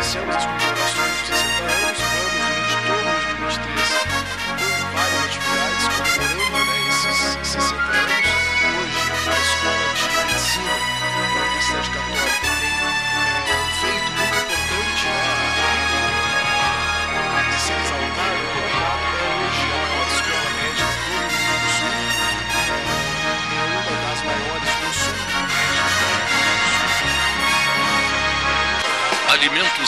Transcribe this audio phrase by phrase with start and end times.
[0.00, 0.79] iniciamos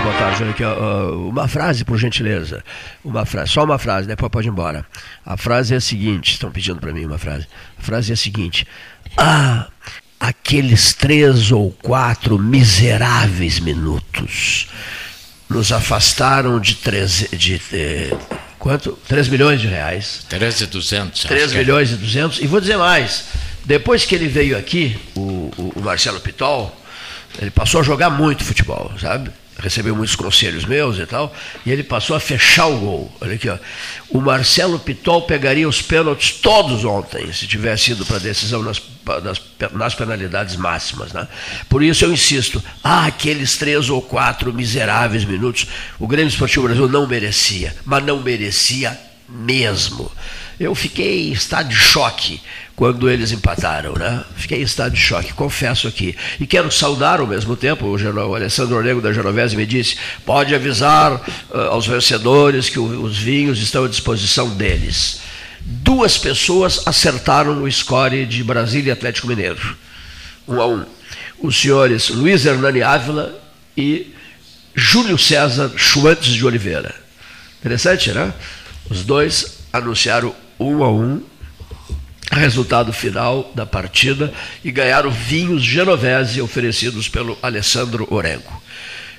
[0.00, 2.64] Boa tarde, olha aqui, ó, uma frase, por gentileza.
[3.04, 4.84] Uma frase, só uma frase, depois pode ir embora.
[5.24, 7.46] A frase é a seguinte: estão pedindo para mim uma frase.
[7.78, 8.66] A frase é a seguinte:
[9.16, 9.68] Ah,
[10.18, 14.68] aqueles três ou quatro miseráveis minutos
[15.48, 17.28] nos afastaram de três.
[17.32, 18.16] De, eh,
[18.58, 18.98] quanto?
[19.08, 20.24] 3 milhões de reais.
[20.28, 21.22] 13 e 200.
[21.24, 22.40] 3 milhões e 200.
[22.40, 23.24] E vou dizer mais:
[23.64, 26.74] depois que ele veio aqui, o, o, o Marcelo Pitol,
[27.40, 29.30] ele passou a jogar muito futebol, sabe?
[29.62, 31.32] Recebeu muitos conselhos meus e tal,
[31.64, 33.16] e ele passou a fechar o gol.
[33.20, 33.56] Olha aqui, ó.
[34.10, 38.82] O Marcelo Pitol pegaria os pênaltis todos ontem, se tivesse ido para a decisão nas,
[39.22, 39.40] nas,
[39.72, 41.12] nas, penalidades máximas.
[41.12, 41.28] Né?
[41.68, 45.68] Por isso eu insisto, ah, aqueles três ou quatro miseráveis minutos,
[45.98, 50.10] o Grêmio Esportivo Brasil não merecia, mas não merecia mesmo.
[50.58, 52.40] Eu fiquei em estado de choque
[52.74, 54.24] quando eles empataram, né?
[54.34, 56.16] Fiquei em estado de choque, confesso aqui.
[56.40, 60.54] E quero saudar ao mesmo tempo, o, o Alessandro Ornego da Genovese me disse, pode
[60.54, 65.20] avisar uh, aos vencedores que o, os vinhos estão à disposição deles.
[65.60, 69.76] Duas pessoas acertaram no score de Brasília e Atlético Mineiro.
[70.48, 70.84] Um a um.
[71.38, 73.38] Os senhores Luiz Hernani Ávila
[73.76, 74.12] e
[74.74, 76.94] Júlio César Schwantz de Oliveira.
[77.60, 78.32] Interessante, né?
[78.90, 81.22] Os dois anunciaram um a um
[82.38, 84.32] resultado final da partida
[84.64, 88.62] e ganharam vinhos genovese oferecidos pelo Alessandro Orengo.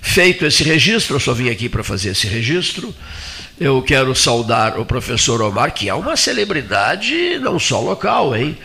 [0.02, 2.94] Feito esse registro, eu só vim aqui para fazer esse registro.
[3.60, 8.58] Eu quero saudar o professor Omar, que é uma celebridade não só local, hein?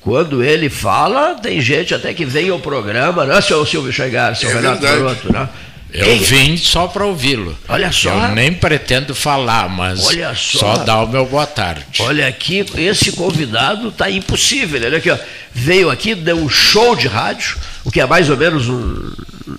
[0.00, 4.50] Quando ele fala, tem gente até que vem ao programa, né, seu Silvio Chegar, seu
[4.50, 5.48] é Renato Garoto, né?
[5.92, 6.18] Eu Quem?
[6.20, 7.56] vim só para ouvi-lo.
[7.68, 8.28] Olha só.
[8.28, 10.34] Eu nem pretendo falar, mas só.
[10.34, 11.84] só dar o meu boa tarde.
[12.00, 14.80] Olha aqui, esse convidado está impossível.
[14.82, 15.18] Olha aqui, ó.
[15.52, 19.12] veio aqui, deu um show de rádio, o que é mais ou menos um,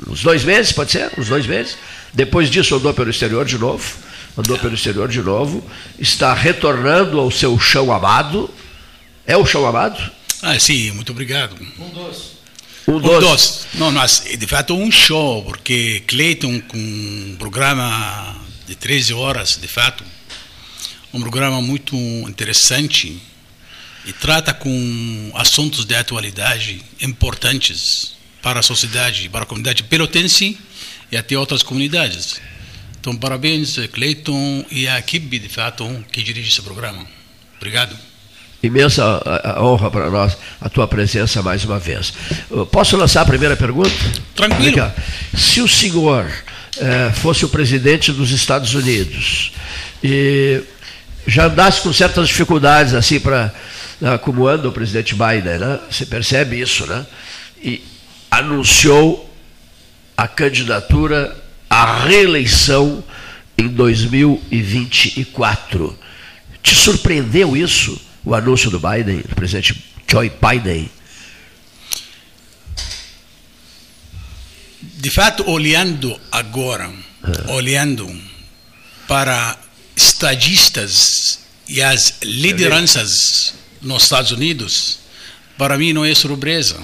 [0.10, 1.12] uns dois meses, pode ser?
[1.20, 1.78] Uns dois meses.
[2.12, 3.94] Depois disso andou pelo exterior de novo,
[4.36, 5.64] andou pelo exterior de novo,
[6.00, 8.50] está retornando ao seu chão amado.
[9.28, 10.02] É o chão amado?
[10.42, 11.56] Ah, sim, muito obrigado.
[11.80, 12.34] Um doce.
[12.88, 13.68] Um, dois.
[13.76, 18.36] Não, mas de fato um show, porque Cleiton com um programa
[18.68, 20.04] de 13 horas, de fato,
[21.14, 21.96] um programa muito
[22.28, 23.22] interessante
[24.06, 30.58] e trata com assuntos de atualidade importantes para a sociedade, para a comunidade pelotense
[31.12, 32.42] e até outras comunidades.
[33.00, 37.06] Então, parabéns, Cleiton e a equipe, de fato, que dirige esse programa.
[37.58, 38.13] Obrigado
[38.64, 39.22] imensa
[39.60, 42.14] honra para nós a tua presença mais uma vez.
[42.72, 43.92] Posso lançar a primeira pergunta?
[44.34, 44.92] Tranquilo.
[45.36, 46.26] Se o senhor
[46.78, 49.52] eh, fosse o presidente dos Estados Unidos
[50.04, 50.64] e
[51.28, 53.54] já andasse com certas dificuldades assim para
[54.02, 55.80] né, como anda o presidente Biden, né?
[55.90, 57.06] Você percebe isso, né?
[57.62, 57.84] E
[58.32, 59.30] anunciou
[60.18, 61.38] a candidatura
[61.70, 63.04] à reeleição
[63.58, 65.98] em 2024.
[66.62, 67.98] Te surpreendeu isso?
[68.26, 70.90] O anúncio do Biden, do presidente Joe Biden?
[74.82, 76.92] De fato, olhando agora,
[77.24, 77.52] ah.
[77.52, 78.10] olhando
[79.08, 79.58] para
[79.96, 85.00] estadistas e as lideranças nos Estados Unidos,
[85.58, 86.78] para mim não é surpresa.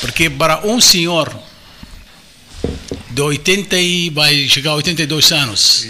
[0.00, 1.32] Porque para um senhor
[3.10, 5.86] de 80 e vai chegar a 82 anos,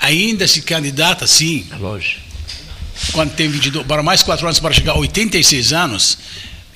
[0.00, 1.66] ainda se candidata sim.
[1.70, 2.29] É longe.
[3.12, 6.18] Quando tem 22, para mais quatro anos para chegar a 86 anos,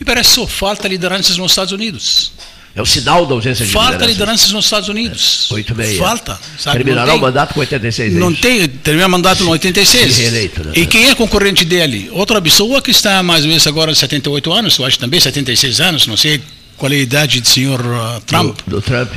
[0.00, 2.32] me parece só falta lideranças nos Estados Unidos.
[2.76, 4.12] É o sinal da ausência de Falta lideranças.
[4.12, 5.46] lideranças nos Estados Unidos.
[5.50, 5.98] É, 86.
[6.00, 6.40] Falta.
[6.58, 6.78] Sabe?
[6.78, 8.40] Terminará Não tem- o mandato com 86 Não anos.
[8.40, 10.12] tem, termina o mandato no 86.
[10.12, 10.72] Se reeleito, né?
[10.74, 12.08] E quem é concorrente dele?
[12.10, 16.08] Outra pessoa que está mais ou menos agora 78 anos, eu acho também 76 anos,
[16.08, 16.40] não sei
[16.76, 18.58] qual é a idade do senhor uh, Trump.
[18.66, 19.12] Do, do Trump.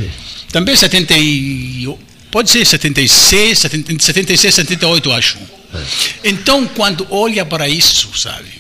[0.52, 1.88] Também 70 e,
[2.32, 5.38] pode ser 76, 70, entre 76 e 78, eu acho.
[5.74, 6.30] É.
[6.30, 8.58] Então, quando olha para isso, sabe?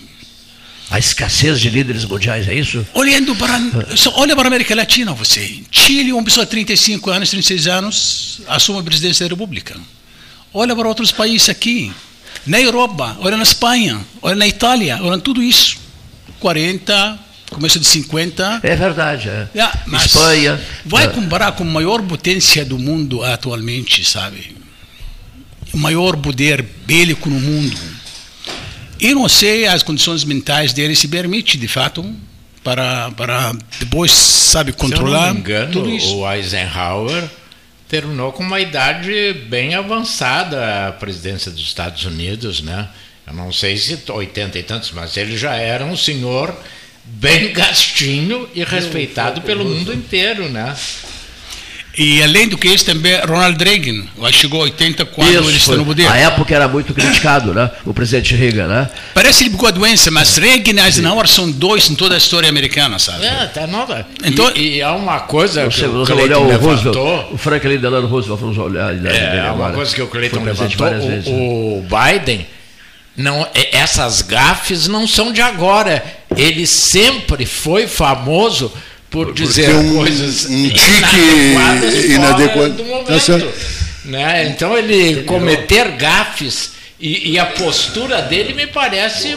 [0.89, 2.85] A escassez de líderes mundiais, é isso?
[2.93, 3.59] Olhando para,
[3.95, 5.61] só olha para a América Latina, você.
[5.69, 9.75] Chile, uma pessoa de 35 anos, 36 anos, assume a presidência da República.
[10.53, 11.91] Olha para outros países aqui.
[12.45, 15.77] Na Europa, olha na Espanha, olha na Itália, olha tudo isso.
[16.39, 17.19] 40,
[17.49, 18.61] começo de 50.
[18.63, 19.29] É verdade.
[19.29, 19.47] É.
[19.53, 20.61] Yeah, mas Espanha.
[20.85, 21.07] Vai é.
[21.07, 24.55] comparar com a maior potência do mundo atualmente, sabe?
[25.73, 27.77] O maior poder bélico no mundo.
[28.99, 32.03] Eu não sei as condições mentais dele se permite, de fato,
[32.63, 36.15] para, para depois, sabe, controlar Se eu não me engano, tudo isso.
[36.15, 37.29] o Eisenhower
[37.88, 42.89] terminou com uma idade bem avançada a presidência dos Estados Unidos, né?
[43.25, 46.53] Eu não sei se 80 e tantos, mas ele já era um senhor
[47.07, 50.75] bem gastinho e respeitado pelo mundo inteiro, né?
[52.00, 55.65] E além do que isso, também Ronald Reagan, lá chegou a 80 quando ele está
[55.65, 55.77] foi.
[55.77, 56.07] no poder.
[56.07, 57.71] A época era muito criticado, né?
[57.86, 58.89] O presidente Reagan, né?
[59.15, 62.19] Parece que ele pegou a doença, mas Reagan e Eisenhower são dois em toda a
[62.19, 63.25] história americana, sabe?
[63.25, 64.06] É, tá nova.
[64.24, 66.57] Então- e, e há uma coisa que Você, o você o levantou.
[66.60, 69.74] Roosevelt, o Franklin Delano Roosevelt, vamos olhar dele É, uma agora.
[69.74, 71.33] coisa que o Cleiton levantou, várias vezes, né?
[71.33, 72.45] o, o Biden,
[73.17, 76.03] não, é- essas gafes não são de agora.
[76.35, 78.71] Ele sempre foi famoso
[79.09, 82.71] por dizer ter um- coisas um tique inadequado.
[82.75, 83.51] do Tá
[84.05, 84.47] né?
[84.49, 89.35] Então ele cometer gafes e, e a postura dele me parece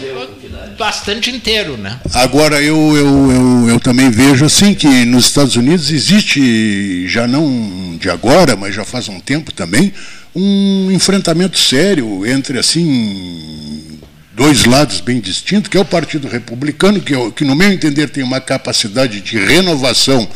[0.78, 1.98] bastante inteiro, né?
[2.14, 7.96] Agora, eu, eu, eu, eu também vejo assim que nos Estados Unidos existe, já não
[8.00, 9.92] de agora, mas já faz um tempo também,
[10.34, 13.98] um enfrentamento sério entre assim
[14.32, 18.22] dois lados bem distintos, que é o Partido Republicano, que, que no meu entender tem
[18.22, 20.28] uma capacidade de renovação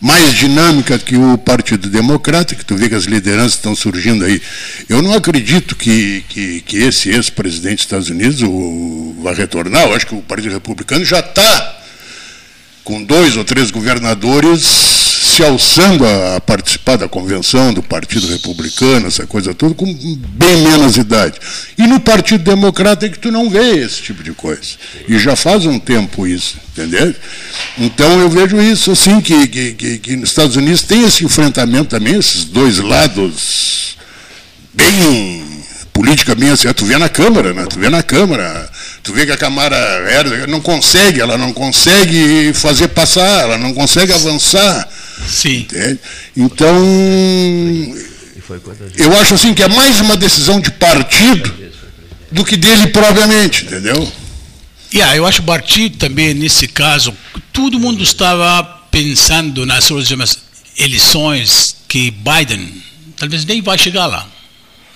[0.00, 4.40] mais dinâmica que o Partido Democrata, que tu vê que as lideranças estão surgindo aí.
[4.88, 8.40] Eu não acredito que, que, que esse ex-presidente dos Estados Unidos
[9.22, 9.84] vai retornar.
[9.84, 11.80] Eu acho que o Partido Republicano já está
[12.82, 19.06] com dois ou três governadores se alçando a, a participar da convenção do Partido Republicano,
[19.06, 21.38] essa coisa toda, com bem menos idade.
[21.78, 24.60] E no Partido Democrata é que tu não vê esse tipo de coisa.
[25.08, 27.14] E já faz um tempo isso, entendeu?
[27.78, 31.90] Então eu vejo isso assim, que, que, que, que nos Estados Unidos tem esse enfrentamento
[31.90, 33.96] também, esses dois lados
[34.74, 35.50] bem
[35.92, 37.66] política bem assim, tu vê na Câmara, né?
[37.68, 38.70] Tu vê na Câmara,
[39.02, 39.76] tu vê que a Câmara
[40.48, 44.88] não consegue, ela não consegue fazer passar, ela não consegue avançar.
[45.28, 45.58] Sim.
[45.58, 46.00] entende?
[46.36, 46.76] Então,
[48.96, 51.54] eu acho assim que é mais uma decisão de partido
[52.30, 54.12] do que dele propriamente, entendeu?
[54.92, 57.14] Yeah, eu acho que o partido também, nesse caso,
[57.52, 60.36] todo mundo estava pensando nas últimas
[60.76, 62.82] eleições que Biden
[63.16, 64.26] talvez nem vai chegar lá.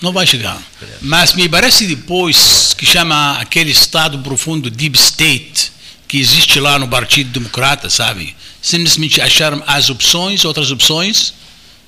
[0.00, 0.60] Não vai chegar.
[1.00, 5.72] Mas me parece depois que chama aquele estado profundo, deep state,
[6.14, 8.37] que existe lá no Partido Democrata, sabe?
[8.62, 11.35] Simplesmente acharam as opções, outras opções,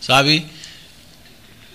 [0.00, 0.44] sabe?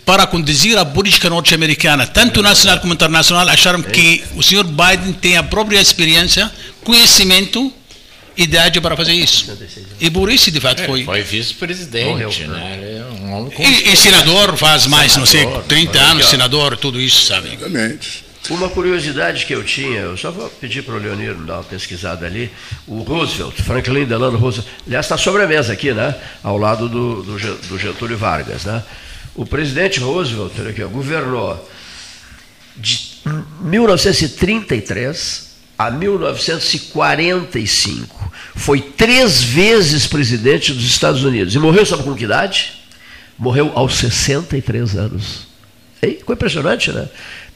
[0.05, 5.37] para conduzir a política norte-americana, tanto nacional como internacional, acharam que o senhor Biden tem
[5.37, 6.51] a própria experiência,
[6.83, 7.71] conhecimento,
[8.35, 9.57] idade para fazer isso.
[10.01, 11.05] E por isso, de fato, foi.
[11.05, 12.79] Foi vice-presidente, Morreu, né?
[12.81, 16.75] É um homem com E, e senador faz mais, não sei, Senador, 30 anos, senador,
[16.75, 17.53] tudo isso, sabe?
[17.53, 18.30] Exatamente.
[18.49, 22.25] Uma curiosidade que eu tinha, eu só vou pedir para o Leonino dar uma pesquisada
[22.25, 22.51] ali,
[22.87, 26.15] o Roosevelt, Franklin Delano Roosevelt, aliás, está sobre a mesa aqui, né?
[26.43, 28.83] Ao lado do, do, Ge- do Getúlio Vargas, né?
[29.35, 31.69] O presidente Roosevelt, aqui, governou
[32.75, 33.11] de
[33.61, 38.31] 1933 a 1945.
[38.55, 41.53] Foi três vezes presidente dos Estados Unidos.
[41.55, 42.73] E morreu, sabe com que idade?
[43.37, 45.47] Morreu aos 63 anos.
[45.99, 47.07] Ficou impressionante, né?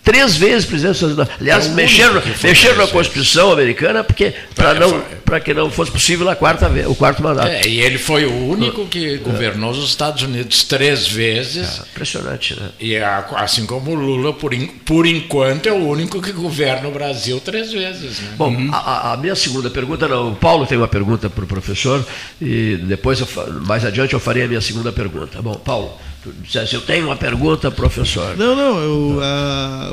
[0.06, 1.36] Três vezes presidente dos Estados Unidos.
[1.42, 2.88] Aliás, É mexeram, mexeram na.
[2.88, 6.94] Constituição americana porque para É, não para que não fosse possível a quarta vez, o
[6.94, 7.48] quarto mandato.
[7.48, 11.82] É, e ele foi o único que governou os Estados Unidos três vezes.
[11.92, 12.70] Impressionante, né?
[12.80, 12.96] E
[13.36, 17.42] assim como o Lula, por, en- por enquanto, é o único que governa o Brasil
[17.44, 18.20] três vezes.
[18.20, 18.30] Né?
[18.38, 18.78] Bom, a-
[19.10, 22.06] a, a minha segunda pergunta, não, o Paulo tem uma pergunta para o professor
[22.40, 23.28] e depois, eu
[23.66, 25.42] mais adiante, eu farei a minha segunda pergunta.
[25.42, 28.36] Bom, Paulo, Tu disseste, eu tenho uma pergunta, professor.
[28.36, 29.22] Não, não, eu,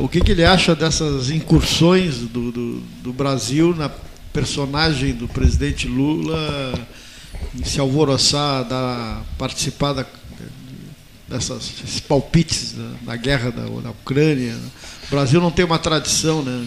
[0.03, 3.91] o que, que ele acha dessas incursões do, do, do Brasil na
[4.33, 6.73] personagem do presidente Lula
[7.55, 10.07] em se alvoroçar, da, participar da,
[11.29, 14.57] dessas, palpites da, da guerra da, da Ucrânia.
[15.09, 16.67] O Brasil não tem uma tradição né,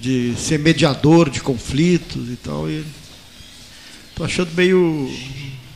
[0.00, 2.68] de, de ser mediador de conflitos e tal.
[2.68, 5.08] Estou achando meio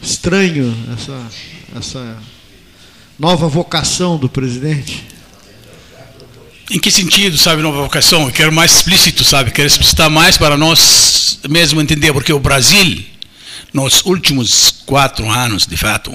[0.02, 1.24] estranho essa,
[1.78, 2.16] essa
[3.18, 5.04] nova vocação do presidente.
[6.70, 8.26] Em que sentido, sabe, nova vocação?
[8.26, 9.52] Eu quero mais explícito, sabe?
[9.52, 13.04] Quero explicitar mais para nós mesmo entender, porque o Brasil,
[13.72, 16.12] nos últimos quatro anos, de fato,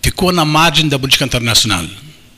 [0.00, 1.84] ficou na margem da política internacional.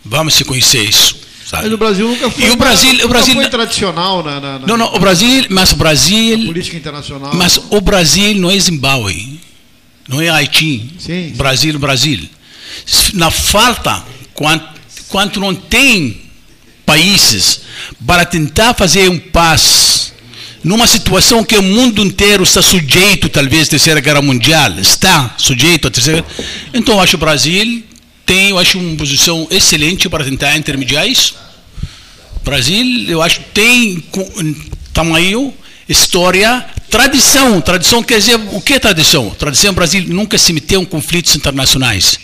[0.04, 1.26] Vamos se conhecer isso.
[1.46, 1.64] Sabe?
[1.64, 4.66] Mas o Brasil nunca foi, e o Brasil, o Brasil foi tradicional na, na, na,
[4.66, 6.44] Não, não, o Brasil, mas o Brasil.
[6.46, 7.32] política internacional.
[7.32, 9.38] Mas o Brasil não é Zimbábue,
[10.08, 10.94] não é Haiti.
[10.98, 11.32] Sim.
[11.36, 12.28] Brasil, Brasil.
[13.14, 14.02] Na falta,
[14.34, 14.66] quanto,
[15.08, 16.22] quanto não tem
[16.84, 17.62] países
[18.06, 20.12] para tentar fazer um paz
[20.62, 25.86] numa situação que o mundo inteiro está sujeito, talvez, à terceira guerra mundial, está sujeito
[25.86, 26.24] à terceira.
[26.74, 27.84] Então, eu acho que o Brasil
[28.24, 31.36] tem, eu acho, uma posição excelente para tentar intermediar isso.
[32.36, 34.02] O Brasil, eu acho, tem
[34.92, 35.54] tamanho,
[35.88, 37.60] história, tradição.
[37.60, 39.30] Tradição quer dizer o que é tradição?
[39.30, 42.18] Tradição, o Brasil nunca se meteu em conflitos internacionais.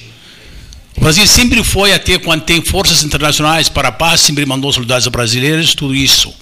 [0.97, 5.07] O Brasil sempre foi até quando tem forças internacionais para a paz, sempre mandou soldados
[5.09, 6.35] brasileiros, tudo isso.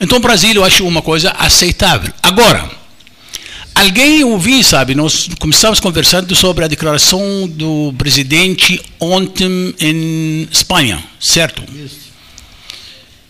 [0.00, 2.12] Então o Brasil eu acho uma coisa aceitável.
[2.22, 2.70] Agora,
[3.74, 11.62] alguém ouviu, sabe, nós começamos conversando sobre a declaração do presidente ontem em Espanha, certo?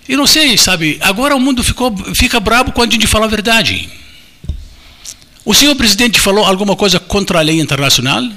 [0.09, 3.29] Eu não sei, sabe, agora o mundo ficou, fica bravo quando a gente fala a
[3.29, 3.89] verdade.
[5.45, 8.23] O senhor presidente falou alguma coisa contra a lei internacional?
[8.23, 8.33] O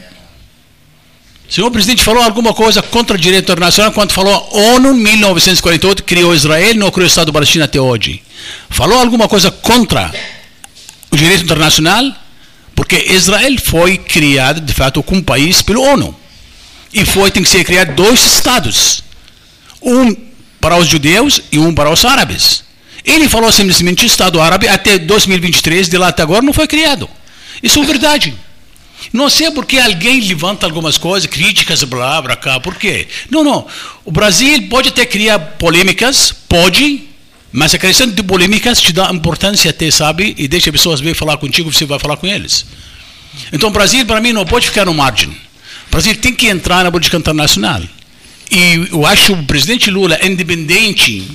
[1.53, 6.03] senhor presidente falou alguma coisa contra o direito internacional quando falou a ONU em 1948
[6.03, 8.21] criou Israel, não criou o Estado Palestina até hoje.
[8.69, 10.11] Falou alguma coisa contra
[11.11, 12.03] o direito internacional?
[12.75, 16.15] Porque Israel foi criado, de fato, como país pelo ONU.
[16.93, 19.03] E foi, tem que ser criado dois estados.
[19.81, 20.15] Um
[20.59, 22.63] para os judeus e um para os árabes.
[23.03, 27.07] Ele falou simplesmente Estado árabe até 2023, de lá até agora não foi criado.
[27.61, 28.35] Isso é verdade.
[29.13, 32.59] Não sei por que alguém levanta algumas coisas, críticas, blá, blá, cá.
[32.59, 33.07] Por quê?
[33.29, 33.67] Não, não.
[34.03, 37.03] O Brasil pode até criar polêmicas, pode,
[37.51, 40.35] mas a questão de polêmicas te dá importância até, sabe?
[40.37, 42.65] E deixa as pessoas vir falar contigo, você vai falar com eles.
[43.51, 45.29] Então, o Brasil, para mim, não pode ficar no margem.
[45.29, 47.81] O Brasil tem que entrar na política internacional.
[48.51, 51.27] E eu acho o presidente Lula, independente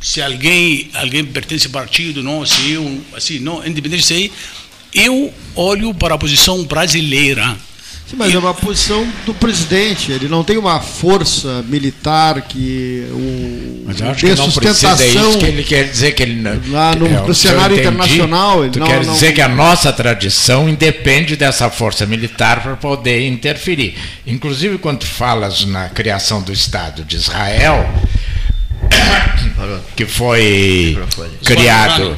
[0.00, 4.32] se alguém, alguém pertence ao partido, não, se eu, assim, não, independente se
[4.94, 7.56] eu olho para a posição brasileira.
[8.08, 10.12] Sim, mas é uma posição do presidente.
[10.12, 14.96] Ele não tem uma força militar que o Mas eu acho que não precisa é
[14.96, 17.88] sustentação isso que ele quer dizer que ele não- lá no, É, no cenário entendi,
[17.88, 18.64] internacional.
[18.64, 22.76] Ele Tu não, quer não- dizer que a nossa tradição independe dessa força militar para
[22.76, 23.94] poder interferir.
[24.26, 27.88] Inclusive, quando falas na criação do Estado de Israel,
[29.96, 30.98] que foi
[31.44, 32.16] criado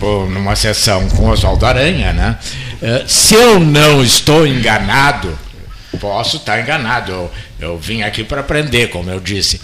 [0.00, 2.36] numa sessão com Oswaldo Aranha, né?
[2.82, 5.36] Eh, Se eu não estou enganado,
[6.00, 7.12] posso estar enganado.
[7.12, 9.60] Eu, eu vim aqui para aprender, como eu disse.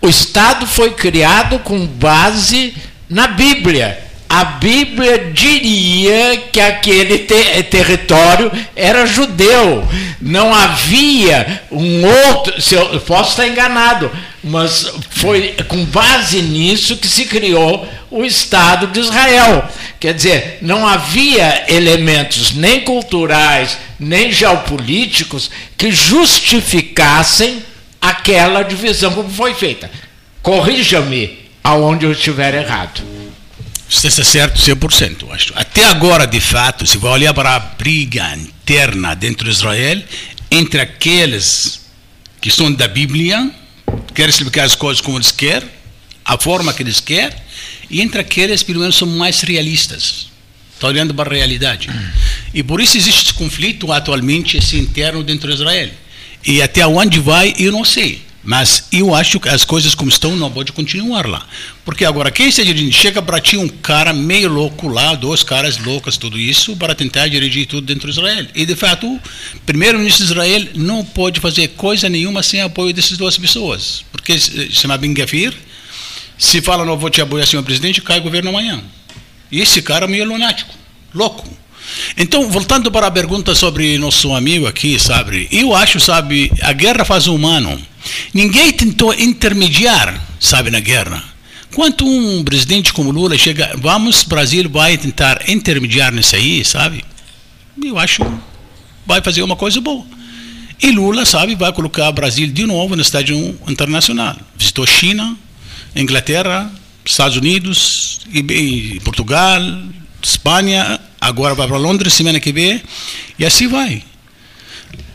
[0.00, 2.74] O Estado foi criado com base
[3.08, 4.05] na Bíblia.
[4.28, 9.86] A Bíblia diria que aquele te- território era judeu.
[10.20, 12.60] Não havia um outro.
[12.60, 14.10] Se eu posso estar enganado,
[14.42, 19.68] mas foi com base nisso que se criou o Estado de Israel.
[20.00, 27.62] Quer dizer, não havia elementos nem culturais, nem geopolíticos que justificassem
[28.00, 29.90] aquela divisão como foi feita.
[30.42, 33.02] Corrija-me aonde eu estiver errado.
[33.88, 35.52] Você está certo 100%, eu acho.
[35.54, 40.02] Até agora, de fato, se vai olhar para a briga interna dentro de Israel,
[40.50, 41.86] entre aqueles
[42.40, 43.50] que são da Bíblia,
[44.14, 45.68] querem explicar as coisas como eles querem,
[46.24, 47.36] a forma que eles querem,
[47.88, 50.28] e entre aqueles, pelo menos, são mais realistas.
[50.74, 51.88] Está olhando para a realidade.
[52.52, 55.90] E por isso existe esse conflito atualmente esse interno dentro de Israel.
[56.44, 58.25] E até onde vai, eu não sei.
[58.46, 61.44] Mas eu acho que as coisas como estão não pode continuar lá.
[61.84, 62.92] Porque agora, quem está dirigindo?
[62.92, 67.26] Chega para ti um cara meio louco lá, dois caras loucos, tudo isso, para tentar
[67.26, 68.46] dirigir tudo dentro de Israel.
[68.54, 69.20] E, de fato, o
[69.66, 74.04] primeiro-ministro de Israel não pode fazer coisa nenhuma sem apoio dessas duas pessoas.
[74.12, 75.52] Porque se chama Ben Gafir,
[76.38, 78.80] se fala, não vou te apoiar, senhor presidente, cai o governo amanhã.
[79.50, 80.72] E esse cara é meio lunático,
[81.12, 81.44] louco.
[82.16, 85.48] Então, voltando para a pergunta sobre nosso amigo aqui, sabe?
[85.50, 87.80] Eu acho, sabe, a guerra faz um humano.
[88.32, 91.22] Ninguém tentou intermediar, sabe, na guerra.
[91.74, 97.04] Quando um presidente como Lula chega, vamos, Brasil vai tentar intermediar nisso aí, sabe?
[97.82, 98.22] Eu acho
[99.06, 100.04] vai fazer uma coisa boa.
[100.82, 103.36] E Lula, sabe, vai colocar o Brasil de novo no estádio
[103.68, 104.36] internacional.
[104.58, 105.36] Visitou China,
[105.94, 106.70] Inglaterra,
[107.04, 109.60] Estados Unidos, e, e Portugal,
[110.22, 112.82] Espanha, agora vai para Londres semana que vem,
[113.38, 114.02] e assim vai.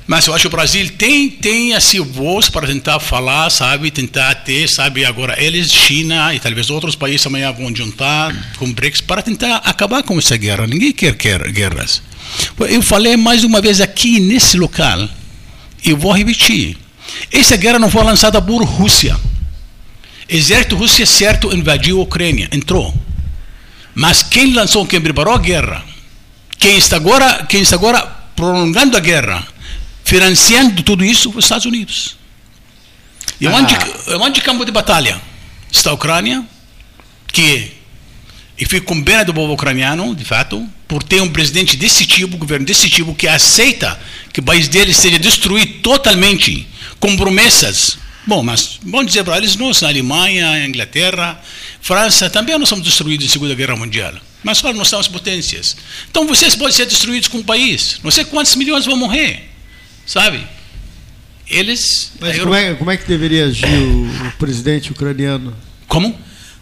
[0.07, 4.35] Mas eu acho que o Brasil tem, tem assim, voz para tentar falar, sabe, tentar
[4.35, 8.99] ter, sabe, agora eles, China e talvez outros países amanhã vão juntar com o BRICS
[8.99, 10.67] para tentar acabar com essa guerra.
[10.67, 12.01] Ninguém quer, quer guerras.
[12.59, 15.07] Eu falei mais uma vez aqui nesse local,
[15.83, 16.77] e vou repetir.
[17.31, 19.17] Essa guerra não foi lançada por Rússia.
[20.27, 22.93] Exército Rússia certo invadiu a Ucrânia, entrou.
[23.93, 25.83] Mas quem lançou, quem preparou a guerra,
[26.61, 28.01] quem está agora, quem está agora
[28.35, 29.45] prolongando a guerra,
[30.05, 32.15] financiando tudo isso, os Estados Unidos.
[33.41, 33.51] E ah.
[33.51, 33.75] onde,
[34.21, 35.19] onde campo de batalha
[35.69, 36.45] está a Ucrânia,
[37.33, 37.73] que
[38.57, 42.35] e fico com pena do povo ucraniano, de fato, por ter um presidente desse tipo,
[42.35, 43.99] um governo desse tipo, que aceita
[44.31, 46.67] que o país dele seja destruído totalmente,
[46.99, 51.41] com promessas Bom, mas vamos dizer para eles, nós, na Alemanha, Inglaterra,
[51.81, 54.13] França, também nós somos destruídos na Segunda Guerra Mundial.
[54.43, 55.77] Mas nós somos potências.
[56.10, 58.00] Então vocês podem ser destruídos com o país.
[58.03, 59.50] Não sei quantos milhões vão morrer.
[60.05, 60.45] Sabe?
[61.48, 62.13] Eles.
[62.19, 65.55] Mas como é, como é que deveria agir o, o presidente ucraniano?
[65.88, 66.17] Como?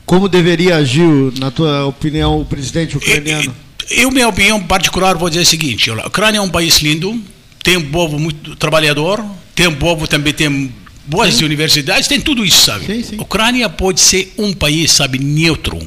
[0.05, 1.05] Como deveria agir,
[1.38, 3.55] na tua opinião, o presidente ucraniano?
[3.89, 7.21] Eu, minha opinião particular, vou dizer o seguinte: a Ucrânia é um país lindo,
[7.63, 9.24] tem um povo muito trabalhador,
[9.55, 10.74] tem um povo também tem
[11.05, 11.45] boas sim.
[11.45, 12.86] universidades, tem tudo isso, sabe?
[12.86, 13.17] Sim, sim.
[13.19, 15.79] Ucrânia pode ser um país, sabe, neutro.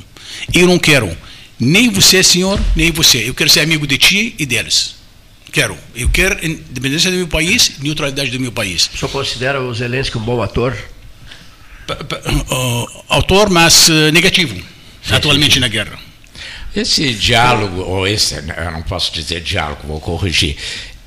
[0.53, 1.17] Eu não quero
[1.65, 3.29] nem você, senhor, nem você.
[3.29, 4.97] Eu quero ser amigo de ti e deles.
[5.53, 5.79] Quero.
[5.95, 8.91] Eu quero independência do meu país, neutralidade do meu país.
[8.93, 10.77] O senhor considera o Zelensky um bom ator?
[11.87, 15.99] P uh, autor, mas uh, negativo, sim, atualmente na guerra.
[16.75, 20.57] Esse diálogo, ou esse, eu não posso dizer diálogo, vou corrigir.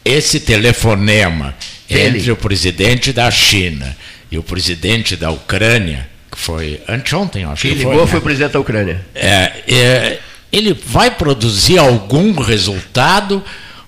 [0.05, 1.55] Esse telefonema
[1.89, 2.19] ele.
[2.19, 3.97] entre o presidente da China
[4.31, 8.01] e o presidente da Ucrânia, que foi anteontem, acho que, que ligou, foi.
[8.01, 8.07] Né?
[8.07, 9.05] foi o presidente da Ucrânia.
[9.15, 10.19] É, é,
[10.51, 13.43] ele vai produzir algum resultado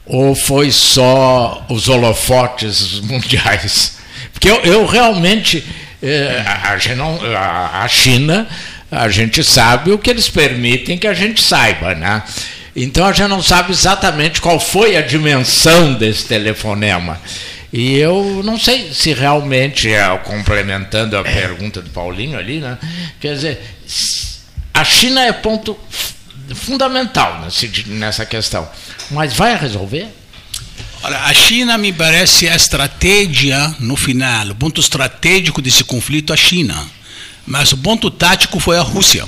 [0.05, 3.97] ou foi só os holofotes mundiais?
[4.33, 5.63] Porque eu, eu realmente.
[6.01, 8.47] É, a, a China,
[8.91, 12.21] a gente sabe o que eles permitem que a gente saiba, né?
[12.75, 17.19] Então a gente não sabe exatamente qual foi a dimensão desse telefonema.
[17.73, 22.77] E eu não sei se realmente, é, complementando a pergunta do Paulinho ali, né?
[23.19, 23.61] Quer dizer,
[24.73, 25.75] a China é ponto
[26.55, 27.47] fundamental
[27.87, 28.67] nessa questão.
[29.11, 30.07] Mas vai resolver?
[31.03, 36.33] Olha, a China me parece a estratégia no final, o ponto estratégico desse conflito é
[36.33, 36.85] a China.
[37.45, 39.25] Mas o ponto tático foi a Rússia,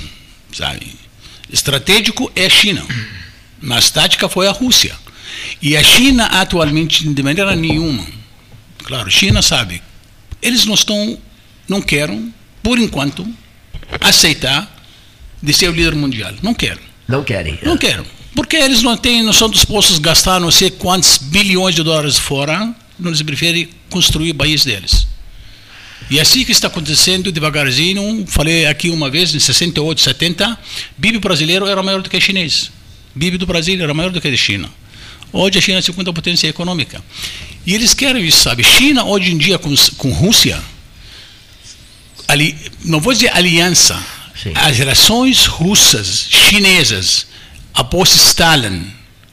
[0.52, 0.94] sabe?
[1.50, 2.84] Estratégico é a China,
[3.60, 4.94] mas tática foi a Rússia.
[5.62, 8.04] E a China atualmente, de maneira nenhuma,
[8.90, 9.80] Claro, China sabe.
[10.42, 11.16] Eles não estão,
[11.68, 13.24] não querem, por enquanto,
[14.00, 14.68] aceitar
[15.40, 16.34] de ser o líder mundial.
[16.42, 16.89] Não querem.
[17.10, 17.58] Não querem.
[17.62, 18.04] Não querem.
[18.34, 22.16] Porque eles não têm, não são dispostos a gastar não sei quantos bilhões de dólares
[22.16, 22.72] fora,
[23.04, 25.08] eles preferem construir o país deles.
[26.08, 28.24] E é assim que está acontecendo devagarzinho.
[28.26, 30.58] Falei aqui uma vez, em 68, 70,
[31.00, 32.70] PIB brasileiro era maior do que chinês.
[33.18, 34.70] PIB do Brasil era maior do que a China.
[35.32, 37.02] Hoje a China é a segunda potência econômica.
[37.66, 38.62] E eles querem isso, sabe?
[38.62, 40.60] China, hoje em dia, com, com Rússia,
[42.26, 44.00] ali, não vou dizer aliança,
[44.42, 44.52] Sim.
[44.54, 47.26] as relações russas, chinesas,
[47.74, 48.90] após Stalin,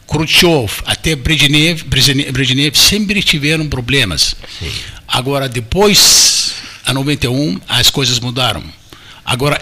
[0.07, 4.35] Khrushchev, até Brezhnev, Brezhnev sempre tiveram problemas.
[4.59, 4.71] Sim.
[5.07, 6.53] Agora, depois,
[6.85, 8.63] a 91, as coisas mudaram.
[9.25, 9.61] Agora,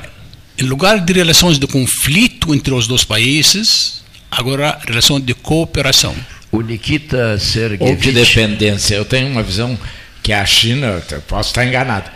[0.57, 6.15] em lugar de relações de conflito entre os dois países, agora relação de cooperação.
[6.51, 7.83] O Nikita Sergeyevich...
[7.83, 8.95] Ou de dependência.
[8.95, 9.77] Eu tenho uma visão
[10.23, 12.09] que a China, posso estar enganado,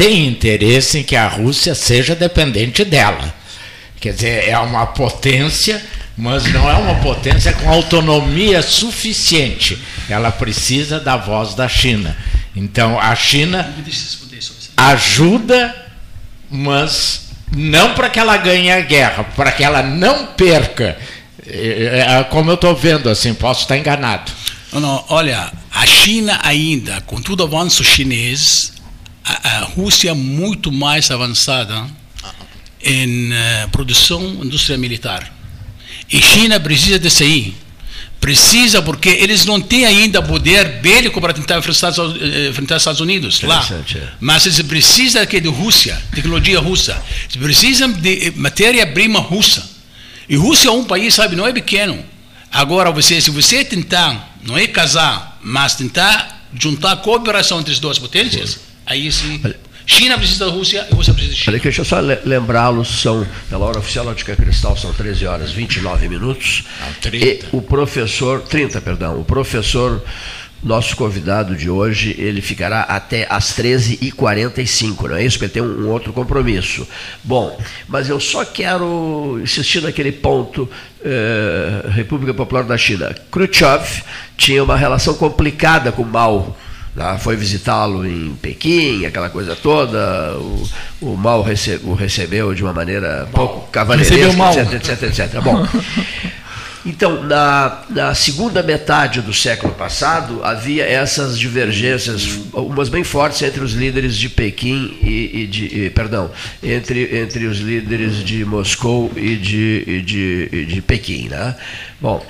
[0.00, 3.34] tem interesse em que a Rússia seja dependente dela.
[4.00, 5.84] Quer dizer, é uma potência,
[6.16, 9.78] mas não é uma potência com autonomia suficiente.
[10.08, 12.16] Ela precisa da voz da China.
[12.56, 13.74] Então, a China
[14.74, 15.76] ajuda,
[16.50, 20.96] mas não para que ela ganhe a guerra, para que ela não perca
[21.46, 24.32] é, é, é, como eu estou vendo, assim, posso estar enganado.
[24.72, 28.79] Não, não, olha, a China ainda, com todo o avanço chinês,
[29.24, 31.86] a, a Rússia é muito mais avançada
[32.82, 35.32] em uh, produção indústria militar.
[36.10, 37.54] E China precisa de sair
[38.20, 43.00] Precisa, porque eles não têm ainda poder bélico para tentar enfrentar, eh, enfrentar os Estados
[43.00, 43.66] Unidos lá.
[43.96, 44.08] É.
[44.20, 47.02] Mas eles precisam aqui de Rússia, tecnologia russa.
[47.22, 49.66] Eles precisam de matéria-prima russa.
[50.28, 51.98] E Rússia é um país, sabe, não é pequeno.
[52.52, 57.98] Agora, você, se você tentar, não é casar, mas tentar juntar cooperação entre as duas
[57.98, 59.40] potências, aí sim.
[59.86, 61.52] China precisa da Rússia e Rússia precisa da China.
[61.56, 65.50] Olha, deixa eu só le- lembrá-los, são, pela hora oficial Ótica Cristal, são 13 horas
[65.50, 66.64] 29 minutos.
[66.80, 67.26] Não, 30.
[67.26, 70.00] E o professor, 30, perdão, o professor,
[70.62, 75.38] nosso convidado de hoje, ele ficará até às 13h45, não é isso?
[75.38, 76.86] Porque tem um, um outro compromisso.
[77.24, 80.68] Bom, mas eu só quero insistir naquele ponto,
[81.04, 83.14] eh, República Popular da China.
[83.32, 84.02] Khrushchev
[84.36, 86.56] tinha uma relação complicada com Mao,
[86.96, 90.36] Lá foi visitá-lo em Pequim, aquela coisa toda.
[90.38, 90.68] O,
[91.00, 94.52] o Mao rece- o recebeu de uma maneira pouco cavalheiresca, Recebeu mal.
[94.58, 95.40] etc, etc, etc.
[95.40, 95.64] Bom,
[96.84, 103.62] então, na, na segunda metade do século passado, havia essas divergências, umas bem fortes entre
[103.62, 105.64] os líderes de Pequim e, e de.
[105.84, 106.28] e, perdão,
[106.60, 111.28] entre, entre os líderes de Moscou e de, e de, de Pequim.
[111.28, 111.54] Né?
[112.00, 112.24] Bom,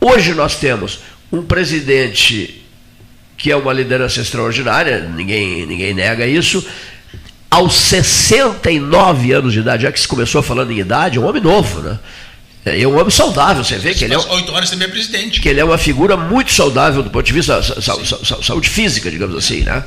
[0.00, 1.00] hoje nós temos
[1.32, 2.62] um presidente
[3.36, 6.64] que é uma liderança extraordinária, ninguém, ninguém nega isso.
[7.50, 11.42] Aos 69 anos de idade, já que se começou falando em idade, é um homem
[11.42, 11.98] novo, né?
[12.64, 15.40] É um homem saudável, você vê que ele é, oito horas também é presidente.
[15.40, 18.42] que ele é uma figura muito saudável do ponto de vista da sa- sa- sa-
[18.42, 19.84] saúde física, digamos assim, né?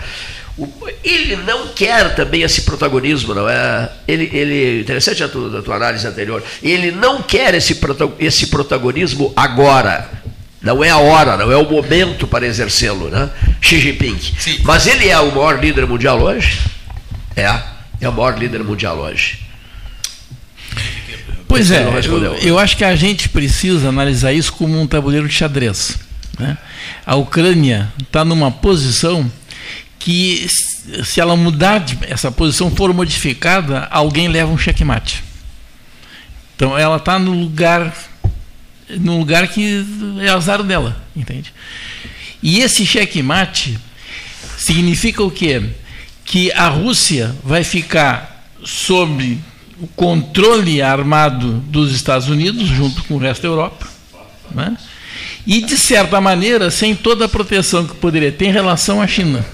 [1.03, 3.89] Ele não quer também esse protagonismo, não é?
[4.07, 6.43] Ele, ele interessante a tua, a tua análise anterior.
[6.61, 7.77] Ele não quer esse,
[8.19, 10.09] esse protagonismo agora.
[10.61, 13.29] Não é a hora, não é o momento para exercê-lo, né?
[13.61, 14.17] Xi Jinping.
[14.37, 14.59] Sim.
[14.63, 16.59] Mas ele é o maior líder mundial hoje?
[17.35, 17.61] É,
[18.01, 19.39] é o maior líder mundial hoje.
[21.47, 25.33] Pois é, eu, eu acho que a gente precisa analisar isso como um tabuleiro de
[25.33, 25.97] xadrez.
[26.37, 26.57] né?
[27.05, 29.31] A Ucrânia está numa posição
[29.97, 35.23] que, se se ela mudar, de, essa posição for modificada, alguém leva um checkmate.
[36.55, 37.93] Então ela está no lugar,
[38.89, 39.85] no lugar que
[40.21, 41.53] é azar dela, entende?
[42.41, 43.77] E esse checkmate
[44.57, 45.61] significa o quê?
[46.25, 49.37] Que a Rússia vai ficar sob
[49.79, 53.87] o controle armado dos Estados Unidos, junto com o resto da Europa,
[54.51, 54.77] né?
[55.45, 59.45] e, de certa maneira, sem toda a proteção que poderia ter em relação à China.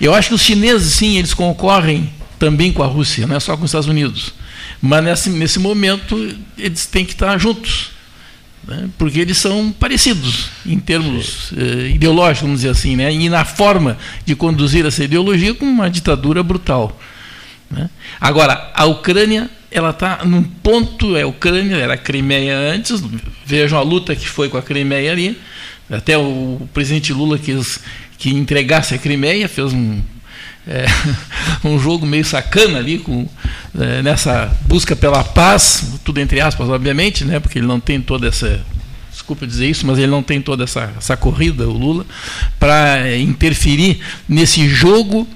[0.00, 3.56] Eu acho que os chineses, sim, eles concorrem também com a Rússia, não é só
[3.56, 4.32] com os Estados Unidos.
[4.80, 6.16] Mas nesse, nesse momento
[6.56, 7.90] eles têm que estar juntos,
[8.66, 8.88] né?
[8.96, 13.12] porque eles são parecidos em termos eh, ideológicos, vamos dizer assim, né?
[13.12, 16.98] e na forma de conduzir essa ideologia com uma ditadura brutal.
[17.70, 17.90] né?
[18.20, 23.02] Agora, a Ucrânia ela está num ponto, é a Ucrânia, era a Crimeia antes,
[23.44, 25.38] vejam a luta que foi com a Crimeia ali,
[25.90, 27.80] até o presidente Lula quis
[28.18, 30.00] que entregasse a Crimeia, fez um,
[30.68, 30.86] é,
[31.66, 33.26] um jogo meio sacana ali, com,
[33.78, 38.28] é, nessa busca pela paz, tudo entre aspas, obviamente, né, porque ele não tem toda
[38.28, 38.60] essa.
[39.10, 42.06] Desculpa dizer isso, mas ele não tem toda essa, essa corrida, o Lula,
[42.58, 45.26] para interferir nesse jogo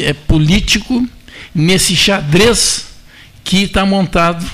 [0.00, 1.06] é, político,
[1.54, 2.86] nesse xadrez
[3.44, 4.44] que está montado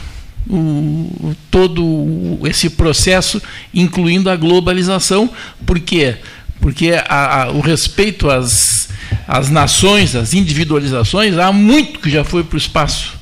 [0.48, 3.40] o, todo esse processo,
[3.72, 5.30] incluindo a globalização,
[5.64, 6.16] por quê?
[6.60, 8.88] Porque a- a- o respeito às,
[9.26, 13.12] às nações, às individualizações, há muito que já foi para o espaço.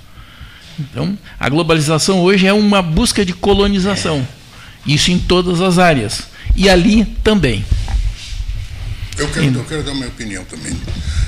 [0.79, 4.27] Então, a globalização hoje é uma busca de colonização,
[4.87, 7.65] isso em todas as áreas, e ali também.
[9.19, 10.79] Eu quero, eu quero dar minha opinião também.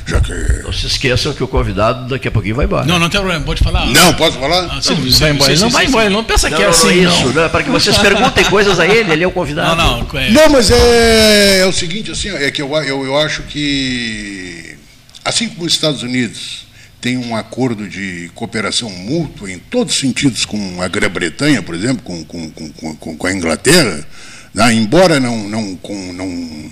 [0.06, 0.32] Já que.
[0.62, 2.84] Não se esqueçam que o convidado daqui a pouquinho vai embora.
[2.86, 3.86] Não, não tem problema, pode falar.
[3.86, 4.64] Não, posso falar?
[4.70, 6.12] Ah, sim, Não, sim, vai embora, sim, não vai embora, sim.
[6.12, 7.04] não pensa Não, que é não, não, assim.
[7.06, 7.44] isso, não.
[7.44, 9.74] é para que vocês perguntem coisas a ele, ele é o convidado.
[9.76, 10.18] Não, não.
[10.20, 14.76] é- Não, mas é, é o seguinte, assim, é que eu, eu, eu acho que,
[15.24, 16.66] assim como os Estados Unidos
[17.00, 22.02] têm um acordo de cooperação mútua em todos os sentidos com a Grã-Bretanha, por exemplo,
[22.02, 24.06] com, com, com, com, com a Inglaterra,
[24.52, 26.70] né, embora não, não, com, não,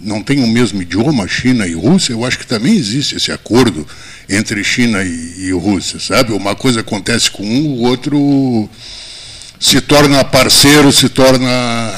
[0.00, 3.86] não tenham o mesmo idioma, China e Rússia, eu acho que também existe esse acordo
[4.28, 6.32] entre China e, e Rússia, sabe?
[6.32, 8.68] Uma coisa acontece com um, o outro
[9.58, 11.48] se torna parceiro, se torna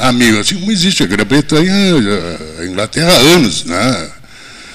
[0.00, 0.38] amigo.
[0.38, 1.72] Assim como existe a Grã-Bretanha,
[2.58, 4.10] a Inglaterra há anos, né?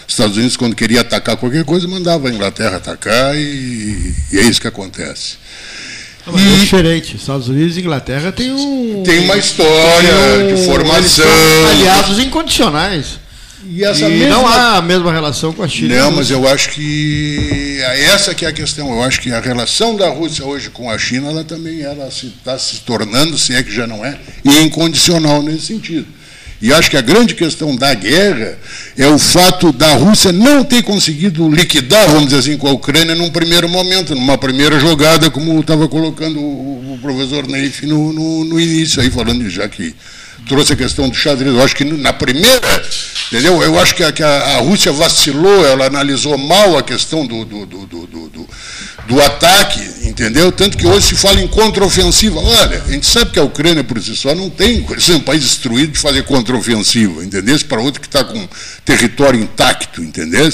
[0.08, 4.44] Os Estados Unidos, quando queria atacar qualquer coisa, mandava a Inglaterra atacar e, e é
[4.44, 5.38] isso que acontece.
[6.28, 7.16] É diferente.
[7.16, 9.04] Estados Unidos e Inglaterra tem um.
[9.04, 11.26] Tem uma história tem um- de formação.
[11.72, 13.20] aliados incondicionais.
[13.68, 14.30] E, essa e mesma...
[14.36, 15.96] não há a mesma relação com a China.
[15.96, 18.90] Não, mas eu acho que essa que é a questão.
[18.92, 22.58] Eu acho que a relação da Rússia hoje com a China, ela também ela está
[22.60, 26.06] se, se tornando, se é que já não é, incondicional nesse sentido.
[26.62, 28.58] E acho que a grande questão da guerra
[28.98, 33.13] é o fato da Rússia não ter conseguido liquidar, vamos dizer assim, com a Ucrânia
[33.13, 38.60] num primeiro momento, numa primeira jogada, como estava colocando o, professor Neif no, no, no,
[38.60, 39.94] início, aí falando já que
[40.47, 41.53] trouxe a questão do xadrez.
[41.53, 42.84] Eu acho que na primeira,
[43.27, 43.62] entendeu?
[43.62, 47.65] Eu acho que a, que a, Rússia vacilou, ela analisou mal a questão do, do,
[47.65, 48.05] do, do
[49.08, 50.51] do ataque, entendeu?
[50.51, 52.39] Tanto que hoje se fala em contraofensiva.
[52.39, 55.41] Olha, a gente sabe que a Ucrânia por si só não tem, é um país
[55.41, 57.58] destruído de fazer contraofensiva, entendeu?
[57.67, 58.47] Para outro que está com
[58.84, 60.51] território intacto, entendeu?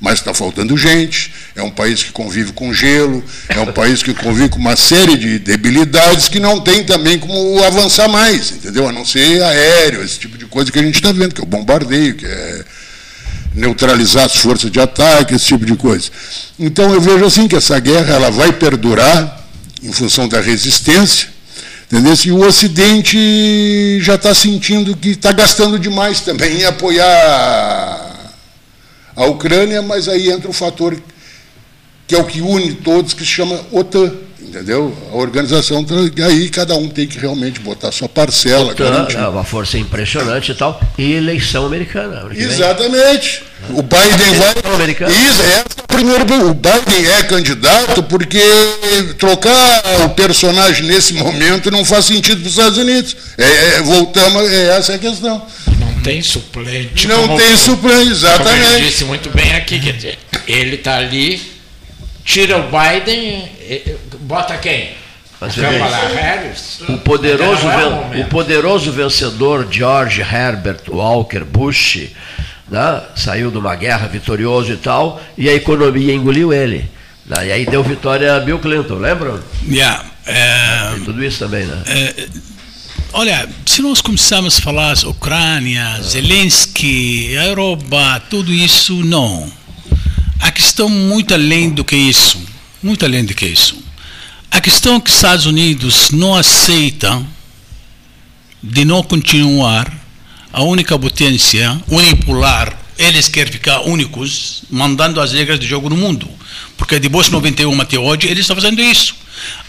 [0.00, 4.14] Mas está faltando gente, é um país que convive com gelo, é um país que
[4.14, 8.88] convive com uma série de debilidades que não tem também como avançar mais, entendeu?
[8.88, 11.44] A não ser aéreo, esse tipo de coisa que a gente está vendo, que é
[11.44, 12.64] o bombardeio, que é
[13.54, 16.08] neutralizar as forças de ataque, esse tipo de coisa.
[16.58, 19.44] Então eu vejo assim que essa guerra ela vai perdurar
[19.82, 21.28] em função da resistência,
[21.90, 22.14] entendeu?
[22.24, 28.07] E o Ocidente já está sentindo que está gastando demais também em apoiar
[29.18, 30.96] a Ucrânia, mas aí entra o fator
[32.06, 34.10] que é o que une todos, que se chama OTAN
[34.48, 34.96] entendeu?
[35.12, 35.84] A organização,
[36.24, 38.72] aí cada um tem que realmente botar sua parcela.
[38.72, 42.26] OTAN, é uma força impressionante e tal, e eleição americana.
[42.34, 43.44] Exatamente.
[43.70, 45.10] O Biden vai.
[45.10, 46.22] Isso, é o primeiro.
[46.48, 48.40] O Biden é candidato porque
[49.18, 53.16] trocar o personagem nesse momento não faz sentido para os Estados Unidos.
[53.36, 55.44] É, é, voltamos, é, essa é a questão.
[56.08, 57.08] Não tem suplente.
[57.08, 58.64] Não como, tem suplente, exatamente.
[58.64, 61.40] Como ele disse muito bem aqui, quer dizer, ele está ali,
[62.24, 63.48] tira o Biden,
[64.20, 64.90] bota quem?
[65.40, 66.80] Mas, Harris?
[66.88, 72.08] O poderoso, é o, o poderoso vencedor George Herbert Walker Bush
[72.70, 76.88] né, saiu de uma guerra vitorioso e tal, e a economia engoliu ele.
[77.26, 79.40] Né, e aí deu vitória a Bill Clinton, lembram?
[79.68, 81.82] Yeah, é, tudo isso também, né?
[81.86, 82.26] É,
[83.12, 89.50] olha, se nós começarmos a falar Ucrânia, Zelensky, Europa, tudo isso, não.
[90.40, 92.40] A questão muito além do que isso.
[92.82, 93.76] Muito além do que isso.
[94.50, 97.26] A questão é que os Estados Unidos não aceitam
[98.62, 99.92] de não continuar
[100.52, 106.28] a única potência unipolar, eles querem ficar únicos, mandando as regras de jogo no mundo.
[106.76, 109.14] Porque depois de 91 até hoje, eles estão fazendo isso.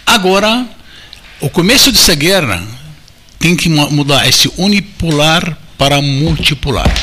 [0.05, 0.65] Agora,
[1.39, 2.78] o começo dessa guerra
[3.39, 6.93] tem que mudar esse unipolar para multipolar.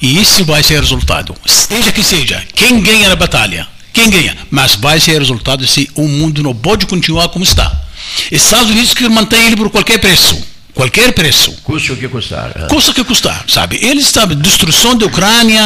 [0.00, 1.34] E isso vai ser resultado.
[1.44, 3.66] Seja que seja, quem ganha na batalha
[3.98, 4.36] quem ganha?
[4.48, 7.82] Mas vai ser resultado se o mundo não pode continuar como está.
[8.30, 10.40] Estados Unidos que mantém ele por qualquer preço.
[10.72, 11.50] Qualquer preço.
[11.64, 12.52] Custa o que custar.
[12.54, 12.66] É.
[12.68, 13.76] Custa o que custar, sabe?
[13.82, 15.60] Eles sabem, destruição da Ucrânia,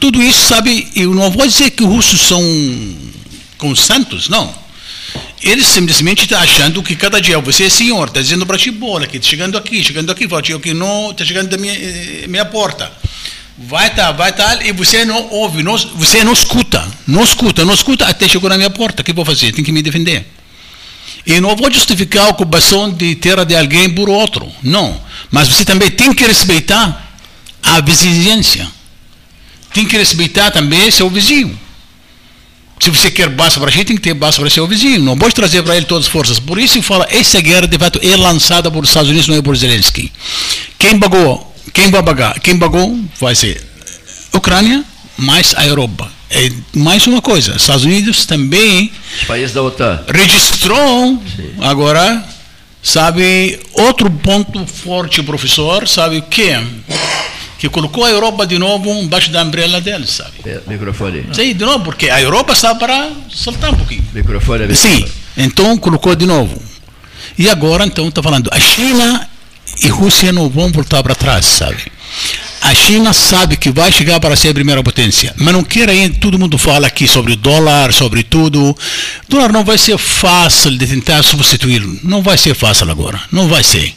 [0.00, 0.88] tudo isso, sabe?
[0.96, 2.42] Eu não vou dizer que os russos são
[3.58, 4.54] com santos, não.
[5.42, 9.06] Eles simplesmente estão achando que cada dia você é senhor, está dizendo para ti, bola,
[9.06, 12.44] que está chegando aqui, chegando aqui, fala, que não está chegando da minha, eh, minha
[12.44, 12.92] porta
[13.60, 17.74] vai tá, vai tá, e você não ouve, não, você não escuta, não escuta, não
[17.74, 19.02] escuta até chegou na minha porta.
[19.02, 19.52] O que vou fazer?
[19.52, 20.26] Tem que me defender.
[21.26, 24.98] E não vou justificar a ocupação de terra de alguém por outro, não.
[25.30, 27.18] Mas você também tem que respeitar
[27.62, 28.66] a vizinhança.
[29.74, 31.58] Tem que respeitar também seu vizinho.
[32.80, 35.00] Se você quer base para a gente, tem que ter base para seu vizinho.
[35.00, 36.38] Não pode trazer para ele todas as forças.
[36.38, 39.42] Por isso eu falo, essa guerra de fato é lançada por Estados Unidos, não é
[39.42, 40.10] por Zelensky.
[40.78, 42.38] Quem pagou quem vai pagar?
[42.40, 43.62] Quem pagou vai ser
[44.32, 44.84] Ucrânia
[45.16, 46.10] mais a Europa.
[46.30, 51.54] É mais uma coisa, Estados Unidos também Os países da OTAN registrou Sim.
[51.60, 52.24] agora
[52.80, 56.52] sabe outro ponto forte professor sabe o que
[57.60, 61.64] que colocou a Europa de novo embaixo da umbrella dele sabe é, microfone sim de
[61.64, 64.96] novo porque a Europa está para soltar um pouquinho microfone, microfone.
[64.96, 66.60] sim então colocou de novo
[67.38, 69.28] e agora então está falando a China
[69.82, 71.84] e Rússia não vão voltar para trás, sabe?
[72.62, 76.18] A China sabe que vai chegar para ser a primeira potência, mas não quer ainda,
[76.18, 78.70] todo mundo fala aqui sobre dólar, sobre tudo.
[78.70, 78.76] O
[79.28, 83.62] dólar não vai ser fácil de tentar substituí-lo, não vai ser fácil agora, não vai
[83.62, 83.94] ser.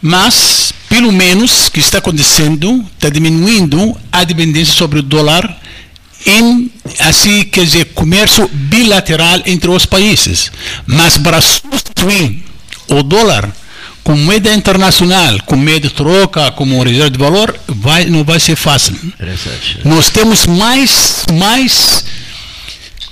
[0.00, 5.58] Mas, pelo menos, o que está acontecendo, está diminuindo a dependência sobre o dólar
[6.26, 10.52] em, assim, quer dizer, comércio bilateral entre os países.
[10.86, 12.44] Mas para substituir
[12.88, 13.50] o dólar,
[14.04, 18.56] com moeda internacional, com moeda de troca, como reserva de valor, vai, não vai ser
[18.56, 18.94] fácil.
[19.86, 22.04] Nós temos mais, mais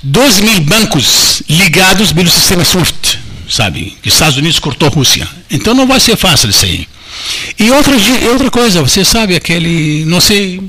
[0.03, 3.97] 2 mil bancos ligados pelo sistema SWIFT, sabe?
[4.03, 5.27] Que os Estados Unidos cortou a Rússia.
[5.51, 6.87] Então não vai ser fácil isso aí.
[7.59, 7.94] E outra,
[8.33, 10.61] outra coisa, você sabe aquele, não sei,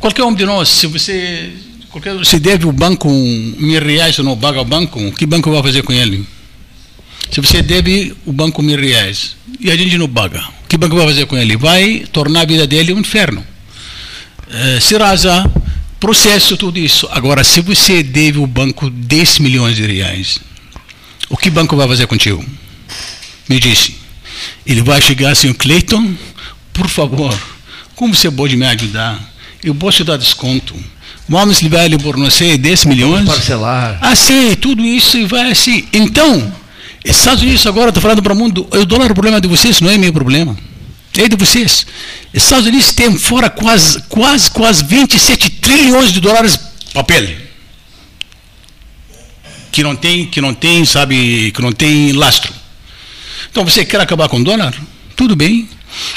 [0.00, 1.50] qualquer um de nós, se você
[1.90, 5.50] qualquer, se deve o banco mil reais ou não paga o banco, o que banco
[5.50, 6.26] vai fazer com ele?
[7.30, 10.96] Se você deve o banco mil reais e a gente não paga, o que banco
[10.96, 11.56] vai fazer com ele?
[11.56, 13.44] Vai tornar a vida dele um inferno.
[14.50, 14.78] É,
[15.98, 17.08] processo, tudo isso.
[17.10, 20.38] Agora, se você deve o banco 10 milhões de reais,
[21.30, 22.44] o que banco vai fazer contigo?
[23.48, 24.03] Me disse.
[24.66, 26.14] Ele vai chegar assim, Cleiton,
[26.72, 27.36] por favor,
[27.94, 29.20] como você pode me ajudar?
[29.62, 30.74] Eu posso te dar desconto.
[31.28, 33.26] Vamos liberar ele por, não sei, 10 milhões?
[33.26, 33.98] Parcelar.
[34.00, 35.86] Assim, tudo isso e vai assim.
[35.92, 36.52] Então,
[37.04, 39.80] Estados Unidos agora está falando para o mundo, o dólar é o problema de vocês,
[39.80, 40.56] não é meu problema.
[41.16, 41.86] É de vocês.
[42.32, 46.58] Estados Unidos tem fora quase, quase, quase 27 trilhões de dólares
[46.92, 47.28] papel.
[49.70, 52.52] Que não tem, que não tem, sabe, que não tem lastro.
[53.54, 54.74] Então você quer acabar com o dólar?
[55.14, 55.68] Tudo bem.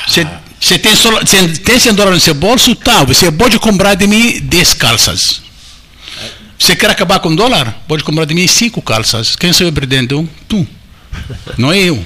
[0.08, 0.28] Você,
[0.60, 2.74] você, tem, você tem 100 dólares no seu bolso?
[2.74, 5.44] Tá, você pode comprar de mim 10 calças.
[6.58, 7.78] Você quer acabar com o dólar?
[7.88, 9.36] Pode comprar de mim 5 calças.
[9.36, 10.28] Quem saiu perdendo?
[10.48, 10.68] Tu.
[11.60, 12.04] Não é eu.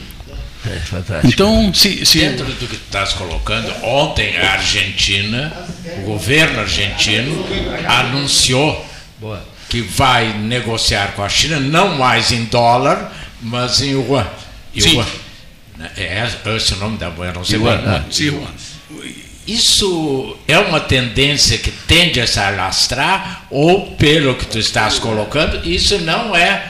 [0.66, 1.28] É fantástico.
[1.28, 5.54] Então, se, se Dentro do que tu estás colocando, ontem a Argentina,
[6.00, 7.46] o governo argentino,
[7.88, 8.86] anunciou
[9.18, 9.42] Boa.
[9.70, 14.28] que vai negociar com a China, não mais em dólar, mas em yuan.
[14.76, 15.06] Yuan.
[15.98, 16.24] É
[16.56, 17.88] esse o nome da moeda, não sei Yuan, é.
[17.88, 18.04] ah.
[18.10, 18.34] se,
[19.48, 25.68] Isso é uma tendência que tende a se alastrar, ou pelo que tu estás colocando,
[25.68, 26.64] isso não é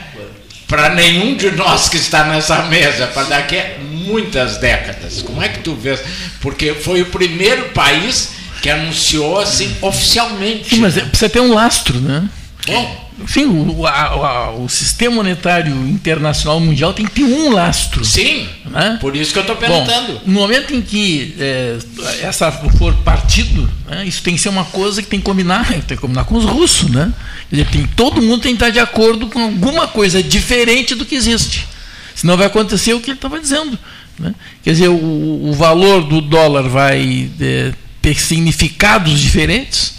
[0.66, 5.20] para nenhum de nós que está nessa mesa, para daqui a muitas décadas.
[5.20, 6.00] Como é que tu vês?
[6.40, 8.30] Porque foi o primeiro país
[8.62, 10.76] que anunciou assim oficialmente.
[10.76, 12.26] Sim, mas é- precisa ter um lastro, né?
[12.66, 13.46] Bom, Sim,
[13.76, 18.04] o, a- a- o sistema monetário internacional mundial tem que ter um lastro.
[18.04, 18.98] sim, Né?
[19.00, 20.20] por isso que eu estou Bom, perguntando.
[20.26, 21.78] no momento em que é,
[22.22, 25.80] essa for partido, né, isso tem que ser uma coisa que tem que combinar, tem
[25.82, 27.12] que combinar com os russos, né?
[27.50, 31.04] Quer dizer, tem, todo mundo tem que estar de acordo com alguma coisa diferente do
[31.04, 31.66] que existe.
[32.14, 33.78] Senão vai acontecer o que ele estava dizendo.
[34.18, 34.34] né?
[34.64, 39.94] Quer dizer, o, o valor do dólar vai é, ter significados diferentes,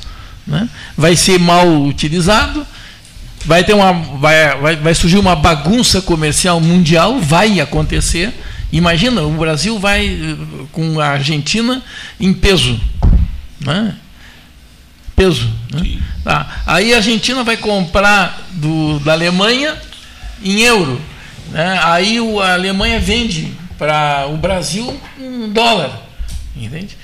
[0.45, 0.69] né?
[0.97, 2.65] vai ser mal utilizado,
[3.45, 8.33] vai ter uma vai, vai, vai surgir uma bagunça comercial mundial vai acontecer
[8.71, 11.81] imagina o Brasil vai eh, com a Argentina
[12.19, 12.79] em peso
[13.59, 13.95] né?
[15.15, 15.99] peso né?
[16.23, 16.63] Tá.
[16.65, 19.77] aí a Argentina vai comprar do, da Alemanha
[20.43, 20.99] em euro
[21.51, 21.79] né?
[21.83, 26.01] aí a Alemanha vende para o Brasil um dólar
[26.55, 26.97] entende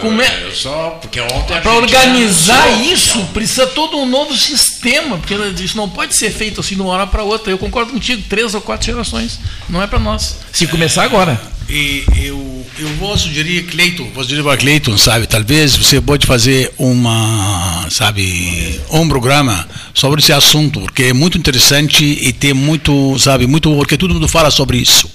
[0.00, 5.34] Como é- Eu só porque ontem para organizar isso, precisa todo um novo sistema, porque
[5.62, 7.52] isso não pode ser feito assim de uma hora para outra.
[7.52, 9.38] Eu concordo contigo, três ou quatro gerações.
[9.68, 10.36] Não é para nós.
[10.52, 11.40] Se começar agora.
[11.68, 16.70] E eu, eu vou sugerir, Cleiton, vou sugerir para Cleiton, sabe, talvez você pode fazer
[16.76, 23.46] uma, sabe, um programa sobre esse assunto, porque é muito interessante e tem muito, sabe,
[23.46, 25.08] muito, porque todo mundo fala sobre isso.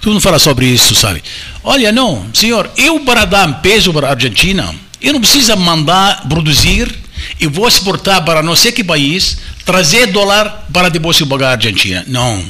[0.00, 1.22] Todo mundo fala sobre isso, sabe.
[1.62, 6.92] Olha, não, senhor, eu para dar peso para a Argentina, eu não preciso mandar produzir
[7.38, 11.52] e vou exportar para não sei que país, trazer dólar para depois eu pagar a
[11.52, 12.04] Argentina.
[12.06, 12.42] Não.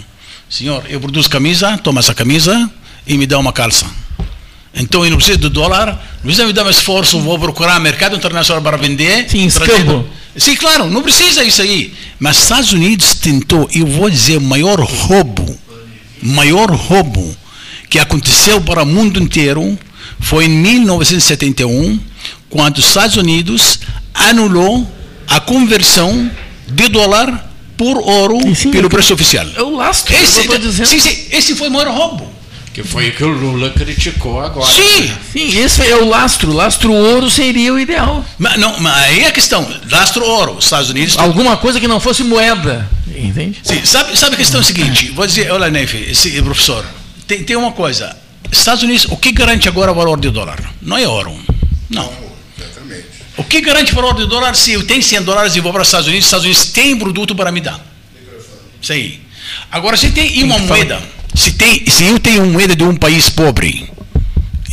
[0.48, 2.70] Senhor, eu produzo camisa, toma essa camisa
[3.06, 3.86] e me dá uma calça.
[4.74, 8.16] Então eu não preciso do dólar, não precisa me dar um esforço, vou procurar mercado
[8.16, 9.28] internacional para vender.
[9.28, 10.06] Sim, escambo.
[10.36, 11.92] Sim, claro, não precisa isso aí.
[12.18, 15.58] Mas Estados Unidos tentou, eu vou dizer, o maior roubo,
[16.22, 17.36] maior roubo
[17.88, 19.78] que aconteceu para o mundo inteiro
[20.20, 21.98] foi em 1971,
[22.48, 23.80] quando os Estados Unidos
[24.14, 24.90] anulou
[25.26, 26.30] a conversão
[26.68, 29.46] de dólar por ouro Sim, pelo preço oficial.
[29.56, 30.86] É o lastro, que eu estou dizendo.
[30.86, 32.39] sim, sim, esse foi o maior roubo.
[32.72, 34.70] Que foi o que o Lula criticou agora.
[34.70, 36.52] Sim, Sim, esse é o lastro.
[36.52, 38.24] Lastro ouro seria o ideal.
[38.38, 41.18] mas, não, mas aí é a questão, lastro ouro, os Estados Unidos...
[41.18, 42.88] Alguma coisa que não fosse moeda.
[43.08, 43.58] Entende?
[43.62, 46.84] Sim, sabe, sabe a questão é a seguinte, vou dizer, olha Nefe, esse professor,
[47.26, 48.16] tem, tem uma coisa,
[48.52, 50.58] Estados Unidos, o que garante agora o valor do dólar?
[50.80, 51.36] Não é ouro,
[51.88, 52.10] não.
[52.58, 53.06] Exatamente.
[53.36, 55.82] O que garante o valor do dólar se eu tenho 100 dólares e vou para
[55.82, 57.84] os Estados Unidos, os Estados Unidos tem produto para me dar.
[58.80, 59.20] Isso aí.
[59.70, 61.00] Agora, se tem uma moeda,
[61.34, 63.88] se, tem, se eu tenho moeda de um país pobre,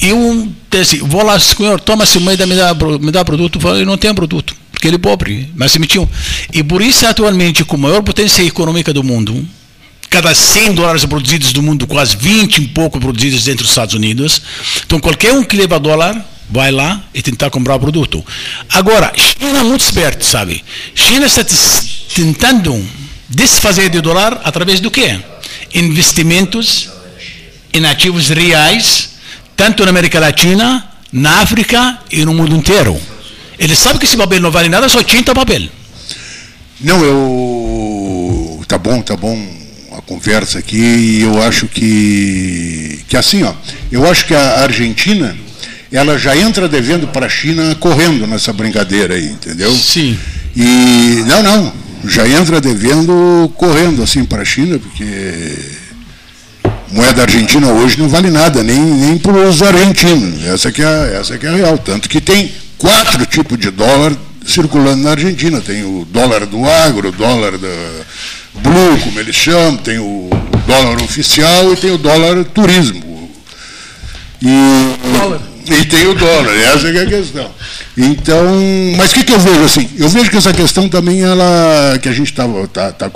[0.02, 3.98] eu assim, vou lá, senhor, toma essa moeda, me dá, me dá produto, eu não
[3.98, 6.08] tenho produto, porque ele é pobre, mas se metiam.
[6.54, 9.48] E por isso, atualmente, com a maior potência econômica do mundo,
[10.10, 14.42] cada 100 dólares produzidos do mundo, quase 20 e pouco produzidos dentro dos Estados Unidos.
[14.86, 18.24] Então, qualquer um que leva dólar, vai lá e tentar comprar o produto.
[18.70, 20.64] Agora, China é muito esperto, sabe?
[20.96, 21.46] China está
[22.14, 22.84] tentando
[23.30, 25.20] desfazer de dólar através do quê?
[25.74, 26.90] Investimentos
[27.74, 29.10] em ativos reais,
[29.56, 33.00] tanto na América Latina, na África e no mundo inteiro.
[33.60, 35.64] Ele sabe que esse papel não vale nada, só tinta papel.
[36.80, 38.64] Não, eu.
[38.68, 39.36] Tá bom, tá bom
[39.98, 43.00] a conversa aqui e eu acho que.
[43.08, 43.54] Que assim, ó.
[43.92, 45.36] Eu acho que a Argentina
[45.92, 49.74] ela já entra devendo para a China correndo nessa brincadeira aí, entendeu?
[49.74, 50.18] Sim.
[50.56, 51.74] E não, não,
[52.06, 55.06] já entra devendo correndo assim para a China, porque
[56.92, 60.46] moeda argentina hoje não vale nada, nem, nem para os argentinos.
[60.46, 61.78] Essa que, é, essa que é a real.
[61.78, 64.14] Tanto que tem quatro tipos de dólar
[64.46, 65.62] circulando na Argentina.
[65.62, 67.68] Tem o dólar do agro, o dólar da
[68.56, 70.30] blue, como eles chamam, tem o
[70.66, 73.30] dólar oficial e tem o dólar turismo.
[74.42, 75.42] E, dólar.
[75.70, 77.52] E tem o dólar, essa é a questão.
[77.98, 78.46] Então,
[78.96, 79.90] mas o que, que, eu vejo assim?
[79.98, 83.12] Eu vejo que essa questão também, ela, que a gente estava tá, tá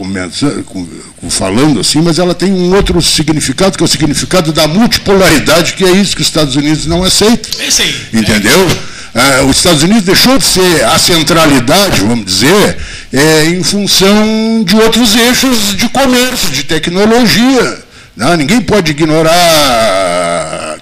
[1.29, 5.83] falando assim, mas ela tem um outro significado, que é o significado da multipolaridade, que
[5.83, 7.51] é isso que os Estados Unidos não aceitam.
[7.65, 7.95] Esse aí.
[8.13, 8.67] Entendeu?
[9.13, 12.77] Ah, os Estados Unidos deixou de ser a centralidade, vamos dizer,
[13.11, 17.83] é, em função de outros eixos de comércio, de tecnologia.
[18.15, 19.31] Não, ninguém pode ignorar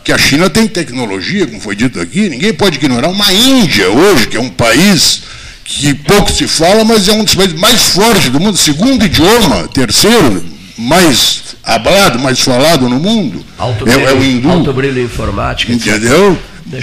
[0.03, 4.27] que a China tem tecnologia, como foi dito aqui, ninguém pode ignorar uma Índia hoje,
[4.27, 5.21] que é um país
[5.63, 9.67] que pouco se fala, mas é um dos países mais fortes do mundo, segundo idioma,
[9.67, 10.43] terceiro
[10.79, 13.45] mais hablado, mais falado no mundo.
[13.57, 14.49] Alto é, brilho, é o hindu.
[14.49, 15.71] Alto brilho informático.
[15.71, 16.37] Entendeu?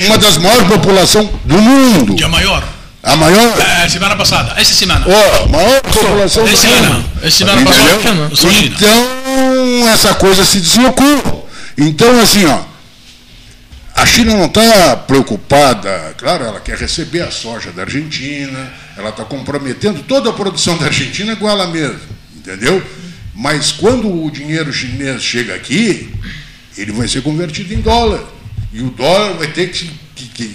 [0.07, 2.17] Uma das maiores populações do mundo.
[2.19, 2.63] E a maior.
[3.03, 3.55] A maior?
[3.61, 5.07] É, semana passada, essa semana.
[5.09, 7.05] Ó, oh, maior população do mundo.
[7.23, 8.31] Essa semana passada.
[8.65, 11.49] Então, essa coisa se deslocou.
[11.79, 12.59] Então, assim, ó,
[13.97, 19.25] a China não está preocupada, claro, ela quer receber a soja da Argentina, ela está
[19.25, 22.01] comprometendo toda a produção da Argentina com ela mesma,
[22.37, 22.85] entendeu?
[23.35, 26.13] Mas quando o dinheiro chinês chega aqui,
[26.77, 28.23] ele vai ser convertido em dólar.
[28.71, 30.55] E o dólar vai ter que, que, que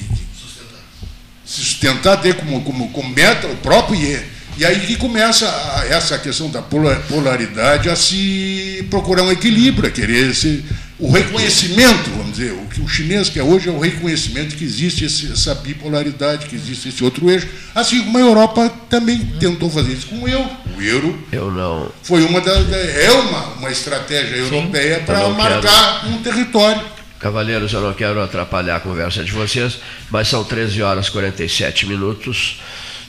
[1.44, 4.20] sustentar, ter como, como, como meta o próprio IE.
[4.58, 9.92] E aí que começa a, essa questão da polaridade a se procurar um equilíbrio, a
[9.92, 10.64] querer esse,
[11.02, 15.04] o reconhecimento, vamos dizer, o que o chinês quer hoje é o reconhecimento que existe
[15.04, 17.48] esse, essa bipolaridade, que existe esse outro eixo.
[17.74, 20.48] Assim como a Europa também tentou fazer isso com o euro.
[20.78, 21.92] O euro eu não.
[22.04, 22.72] foi uma das.
[22.72, 26.14] É uma, uma estratégia europeia para marcar quero.
[26.14, 26.84] um território.
[27.20, 29.80] Cavaleiros, eu não quero atrapalhar a conversa de vocês,
[30.12, 32.60] mas são 13 horas e 47 minutos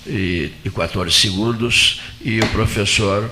[0.07, 3.31] e, e 14 segundos, e o professor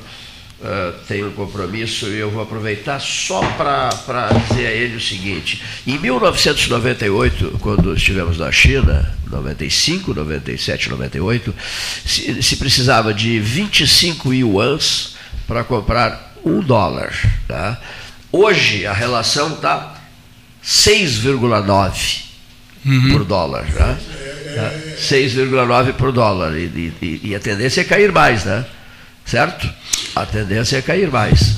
[0.61, 5.63] uh, tem um compromisso, e eu vou aproveitar só para dizer a ele o seguinte:
[5.87, 11.55] em 1998, quando estivemos na China, 95, 97, 98,
[12.05, 17.13] se, se precisava de 25 yuans para comprar um dólar.
[17.47, 17.81] Tá?
[18.33, 19.95] Hoje a relação está
[20.65, 22.23] 6,9
[22.85, 23.13] uhum.
[23.13, 23.65] por dólar.
[23.65, 23.99] Né?
[24.99, 26.57] 6,9 por dólar.
[26.57, 28.65] E, e, e, a tendência é cair mais, né?
[29.31, 29.71] Certo?
[30.17, 31.55] A tendência é cair mais.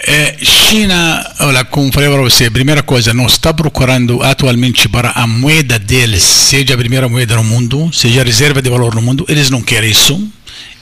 [0.00, 5.24] É, China, olha, como falei para você, primeira coisa, não está procurando atualmente para a
[5.24, 9.24] moeda deles, seja a primeira moeda no mundo, seja a reserva de valor no mundo,
[9.28, 10.20] eles não querem isso.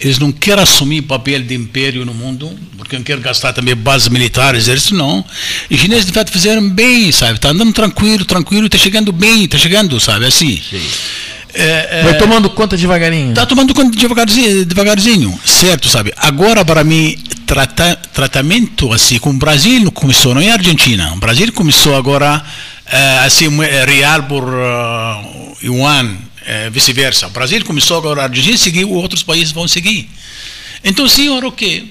[0.00, 4.08] Eles não querem assumir papel de império no mundo, porque não querem gastar também bases
[4.08, 5.24] militares, eles não.
[5.70, 7.34] E os chineses, de fato, fizeram bem, sabe?
[7.34, 10.26] Está andando tranquilo, tranquilo, está chegando bem, está chegando, sabe?
[10.26, 10.60] Assim.
[10.68, 10.82] Sim.
[11.54, 13.30] É, é, Vai tomando conta devagarinho.
[13.30, 16.12] Está tomando conta devagarzinho, devagarzinho, certo, sabe?
[16.16, 21.12] Agora, para mim, trata, tratamento assim, com o Brasil começou, não é a Argentina.
[21.12, 22.44] O Brasil começou agora,
[22.86, 23.48] é, assim,
[23.86, 27.28] real por uh, yuan, é, vice-versa.
[27.28, 30.10] O Brasil começou agora, a Argentina seguiu, outros países vão seguir.
[30.82, 31.84] Então, senhor, o quê?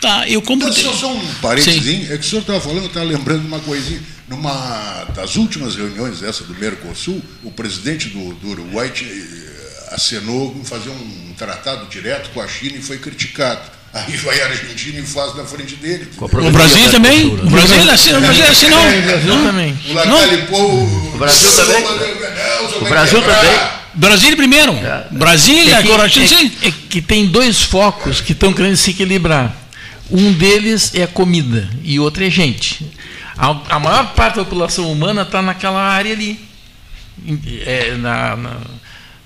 [0.00, 0.68] Tá, eu compro.
[0.68, 3.48] Então, só, só um parênteses, é que o senhor estava falando, eu estava lembrando de
[3.48, 4.00] uma coisinha.
[4.28, 10.64] Numa das últimas reuniões dessa do Mercosul, o presidente do, do Uruguai eh, acenou em
[10.64, 13.62] fazer um tratado direto com a China e foi criticado.
[13.92, 16.08] Aí vai a Argentina e faz na frente dele.
[16.18, 17.26] O Brasil também?
[17.26, 18.18] O Brasil assinou.
[18.18, 18.78] O Brasil assinou.
[18.78, 19.78] O Brasil também.
[19.88, 21.84] O Brasil também.
[22.82, 23.78] O Brasil também.
[23.94, 24.74] Brasil primeiro.
[25.10, 29.56] Brasil, é que, agora é, é que tem dois focos que estão querendo se equilibrar.
[30.10, 32.86] Um deles é a comida e outro é gente.
[33.38, 36.40] A, a maior parte da população humana está naquela área ali.
[37.64, 38.56] É, na, na,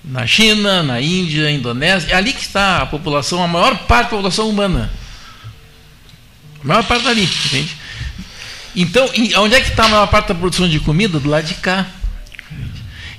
[0.04, 2.12] na, China, na Índia, na Indonésia.
[2.12, 4.90] É ali que está a população, a maior parte da população humana.
[6.62, 7.74] A maior parte ali, entende?
[8.76, 9.08] Então,
[9.38, 11.18] onde é que está a maior parte da produção de comida?
[11.18, 11.86] Do lado de cá.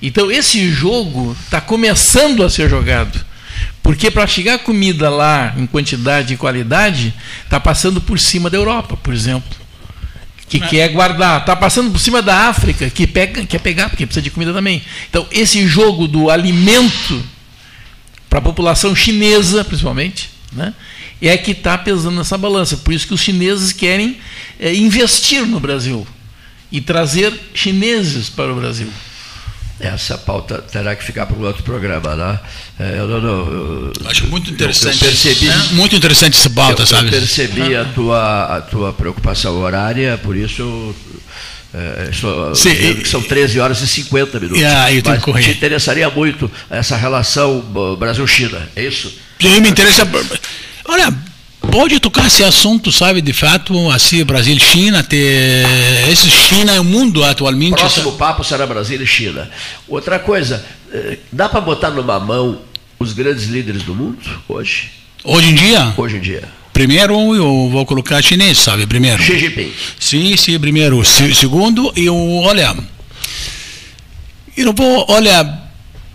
[0.01, 3.23] Então, esse jogo está começando a ser jogado.
[3.81, 7.13] Porque para chegar comida lá em quantidade e qualidade,
[7.43, 9.62] está passando por cima da Europa, por exemplo.
[10.47, 10.67] Que é.
[10.67, 11.41] quer guardar.
[11.41, 14.81] Está passando por cima da África, que pega, quer pegar, porque precisa de comida também.
[15.09, 17.23] Então, esse jogo do alimento
[18.29, 20.73] para a população chinesa, principalmente, né,
[21.21, 22.77] é que está pesando nessa balança.
[22.77, 24.17] Por isso que os chineses querem
[24.59, 26.05] é, investir no Brasil
[26.71, 28.89] e trazer chineses para o Brasil.
[29.79, 32.39] Essa pauta terá que ficar para um outro programa, né?
[32.79, 35.03] É, eu, não, eu, Acho muito interessante.
[35.03, 37.07] Eu, percebi, é, muito interessante essa pauta, eu, sabe?
[37.07, 40.95] Eu percebi a tua, a tua preocupação horária, por isso
[41.73, 44.61] é, estou, Sim, são 13 horas e 50 minutos.
[44.61, 45.43] Yeah, eu tenho Mas que correr.
[45.43, 47.59] te interessaria muito essa relação
[47.97, 49.11] Brasil-China, é isso?
[49.41, 50.07] Sim, me interessa.
[50.85, 51.11] Olha,
[51.73, 55.65] pode tocar esse assunto, sabe, de fato, assim, Brasil China, ter
[56.07, 57.77] esse China é o mundo atualmente.
[57.77, 59.49] Próximo papo será Brasil e China.
[59.87, 60.63] Outra coisa,
[60.93, 62.59] eh, dá para botar numa mão
[62.99, 64.91] os grandes líderes do mundo hoje?
[65.23, 65.93] Hoje em dia?
[65.97, 66.43] Hoje em dia.
[66.71, 69.23] Primeiro eu vou colocar chinês, sabe, primeiro.
[69.23, 69.71] Xi Jinping.
[69.99, 71.03] Sim, sim, primeiro.
[71.03, 72.75] segundo, eu, olha,
[74.55, 75.59] eu não vou, olha,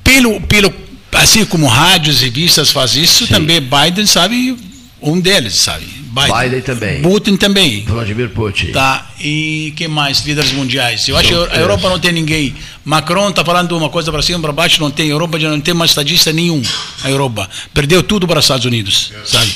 [0.04, 0.72] pelo, pelo,
[1.14, 3.32] assim como rádios e revistas faz isso, sim.
[3.32, 4.56] também Biden, sabe,
[5.00, 5.84] um deles, sabe?
[5.84, 7.02] Biden, Biden também.
[7.02, 7.84] Putin também.
[7.84, 8.72] Vladimir Putin.
[8.72, 9.10] Tá.
[9.20, 10.20] E que mais?
[10.24, 11.06] Líderes mundiais.
[11.08, 12.54] Eu acho que a Europa não tem ninguém.
[12.84, 15.08] Macron está falando uma coisa para cima, para baixo, não tem.
[15.08, 16.60] A Europa já não tem mais estadista nenhum.
[17.04, 19.54] A Europa perdeu tudo para os Estados Unidos, sabe?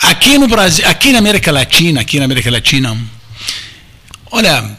[0.00, 2.96] Aqui no Brasil, aqui na América Latina, aqui na América Latina,
[4.30, 4.78] olha,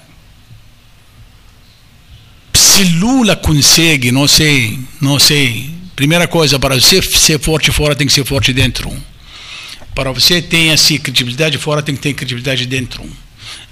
[2.54, 5.72] se Lula consegue, não sei, não sei.
[5.96, 8.96] Primeira coisa, para você ser forte fora, tem que ser forte dentro
[9.98, 13.04] para você ter assim, credibilidade fora, tem que ter credibilidade dentro.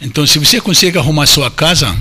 [0.01, 1.95] Então, se você consegue arrumar sua casa,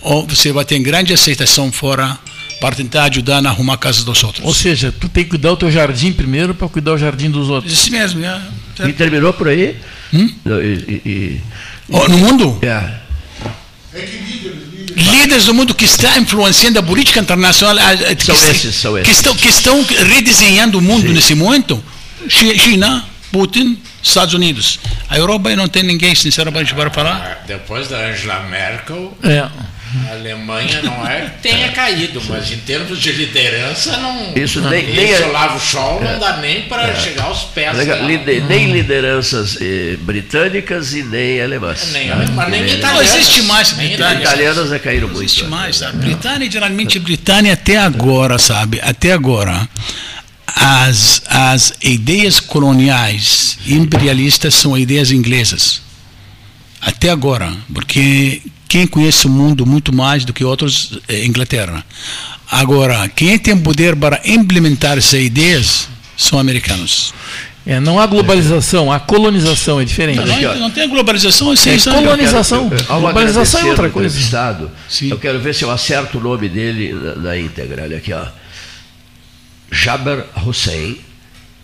[0.00, 2.18] ou você vai ter grande aceitação fora
[2.58, 4.46] para tentar ajudar a arrumar a casa dos outros.
[4.46, 7.50] Ou seja, tu tem que cuidar do teu jardim primeiro para cuidar do jardim dos
[7.50, 7.70] outros.
[7.70, 8.40] Isso mesmo, é.
[8.88, 9.76] E terminou por aí?
[10.14, 10.30] Hum?
[10.46, 11.40] E, e,
[11.90, 12.58] oh, no mundo?
[12.62, 12.94] É.
[14.96, 17.76] Líderes do mundo que estão influenciando a política internacional,
[18.16, 19.06] que, são esses, são esses.
[19.06, 21.12] Que, estão, que estão redesenhando o mundo Sim.
[21.12, 21.84] nesse momento.
[22.26, 23.04] China,
[23.34, 24.78] Putin, Estados Unidos.
[25.10, 27.16] A Europa não tem ninguém, sinceramente, para falar.
[27.16, 29.38] Ah, depois da Angela Merkel, é.
[29.40, 29.50] a
[30.12, 34.34] Alemanha não é que tenha caído, mas em termos de liderança, não.
[34.36, 36.94] Isso nem, nem é, Olavo Scholl é, não dá nem para é.
[36.94, 37.76] chegar aos pés.
[38.06, 41.90] Lider, nem lideranças eh, britânicas e nem alemãs.
[41.90, 43.10] Nem alemãs, nem, nem italianas.
[43.10, 44.22] Não existe mais Britânia.
[44.22, 45.16] Italianas é caíram muito.
[45.16, 45.82] Não existe mais.
[45.82, 48.80] A Britânia, geralmente, Britânia até agora, sabe?
[48.80, 49.68] Até agora
[50.54, 55.82] as, as ideias coloniais imperialistas são ideias inglesas.
[56.80, 61.84] Até agora, porque quem conhece o mundo muito mais do que outros é Inglaterra.
[62.50, 67.12] Agora, quem tem poder para implementar essas ideias são americanos.
[67.66, 70.18] É, não há globalização, a colonização é diferente.
[70.18, 72.64] Não, não, tem globalização, é, é colonização.
[72.64, 74.18] Eu quero, globalização é outra coisa.
[75.02, 77.84] Eu quero ver se eu acerto o nome dele na, na íntegra.
[77.84, 78.26] Olha aqui, ó.
[79.74, 80.96] Jaber Hussein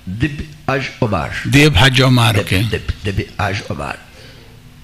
[0.07, 1.31] Dib Aj Omar.
[1.45, 2.63] Dib Haj Omar, Dib, ok.
[2.65, 3.99] Dib, Dib Haj Omar.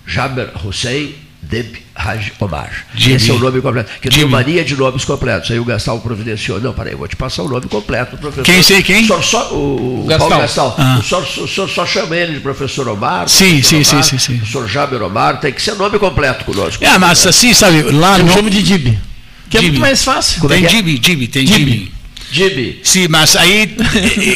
[0.07, 2.71] Jaber Hussein Dib Haj Omar.
[2.95, 3.15] Gibi.
[3.15, 3.91] Esse é o nome completo.
[4.01, 5.51] Que tem mania de nomes completos.
[5.51, 6.61] Aí o Gastal providenciou.
[6.61, 8.45] Não, peraí, eu vou te passar o nome completo, professor.
[8.45, 9.11] Quem sei quem?
[9.11, 10.29] O, só, o, o Gastal.
[10.29, 10.77] Paulo Gastal.
[10.79, 10.99] Ah.
[10.99, 13.29] O, senhor, o senhor só chama ele de professor Omar.
[13.29, 14.41] Sim, sim, Omar, sim, sim, sim.
[14.43, 16.85] O senhor Jaber Omar tem que ser nome completo conosco.
[16.85, 18.33] É, mas assim, sabe, lá eu no...
[18.33, 18.99] chamo de Dib.
[19.49, 20.41] Que é muito mais fácil.
[20.41, 20.69] Como tem é?
[20.69, 21.96] Dib, Dib, tem Dib.
[22.31, 22.81] Gibi.
[22.83, 23.77] Sim, mas aí,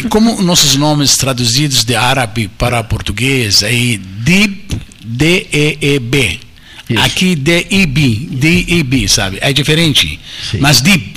[0.09, 4.65] como nossos nomes traduzidos de árabe para português, aí DIB,
[5.05, 6.41] D-E-E-B.
[6.97, 9.39] Aqui D-I-B, D-I-B, sabe?
[9.41, 10.19] É diferente.
[10.51, 10.59] Sim.
[10.59, 11.15] Mas DIB,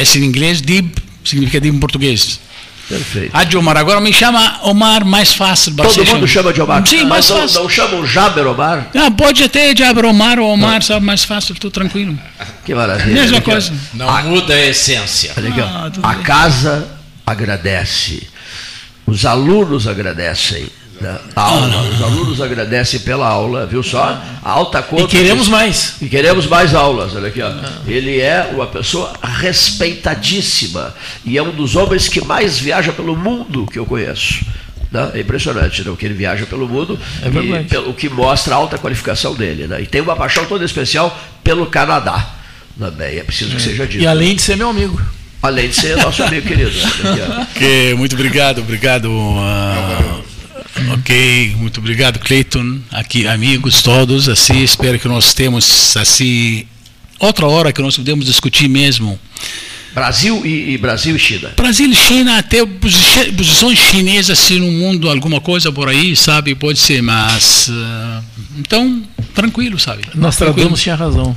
[0.00, 0.92] esse em inglês, DIB
[1.24, 2.40] significa DIB em português.
[2.88, 3.30] Perfeito.
[3.36, 3.76] A de Omar.
[3.76, 5.74] Agora me chama Omar mais fácil.
[5.74, 6.86] Todo mundo chama de Omar.
[6.86, 8.88] Sim, mas não, não chamam Jaber Omar?
[8.94, 12.16] Não, pode até Jaber Omar ou Omar, sabe, mais fácil, estou tranquilo.
[12.64, 13.20] Que maravilha.
[13.22, 13.72] Mesma coisa.
[13.92, 15.32] Não a, muda a essência.
[16.02, 16.88] Ah, a casa
[17.26, 18.28] agradece.
[19.06, 20.68] Os alunos agradecem.
[21.00, 21.18] Né?
[21.34, 21.82] A aula.
[21.82, 24.20] Os alunos agradecem pela aula, viu só?
[24.42, 25.04] A alta conta.
[25.04, 25.96] E queremos mais.
[26.00, 27.14] E queremos mais aulas.
[27.14, 27.50] Olha aqui, ó.
[27.86, 30.94] Ele é uma pessoa respeitadíssima
[31.24, 34.44] e é um dos homens que mais viaja pelo mundo que eu conheço.
[34.90, 35.10] Né?
[35.14, 35.90] É impressionante né?
[35.90, 39.34] o que ele viaja pelo mundo, é e, pelo, o que mostra a alta qualificação
[39.34, 39.66] dele.
[39.66, 39.82] Né?
[39.82, 42.34] E tem uma paixão toda especial pelo Canadá.
[42.78, 44.02] Também é preciso que seja dito.
[44.02, 45.00] E além de ser meu amigo.
[45.42, 46.70] Além de ser nosso amigo querido.
[47.54, 49.06] que, muito obrigado, obrigado.
[49.10, 50.15] Uh,
[50.92, 52.80] Ok, muito obrigado, Cleiton.
[52.90, 56.66] Aqui, amigos todos, assim, espero que nós temos, assim,
[57.18, 59.18] outra hora que nós podemos discutir mesmo.
[59.94, 61.52] Brasil e, e Brasil e China.
[61.56, 66.54] Brasil e China, até posições chinesas assim, no mundo, alguma coisa por aí, sabe?
[66.54, 67.68] Pode ser, mas.
[67.68, 68.22] Uh,
[68.58, 69.02] então,
[69.34, 70.02] tranquilo, sabe?
[70.14, 70.54] Nós tranquilo.
[70.56, 71.34] tradamos tinha razão.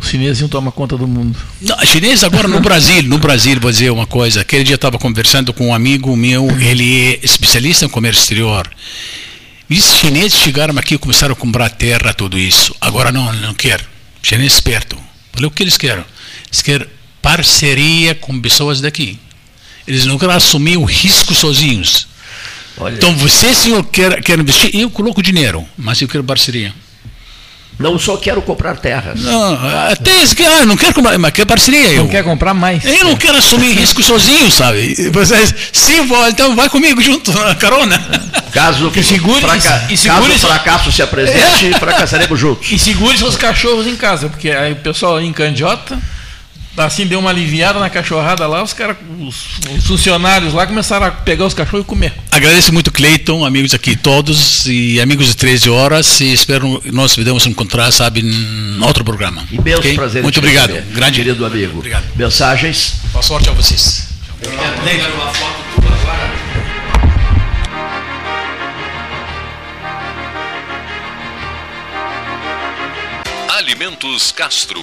[0.00, 1.36] Os chineses iam tomar conta do mundo.
[1.60, 4.40] Não, chinês agora no Brasil, no Brasil, vou dizer uma coisa.
[4.40, 8.70] Aquele dia eu estava conversando com um amigo meu, ele é especialista em comércio exterior.
[9.68, 12.74] E os chineses chegaram aqui e começaram a comprar terra, tudo isso.
[12.80, 13.84] Agora não, não quer.
[14.22, 14.96] Chinês esperto.
[15.32, 16.04] Falei, o que eles querem?
[16.46, 16.86] Eles querem
[17.20, 19.18] parceria com pessoas daqui.
[19.86, 22.06] Eles não querem assumir o risco sozinhos.
[22.76, 26.74] Olha, Então você, senhor, quer, quer investir, eu coloco dinheiro, mas eu quero parceria.
[27.78, 29.20] Não só quero comprar terras.
[29.20, 29.58] Não,
[29.90, 31.88] até esse que, ah, não quero comprar, mas quer parceria.
[31.88, 32.04] Eu.
[32.04, 32.84] Não quer comprar mais.
[32.84, 35.10] Eu não quero assumir risco sozinho, sabe?
[35.10, 37.98] Vocês, sim, vó, então vai comigo junto na carona.
[38.52, 42.70] Caso, Que segure- fraca- e segure- caso o fracasso se apresente, fracassaremos juntos.
[42.70, 45.98] E segure seus cachorros em casa, porque aí o pessoal em Candiota,
[46.76, 51.10] assim, deu uma aliviada na cachorrada lá, os caras, os, os funcionários lá começaram a
[51.10, 52.12] pegar os cachorros e comer.
[52.30, 56.20] Agradeço muito, Cleiton, amigos aqui todos e amigos de 13 horas.
[56.20, 59.44] E espero nós podemos encontrar, sabe, em outro programa.
[59.50, 59.94] Imenso Ok?
[59.94, 60.70] prazer em Muito obrigado.
[60.70, 61.18] receber, Grande.
[61.18, 61.78] querido amigo.
[61.78, 62.04] Obrigado.
[62.16, 62.94] Mensagens?
[63.12, 64.08] Boa sorte a vocês.
[73.48, 74.82] Alimentos Castro.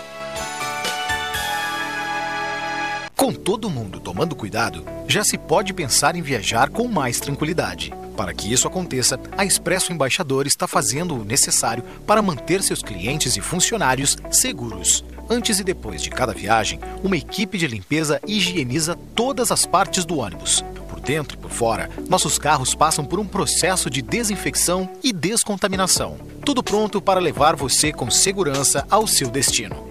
[3.21, 7.93] Com todo mundo tomando cuidado, já se pode pensar em viajar com mais tranquilidade.
[8.17, 13.37] Para que isso aconteça, a Expresso Embaixador está fazendo o necessário para manter seus clientes
[13.37, 15.05] e funcionários seguros.
[15.29, 20.17] Antes e depois de cada viagem, uma equipe de limpeza higieniza todas as partes do
[20.17, 20.65] ônibus.
[20.89, 26.17] Por dentro e por fora, nossos carros passam por um processo de desinfecção e descontaminação.
[26.43, 29.90] Tudo pronto para levar você com segurança ao seu destino.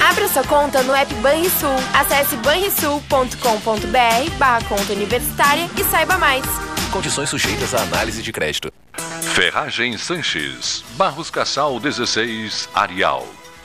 [0.00, 1.76] Abra sua conta no app Banrisul.
[1.94, 6.44] Acesse banrisul.com.br barra conta universitária e saiba mais.
[6.90, 8.72] Condições sujeitas à análise de crédito.
[9.34, 13.26] Ferragem Sanches, Barros Cassal 16, Arial.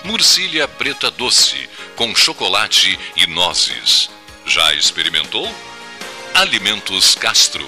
[0.06, 1.68] Murcilha preta doce,
[1.98, 4.10] com chocolate e nozes.
[4.46, 5.54] Já experimentou?
[6.34, 7.68] Alimentos Castro.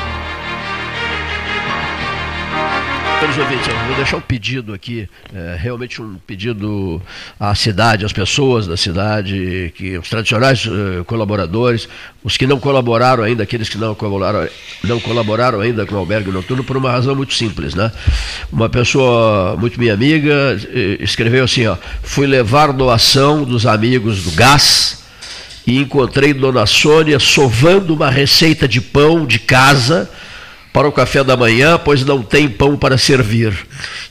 [3.21, 6.99] Caros ouvintes, eu vou deixar um pedido aqui, é, realmente um pedido
[7.39, 11.87] à cidade, às pessoas da cidade, que os tradicionais eh, colaboradores,
[12.23, 14.49] os que não colaboraram ainda, aqueles que não colaboraram,
[14.83, 17.91] não colaboraram ainda com o albergue noturno, por uma razão muito simples, né?
[18.51, 24.31] Uma pessoa muito minha amiga eh, escreveu assim, ó, fui levar doação dos amigos do
[24.31, 25.03] gás
[25.67, 30.09] e encontrei Dona Sônia sovando uma receita de pão de casa
[30.73, 33.53] para o café da manhã, pois não tem pão para servir.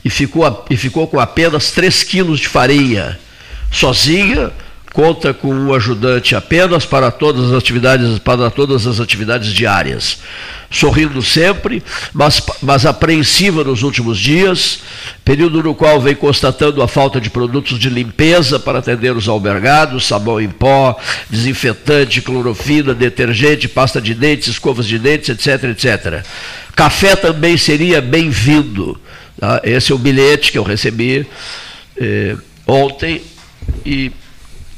[0.05, 3.19] E ficou, e ficou com apenas 3 quilos de farinha.
[3.71, 4.51] Sozinha,
[4.93, 10.19] conta com um ajudante apenas para todas as atividades, para todas as atividades diárias.
[10.69, 11.83] Sorrindo sempre,
[12.13, 14.79] mas, mas apreensiva nos últimos dias,
[15.23, 20.07] período no qual vem constatando a falta de produtos de limpeza para atender os albergados,
[20.07, 20.97] sabão em pó,
[21.29, 26.25] desinfetante, clorofina, detergente, pasta de dentes, escovas de dentes, etc, etc.
[26.75, 28.99] Café também seria bem-vindo.
[29.37, 29.61] Tá?
[29.63, 31.27] Esse é o bilhete que eu recebi
[31.97, 32.35] eh,
[32.65, 33.21] ontem
[33.85, 34.11] e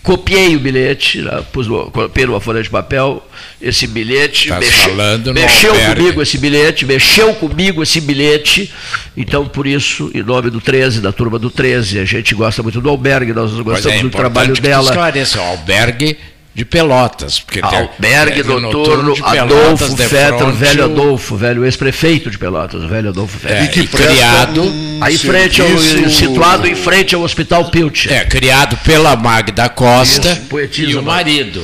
[0.04, 3.26] copiei o bilhete, né, pus numa folha de papel
[3.62, 4.90] esse bilhete, Tá mexe-
[5.34, 8.72] mexeu comigo esse bilhete, mexeu comigo esse bilhete,
[9.16, 12.82] então por isso, em nome do 13, da turma do 13, a gente gosta muito
[12.82, 14.84] do albergue, nós gostamos é, do importante trabalho dela.
[14.90, 16.18] esclareça, o albergue
[16.56, 17.40] de Pelotas.
[17.40, 22.84] Porque tem- Albergue é, noturno de Pelotas, Adolfo Fetter, velho Adolfo, velho ex-prefeito de Pelotas,
[22.84, 23.58] o velho Adolfo Fetter.
[23.58, 25.68] É, E que e criado- um aí frente ao,
[26.10, 28.14] situado em frente ao Hospital Pilcher.
[28.14, 31.64] É, criado pela Magda Costa Isso, poetisa, e o marido.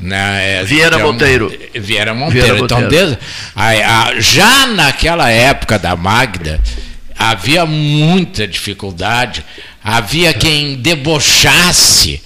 [0.00, 1.52] Né, é, Vieira é um- Monteiro.
[1.74, 2.46] Vieira Monteiro.
[2.46, 3.06] Vieira então, Monteiro.
[3.06, 3.18] desde-
[3.54, 6.58] a- a- já naquela época da Magda,
[7.16, 9.44] havia muita dificuldade.
[9.84, 12.20] Havia quem debochasse.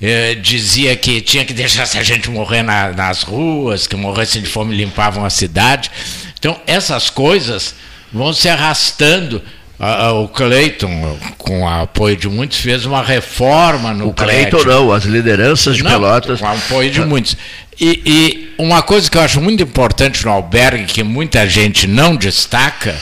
[0.00, 4.48] Eh, dizia que tinha que deixar essa gente morrer na- nas ruas, que morressem de
[4.48, 5.90] fome limpavam a cidade.
[6.38, 7.74] Então, essas coisas
[8.12, 9.42] vão se arrastando.
[9.78, 14.90] Ah, o Cleiton, com o apoio de muitos, fez uma reforma no O Cleiton não,
[14.90, 16.40] as lideranças de Não, Pelotas.
[16.40, 17.36] Com apoio de muitos.
[17.78, 22.16] E, e uma coisa que eu acho muito importante no albergue, que muita gente não
[22.16, 22.96] destaca,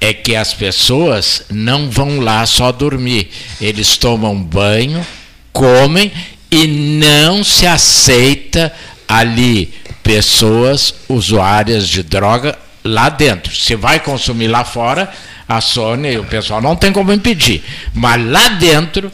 [0.00, 3.28] é que as pessoas não vão lá só dormir.
[3.60, 5.04] Eles tomam banho,
[5.52, 6.12] comem
[6.50, 8.72] e não se aceita
[9.06, 9.72] ali
[10.02, 13.54] pessoas usuárias de droga lá dentro.
[13.54, 15.12] Se vai consumir lá fora,
[15.48, 17.62] a Sônia e o pessoal não tem como impedir.
[17.94, 19.12] Mas lá dentro,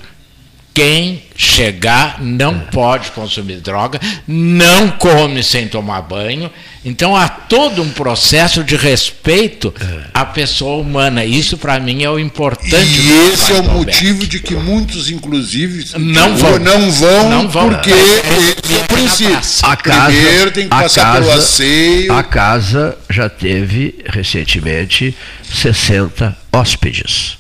[0.79, 6.49] quem chegar não pode consumir droga, não come sem tomar banho.
[6.85, 9.75] Então há todo um processo de respeito
[10.15, 11.25] à pessoa humana.
[11.25, 12.73] Isso para mim é o importante.
[13.01, 16.59] E esse é o motivo de que muitos, inclusive, Não vão.
[16.61, 17.69] não vão, Não vão.
[17.71, 19.39] porque É, esse é o princípio.
[19.65, 22.13] A casa, Primeiro tem que a passar pelo casa- asseio.
[22.13, 25.15] A casa já teve recentemente
[25.53, 27.38] 60 hóspedes.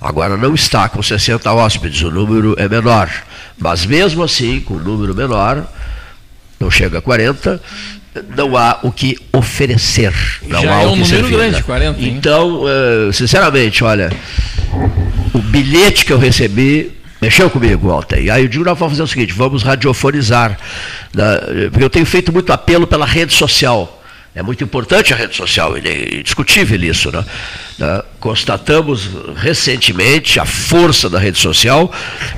[0.00, 3.10] Agora não está com 60 hóspedes, o número é menor.
[3.58, 5.66] Mas mesmo assim, com o número menor,
[6.60, 7.60] não chega a 40,
[8.36, 10.12] não há o que oferecer.
[10.42, 11.62] Não Já há é o um que número servir, grande, né?
[11.62, 12.14] 40, hein?
[12.18, 14.10] Então, eh, sinceramente, olha,
[15.32, 18.28] o bilhete que eu recebi mexeu comigo ontem.
[18.30, 20.58] Aí eu digo, nós vamos fazer o seguinte, vamos radiofonizar.
[21.14, 21.68] né?
[21.70, 23.95] Porque eu tenho feito muito apelo pela rede social.
[24.36, 27.10] É muito importante a rede social, é indiscutível isso.
[27.10, 27.24] Né?
[27.78, 28.02] Né?
[28.20, 31.90] Constatamos recentemente a força da rede social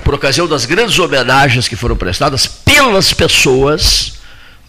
[0.05, 4.21] por ocasião das grandes homenagens que foram prestadas pelas pessoas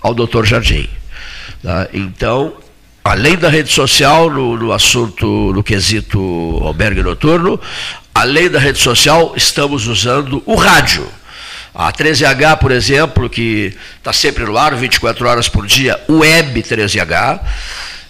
[0.01, 0.43] ao Dr.
[0.43, 0.89] Jardim.
[1.63, 1.87] né?
[1.93, 2.55] Então,
[3.03, 6.19] além da rede social, no, assunto, no quesito
[6.63, 7.61] albergue noturno,
[8.11, 11.07] além da rede social, estamos usando o rádio.
[11.73, 17.39] A 13H, por exemplo, que está sempre no ar, 24 horas por dia, web 13H,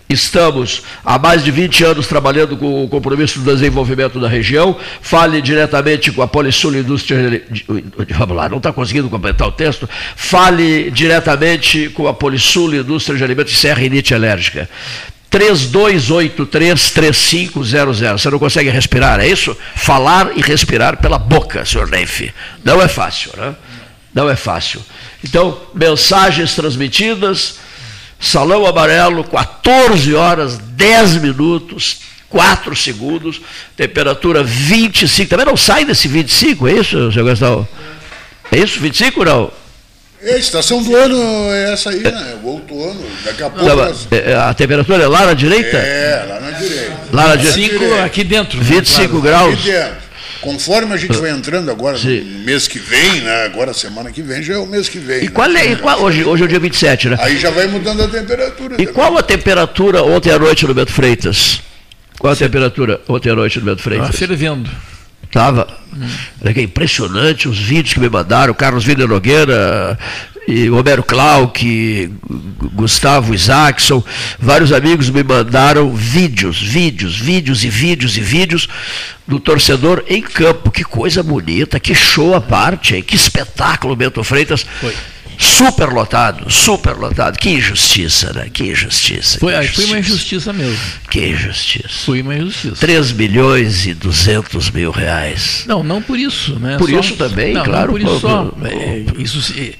[0.09, 4.75] Estamos há mais de 20 anos trabalhando com o compromisso do desenvolvimento da região.
[5.01, 7.63] Fale diretamente com a Polisul Indústria de
[8.17, 9.87] Vamos lá, não está conseguindo completar o texto.
[10.15, 14.67] Fale diretamente com a Polisul Indústria de Alimentos e Serra Inite Alérgica.
[15.31, 18.13] 3283-3500.
[18.13, 19.55] Você não consegue respirar, é isso?
[19.75, 22.33] Falar e respirar pela boca, senhor Neif.
[22.65, 23.53] Não é fácil, né?
[24.19, 24.83] Não é fácil.
[25.23, 27.55] Então, mensagens transmitidas,
[28.19, 33.39] Salão Amarelo, 14 horas, 10 minutos, 4 segundos,
[33.77, 35.29] temperatura 25.
[35.29, 37.65] Também não sai desse 25, é isso, senhor Gastão?
[38.51, 39.51] É isso, 25 ou não?
[40.21, 41.17] É, estação do ano
[41.53, 42.39] é essa aí, né?
[42.43, 43.65] O outono, daqui a pouco.
[43.65, 45.77] Não, é, a temperatura é lá na direita?
[45.77, 46.97] É, lá na direita.
[47.13, 48.03] Lá na 25 direita.
[48.03, 48.59] aqui dentro.
[48.61, 49.63] 25 Aqui graus.
[49.63, 50.08] dentro.
[50.41, 53.45] Conforme a gente vai entrando agora no mês que vem, né?
[53.45, 55.25] Agora semana que vem já é o mês que vem.
[55.25, 57.17] E qual é, e qual- hoje, hoje é o dia 27, né?
[57.19, 58.81] Aí já vai mudando a temperatura.
[58.81, 61.61] E qual a temperatura ontem à noite no Beto Freitas?
[62.17, 64.09] Qual a temperatura ontem à noite no Beto Freitas?
[64.09, 64.69] Estava fervendo.
[65.23, 65.67] Estava.
[66.43, 69.97] Olha que impressionante os vídeos que me mandaram, Carlos Vila Nogueira
[70.69, 72.11] Romero Clark,
[72.73, 74.03] Gustavo Isaacson,
[74.39, 78.67] vários amigos me mandaram vídeos, vídeos, vídeos e vídeos e vídeos
[79.27, 80.71] do torcedor em campo.
[80.71, 84.65] Que coisa bonita, que show à parte, que espetáculo, Bento Freitas.
[84.79, 85.18] Super
[85.93, 87.37] lotado, super lotado.
[87.37, 88.49] Que injustiça, né?
[88.51, 89.39] Que injustiça.
[89.39, 90.77] Foi, que aí foi uma injustiça mesmo.
[91.09, 91.89] Que injustiça.
[92.05, 92.75] Foi uma injustiça.
[92.75, 95.63] 3 milhões e 200 mil reais.
[95.65, 96.77] Não, não por isso, né?
[96.77, 98.51] Por Só- isso também, não, claro, Não por isso só.
[98.65, 99.75] é, Isso se-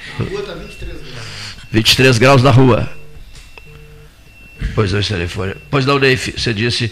[1.72, 2.89] 23 graus na rua.
[4.76, 5.53] Pois não, esse telefone.
[5.70, 6.91] Pois não, Neif, você disse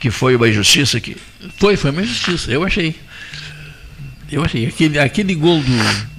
[0.00, 1.16] que foi uma injustiça aqui.
[1.58, 2.94] Foi, foi uma injustiça, eu achei.
[4.30, 4.66] Eu achei.
[4.66, 6.13] Aquele, aquele gol do,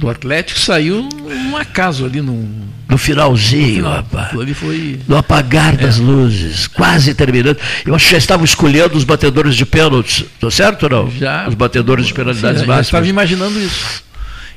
[0.00, 1.08] do Atlético saiu
[1.50, 2.70] um acaso ali no.
[2.88, 4.30] No finalzinho, no rapaz.
[4.56, 4.98] Foi.
[5.06, 7.56] No apagar das luzes, quase terminando.
[7.86, 10.24] Eu acho que já estavam escolhendo os batedores de pênaltis.
[10.34, 11.10] Estou certo ou não?
[11.12, 11.46] Já.
[11.46, 13.08] Os batedores de penalidades Já- já estava máximas.
[13.08, 14.02] imaginando isso.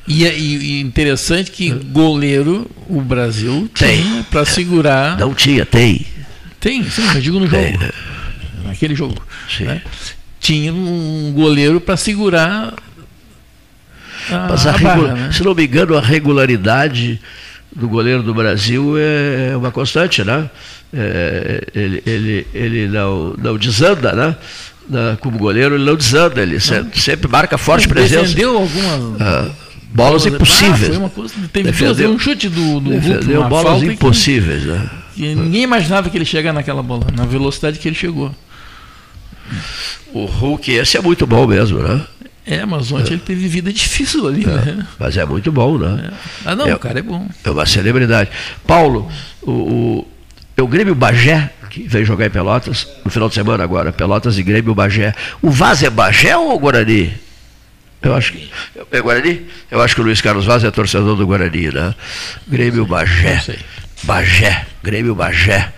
[0.07, 5.17] E, é- e- e interessante que goleiro o Brasil tem para segurar.
[5.17, 6.05] Não tinha, tem.
[6.59, 7.79] Tem, sim, eu digo no jogo.
[8.65, 9.21] Naquele jogo.
[9.59, 9.81] né?
[10.39, 12.73] Tinha um goleiro para segurar
[14.29, 15.31] a, Mas a a regu- barra, né?
[15.31, 17.19] se não me engano, a regularidade
[17.75, 20.49] do goleiro do Brasil é uma constante, né?
[20.93, 24.35] É, ele, ele, ele não, não desanda, né?
[25.21, 28.23] Como goleiro, ele não desanda, ele se- sempre marca forte presença.
[28.23, 29.49] Defendeu algumas Ah,
[29.93, 30.87] bolas Ah, impossíveis.
[30.87, 33.91] foi uma coisa, teve Defendeu- um chute do, do Hulk, defendeu uma bolas falta que-
[33.93, 34.89] impossíveis, né?
[35.15, 38.33] que ninguém imaginava que ele chegar naquela bola, na velocidade que ele chegou.
[40.13, 42.01] O Hulk, esse é muito bom mesmo, né?
[42.45, 44.85] É, mas ontem ele teve vida difícil ali, né?
[44.99, 46.11] Mas é muito bom, né?
[46.45, 47.27] Ah, não, É- o cara é bom.
[47.43, 48.29] É uma celebridade.
[48.67, 49.09] Paulo,
[49.41, 50.07] o, o,
[50.57, 54.37] é o Grêmio Bagé, que veio jogar em Pelotas, no final de semana agora, Pelotas
[54.37, 55.13] e Grêmio Bagé.
[55.41, 57.13] O Vaz é Bagé ou Guarani?
[58.01, 58.49] Eu acho que.
[58.91, 59.45] É Guarani?
[59.71, 61.95] Eu acho que o Luiz Carlos Vaz é torcedor do Guarani, né?
[62.45, 63.41] Grêmio Bagé.
[64.03, 64.65] Bagé.
[64.83, 65.71] Grêmio Bagé.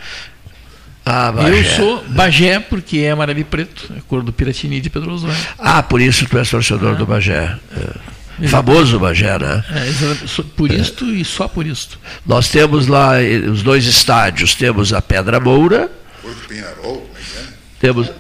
[1.05, 1.59] Ah, Bagé.
[1.59, 5.37] Eu sou Bagé porque é e preto, é a cor do Piratini de Pedro Osório.
[5.59, 7.55] Ah, por isso tu és torcedor do Bagé.
[8.41, 8.47] É.
[8.47, 9.63] Famoso Bagé, né?
[9.69, 11.99] É, por isto e só por isto.
[12.25, 14.55] Nós temos lá eh, os dois estádios.
[14.55, 15.89] Temos a Pedra Moura.
[16.47, 17.43] Penharol, como é que é?
[17.79, 18.11] Temos,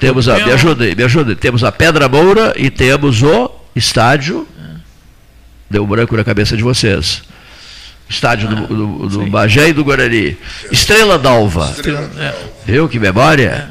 [0.00, 1.36] temos a, me ajuda aí, me ajuda aí.
[1.36, 4.46] Temos a Pedra Moura e temos o estádio.
[5.70, 7.22] Deu um branco na cabeça de vocês.
[8.12, 10.36] Estádio do, do, do Bagé e do Guarani.
[10.70, 11.74] Estrela d'Alva.
[12.18, 12.34] É.
[12.66, 13.70] Viu que memória?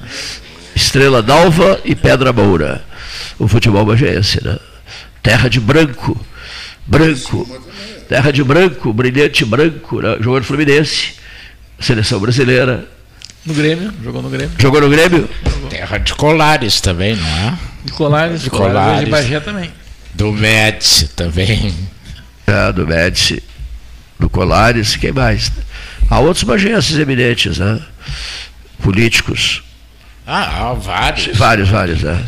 [0.76, 2.84] Estrela d'Alva e Pedra Moura.
[3.38, 4.58] O futebol bagéense, né?
[5.22, 6.20] Terra de branco.
[6.88, 7.48] Branco.
[8.10, 10.02] Terra de branco, brilhante branco.
[10.02, 10.18] Né?
[10.20, 11.14] Jogou no Fluminense.
[11.80, 12.88] Seleção brasileira.
[13.46, 14.52] No Grêmio, jogou no Grêmio.
[14.58, 15.30] Jogou no Grêmio?
[15.70, 17.58] Terra de Colares também, não é?
[17.86, 19.06] De Colares, de Colares, Colares.
[19.06, 19.72] de Bagé também.
[20.14, 21.74] Do Médici também.
[22.46, 23.42] É, do Médici,
[24.22, 25.52] do Colares, quem mais?
[26.10, 27.80] Há outros bagéenses eminentes, né?
[28.82, 29.64] Políticos.
[30.26, 31.36] Ah, há vários.
[31.38, 32.24] Vários, vários, né?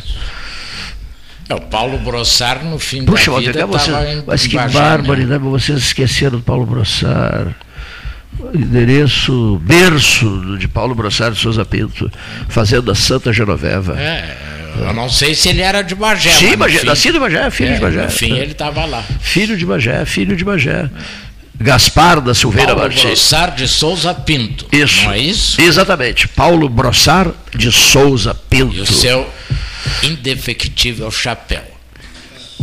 [1.49, 4.79] É, o Paulo Brossar, no fim Puxa, da vida, estava em mas que Bagé, né?
[4.79, 7.53] barbaridade, vocês esqueceram do Paulo Brossar.
[8.53, 12.09] Endereço, berço de Paulo Brossar de Souza Pinto,
[12.49, 13.99] Fazenda Santa Genoveva.
[13.99, 14.35] É,
[14.87, 16.31] eu não sei se ele era de Bagé.
[16.31, 18.03] Sim, Bagé, fim- nascido em Bagé, filho É, de Bagé.
[18.05, 19.03] No fim, ele estava lá.
[19.21, 20.89] Filho de Bagé, filho de Bagé.
[21.63, 23.03] Gaspar da Silveira Paulo Martins.
[23.03, 24.65] Brossar de Souza Pinto.
[24.71, 25.05] Isso.
[25.05, 25.59] Não é isso?
[25.61, 26.27] Exatamente.
[26.27, 28.75] Paulo Brossar de Souza Pinto.
[28.75, 29.27] E o seu
[30.03, 31.63] indefectível chapéu.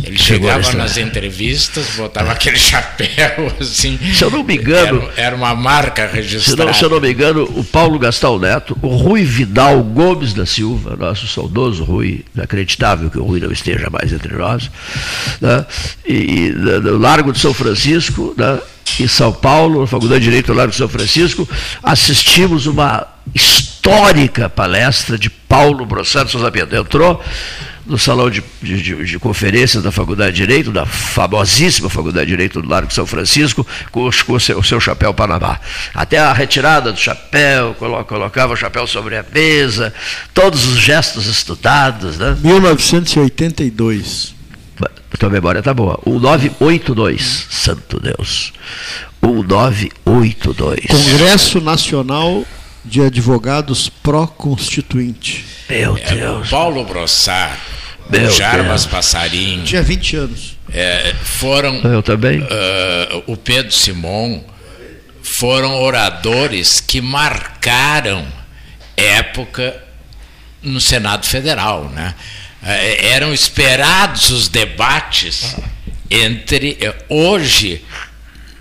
[0.03, 0.81] Ele Chegou chegava história.
[0.81, 3.99] nas entrevistas, botava aquele chapéu assim.
[4.15, 6.65] Se eu não me engano- Era, era uma marca Se registrada.
[6.65, 10.43] não, se eu não me engano, o Paulo Gastão Neto, o Rui Vidal Gomes da
[10.43, 14.71] Silva, nosso saudoso Rui, inacreditável que o Rui não esteja mais entre nós,
[15.39, 15.63] né?
[16.03, 18.59] e, e no Largo de São Francisco, né?
[18.99, 21.47] Em São Paulo, na Faculdade de Direito do Largo de São Francisco,
[21.81, 26.75] assistimos uma histórica palestra de Paulo Brossato Souza Pinto.
[26.75, 27.21] Entrou
[27.85, 32.61] no salão de, de- de- conferências da Faculdade de Direito, da famosíssima Faculdade de Direito
[32.61, 35.59] do Largo São Francisco, com, com o, seu, o seu chapéu Panamá.
[35.93, 39.91] Até a retirada do chapéu, colo- colocava o chapéu sobre a mesa,
[40.33, 42.37] todos os gestos estudados, né?
[42.43, 44.35] 1982.
[45.13, 45.99] A tua memória está boa.
[46.05, 48.53] 1982, santo Deus.
[49.21, 50.85] 1982.
[50.87, 52.43] Congresso Nacional
[52.83, 55.45] de Advogados Pró-Constituinte.
[55.69, 57.57] Meu É, o Paulo Brossard,
[58.09, 58.85] Meu Jarbas Deus.
[58.87, 59.63] Passarinho.
[59.63, 60.57] Tinha 20 anos.
[60.73, 61.75] é, foram.
[61.83, 62.41] Eu também.
[62.49, 64.41] ah, o Pedro Simon
[65.39, 68.25] foram oradores que marcaram
[68.97, 69.75] época
[70.61, 72.13] no Senado Federal, né?
[72.63, 75.55] Eh, Eram esperados os debates
[76.09, 77.83] entre eh, hoje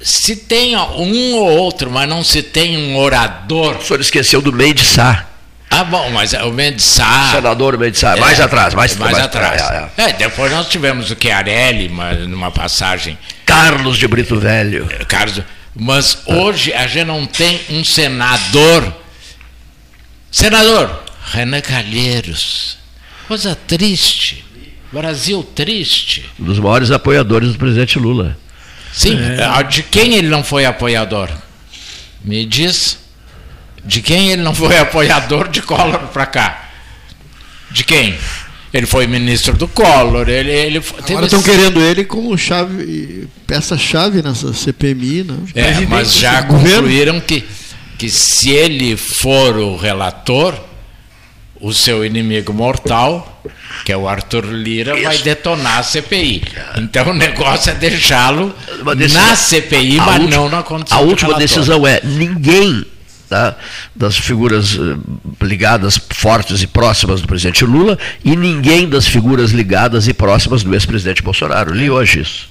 [0.00, 3.76] se tem um ou outro, mas não se tem um orador.
[3.76, 5.26] O senhor esqueceu do Mendes Sá.
[5.68, 7.32] Ah, bom, mas o Mendes Sá.
[7.32, 9.62] Senador Mendes Sá, mais atrás, mais- mais, mais atrás.
[9.62, 13.18] atrás, É, depois nós tivemos o Chiarelli, mas numa passagem.
[13.44, 14.88] Carlos de Brito Velho.
[15.06, 15.42] Carlos,
[15.76, 18.92] mas hoje a gente não tem um senador.
[20.30, 22.78] Senador Renan Calheiros.
[23.30, 24.44] Coisa triste.
[24.92, 26.28] Brasil triste.
[26.36, 28.36] Um dos maiores apoiadores do presidente Lula.
[28.92, 29.62] Sim, É.
[29.62, 31.30] de quem ele não foi apoiador?
[32.24, 32.98] Me diz.
[33.84, 36.70] De quem ele não foi apoiador de Collor para cá?
[37.70, 38.18] De quem?
[38.74, 40.78] Ele foi ministro do Collor, ele, ele
[41.08, 45.36] Agora estão esse- querendo ele como chave, peça-chave nessa CPMI, né?
[45.54, 47.44] É, mas já concluíram que,
[47.96, 50.68] que se ele for o relator,
[51.60, 53.42] o seu inimigo mortal,
[53.84, 56.42] que é o Arthur Lira, vai detonar a CPI.
[56.78, 58.54] Então o negócio é deixá-lo
[59.12, 61.48] na CPI, a mas última- não na condição A de última relator.
[61.48, 62.84] decisão é: ninguém
[63.28, 63.56] tá,
[63.94, 70.08] das figuras eh, ligadas, fortes e próximas do presidente Lula, e ninguém das figuras ligadas
[70.08, 71.72] e próximas do ex-presidente Bolsonaro.
[71.72, 72.48] Li hoje isso.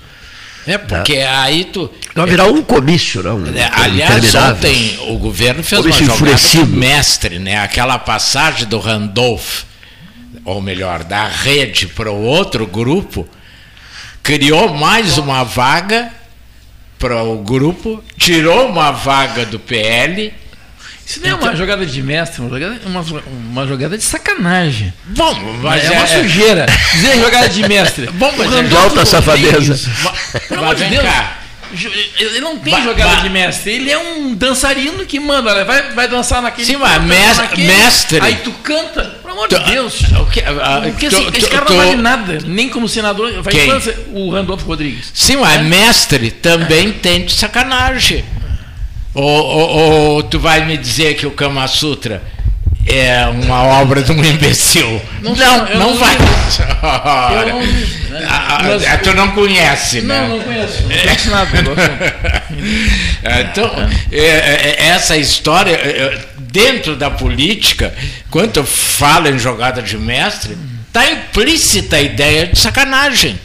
[0.68, 1.90] É, porque aí tu.
[2.14, 3.44] Vai virar um comício, não?
[3.56, 6.78] É, aliás, ontem o governo fez Comício uma jogada enfurecido.
[6.78, 7.58] mestre, né?
[7.60, 9.64] Aquela passagem do Randolph,
[10.46, 13.28] ou melhor, da rede para o outro grupo,
[14.22, 16.12] criou mais uma vaga
[17.00, 20.34] para o grupo, tirou uma vaga do PL.
[21.10, 24.94] Isso não é uma jogada de mestre, uma jogada, uma, uma jogada de sacanagem.
[25.06, 25.34] Bom,
[25.64, 26.66] mas é, uma é- sujeira.
[26.94, 28.08] Dizer jogada de mestre.
[28.14, 29.92] Bom, mas é- Randolfo alta safadeza.
[30.48, 31.02] Pelo amor de Deus.
[31.04, 31.36] cá.
[32.20, 35.64] Ele não tem Ba- jogada ba- de mestre, ele é um dançarino que manda, olha,
[35.66, 36.66] vai, vai dançar naquele.
[36.66, 38.20] Sim, mas vai mes- dançar naquele, mestre.
[38.22, 40.02] Aí tu canta, pelo amor de Deus.
[40.20, 43.32] o que- ah, Porque assim, esse tu- cara tu- não vale nada, nem como senador.
[43.44, 43.72] Vai Quem?
[44.14, 45.12] o Randolfo Rodrigues.
[45.14, 48.26] Sim, mas mestre também tem de sacanagem.
[49.20, 49.70] Ou, ou-
[50.16, 52.22] ou tu vai me dizer que o Kama Sutra
[52.88, 55.02] é uma obra de um imbecil?
[55.22, 56.16] Não, não, eu não vai.
[56.82, 58.28] Ora, não vi, né?
[58.64, 60.22] Mas- ah, tu não conhece, né?
[60.22, 60.84] Não, não conheço.
[60.84, 61.50] Não conheço nada.
[63.42, 63.72] Então,
[64.12, 67.94] é, é, essa história, é, dentro da política,
[68.30, 70.58] quando eu falo em jogada de mestre,
[70.88, 73.40] está implícita a ideia de sacanagem.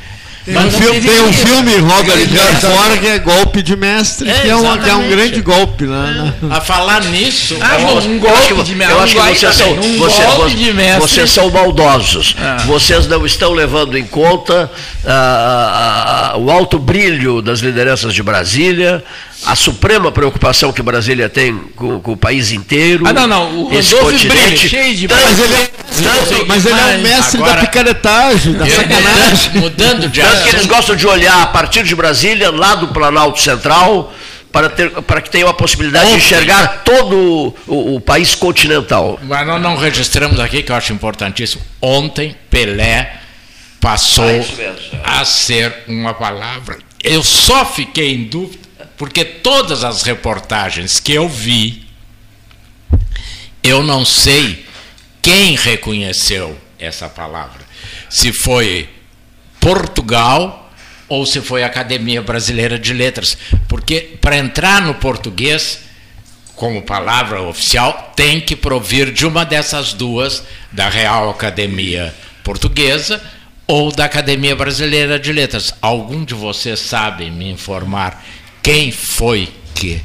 [0.44, 4.48] Tem um, filme, tem um filme, Robert Redford, que é Golpe de Mestre, É, que,
[4.50, 5.84] é um, que é um grande golpe.
[5.84, 6.34] Né?
[6.50, 8.94] A falar nisso, Ah, bom, um Eu acho que, golpe de mestre.
[8.94, 12.36] eu acho que vocês, são, um vocês, vocês são maldosos.
[12.38, 12.58] Ah.
[12.66, 14.70] Vocês não estão levando em conta
[15.06, 19.02] ah, ah, o alto brilho das lideranças de Brasília,
[19.46, 23.06] a suprema preocupação que Brasília tem com, com o país inteiro.
[23.06, 23.64] Ah, não, não.
[23.66, 25.08] O esse Randolfo brilha, cheio de.
[25.08, 29.50] Mas ele é, Tanto- mas ele é um mestre Agora- da picaretagem, da sacanagem.
[29.60, 33.40] mudando de Tanto que eles gostam de olhar a partir de Brasília, lá do Planalto
[33.40, 34.12] Central,
[34.50, 39.18] para, ter, para que tenham a possibilidade de enxergar todo o, o país continental.
[39.22, 41.60] mas nós não registramos aqui, que eu acho importantíssimo.
[41.82, 43.14] Ontem, Pelé
[43.80, 44.24] passou
[45.04, 46.78] Ah, a ser uma palavra.
[47.02, 48.63] Eu só fiquei em dúvida,
[48.96, 51.86] porque todas as reportagens que eu vi,
[53.62, 54.66] eu não sei
[55.22, 57.60] quem reconheceu essa palavra.
[58.10, 58.88] Se foi
[59.58, 60.64] Portugal
[61.08, 63.36] ou se foi a Academia Brasileira de Letras.
[63.68, 65.80] Porque para entrar no português,
[66.54, 73.22] como palavra oficial, tem que provir de uma dessas duas, da Real Academia Portuguesa
[73.66, 75.74] ou da Academia Brasileira de Letras.
[75.80, 78.22] Algum de vocês sabe me informar
[78.64, 80.00] quem foi que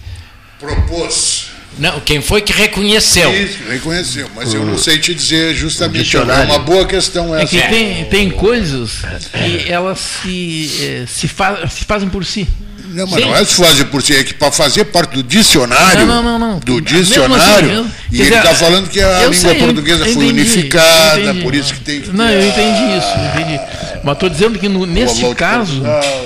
[0.59, 1.47] Propôs.
[1.77, 3.33] não, quem foi que reconheceu?
[3.33, 6.01] Isso, reconheceu, mas eu não sei te dizer justamente.
[6.01, 6.45] É dicionário.
[6.51, 7.47] uma boa questão É essa.
[7.55, 8.97] que tem, tem coisas
[9.31, 12.45] que elas se, eh, se, fa- se fazem por si.
[12.91, 13.29] Não, mas Sim.
[13.29, 16.39] não é se fazer por si, é que para fazer parte do dicionário, Não, não,
[16.39, 16.59] não, não.
[16.59, 20.25] do Mesmo dicionário, assim, e ele está falando que a língua sei, portuguesa eu foi
[20.25, 21.41] entendi, unificada, entendi.
[21.41, 23.59] por isso que tem que Não, ter eu entendi isso, eu entendi.
[24.03, 26.25] Mas estou dizendo que no, nesse caso, Portugal.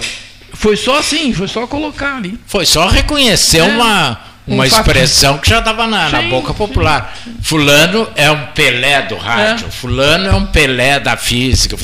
[0.63, 2.39] Foi só assim, foi só colocar ali.
[2.47, 3.63] Foi só reconhecer É.
[3.63, 4.17] uma,
[4.47, 7.13] uma Um expressão que já estava na, na Sim, boca popular.
[7.41, 11.75] Fulano é um Pelé do rádio, fulano é um Pelé da física.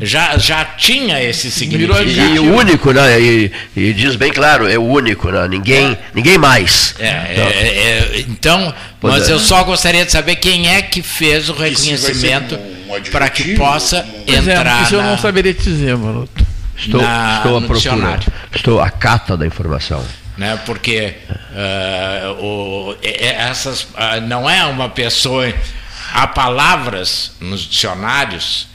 [0.00, 2.08] Já, já tinha esse significado.
[2.08, 3.20] E, o único, né?
[3.20, 5.46] E, e diz bem claro, é o único, né?
[5.48, 6.94] Ninguém, ninguém mais.
[7.00, 9.32] É, é, é, então, Pois mas é.
[9.32, 14.06] eu só gostaria de saber quem é que fez o reconhecimento um para que possa
[14.26, 16.47] entrar é, isso eu na- não saberia te dizer, Maroto.
[16.78, 17.78] Estou, na- estou à no procura.
[17.78, 18.32] dicionário.
[18.54, 20.04] Estou à cata da informação.
[20.36, 20.56] né?
[20.64, 21.14] Porque
[21.54, 25.52] ah, o- essas ah, não é uma pessoa.
[26.12, 28.66] Há palavras nos dicionários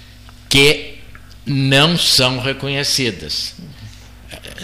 [0.50, 1.00] que
[1.46, 3.56] não são reconhecidas.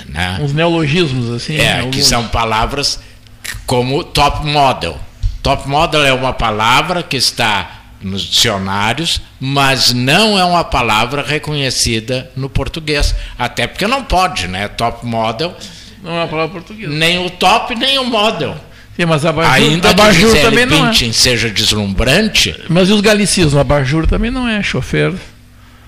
[0.08, 0.38] Né?
[0.42, 1.56] Uns neologismos, assim.
[1.58, 2.06] É, que alguns.
[2.06, 3.00] são palavras
[3.66, 5.00] como top model.
[5.42, 12.32] Top model é uma palavra que está nos dicionários, mas não é uma palavra reconhecida
[12.36, 13.14] no português.
[13.38, 14.68] Até porque não pode, né?
[14.68, 15.56] Top model.
[16.02, 16.92] Não é uma palavra portuguesa.
[16.94, 18.56] Nem o top, nem o model.
[18.96, 20.94] Sim, mas abajur, Ainda que abajur Gisele também não é.
[21.14, 23.56] Seja deslumbrante, Mas e os galicismos?
[23.56, 25.14] Abajur também não é chofer.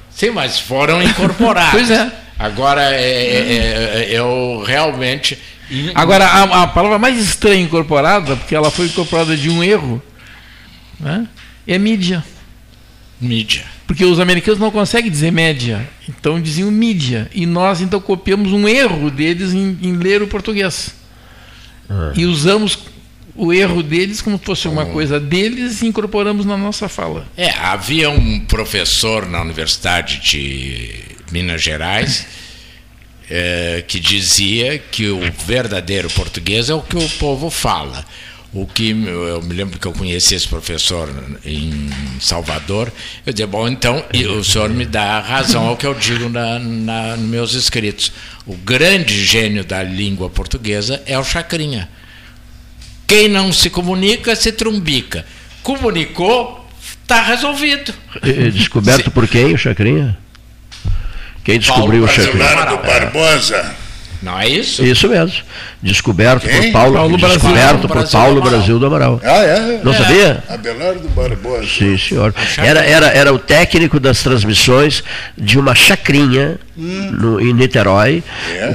[0.09, 1.71] sim, mas foram incorporados.
[1.71, 2.09] Pois é.
[2.39, 5.37] Agora, é, é, é, eu realmente.
[5.93, 10.01] Agora, a, a palavra mais estranha incorporada, porque ela foi incorporada de um erro,
[10.99, 11.27] né,
[11.67, 12.23] é mídia.
[13.19, 13.63] Mídia.
[13.85, 17.29] Porque os americanos não conseguem dizer média, então diziam mídia.
[17.33, 20.95] E nós então copiamos um erro deles em, em ler o português.
[22.15, 22.79] E usamos
[23.35, 27.27] o erro deles como se fosse uma coisa deles e incorporamos na nossa fala.
[27.35, 30.93] É, havia um professor na Universidade de
[31.31, 32.25] Minas Gerais
[33.29, 38.05] eh, que dizia que o verdadeiro português é o que o povo fala.
[38.53, 41.09] O que eu me lembro que eu conheci esse professor
[41.45, 42.91] em Salvador.
[43.25, 44.03] Eu dizia, bom, então
[44.37, 48.11] o senhor me dá razão ao que eu digo na, na, nos meus escritos.
[48.45, 51.87] O grande gênio da língua portuguesa é o Chacrinha.
[53.07, 55.25] Quem não se comunica se trumbica.
[55.63, 56.67] Comunicou,
[57.03, 57.93] está resolvido.
[58.21, 60.17] E- Descoberto por quem, o Chacrinha?
[61.45, 62.43] Quem descobriu o Chacrinha?
[62.53, 63.75] Leonardo Barbosa.
[64.21, 64.83] Não é isso?
[64.85, 65.35] Isso mesmo.
[65.81, 66.71] Descoberto por Quem?
[66.71, 67.39] Paulo, Paulo Brasil.
[67.39, 68.57] descoberto por Brasil Paulo do Amaral.
[68.59, 69.21] Brasil do Amaral.
[69.23, 69.81] Ah, é?
[69.83, 69.97] Não É.
[69.97, 70.43] sabia?
[70.47, 71.65] Abelardo Barbosa.
[71.67, 72.33] Sim, senhor.
[72.57, 75.03] Era, era, era o técnico das transmissões
[75.35, 78.23] de uma chacrinha no- em Niterói,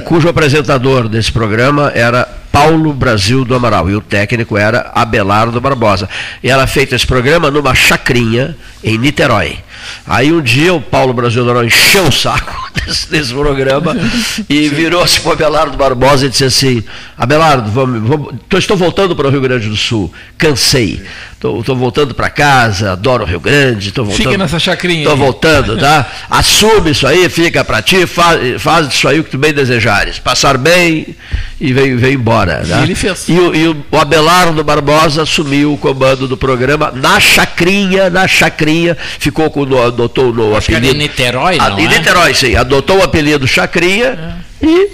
[0.05, 6.09] cujo apresentador desse programa era Paulo Brasil do Amaral e o técnico era Abelardo Barbosa.
[6.43, 9.59] E era feito esse programa numa chacrinha em Niterói.
[10.05, 12.53] Aí um dia o Paulo Brasil do Amaral encheu o saco
[12.85, 13.95] desse, desse programa
[14.49, 16.83] e virou-se para o Abelardo Barbosa e disse assim:
[17.17, 21.03] Abelardo, vamos, vamos, estou voltando para o Rio Grande do Sul, cansei.
[21.37, 24.25] Estou voltando para casa, adoro o Rio Grande, estou voltando.
[24.25, 25.19] Fica nessa chacrinha Estou aí.
[25.19, 26.03] voltando, tá?
[26.31, 30.17] Assume isso aí, fica para ti, faz, faz disso aí o que tu bem desejares.
[30.17, 31.15] Passar bem
[31.61, 32.63] e veio, veio embora.
[32.63, 32.79] Né?
[32.79, 33.29] E ele fez.
[33.29, 38.27] E, o, e o o Abelardo Barbosa assumiu o comando do programa na chacrinha, na
[38.27, 41.03] chacrinha, ficou com o adotou no Acho que era apelido.
[41.03, 41.99] em Niterói, Ah, não em é?
[41.99, 42.55] Niterói, sim.
[42.55, 44.89] Adotou o apelido Chacrinha e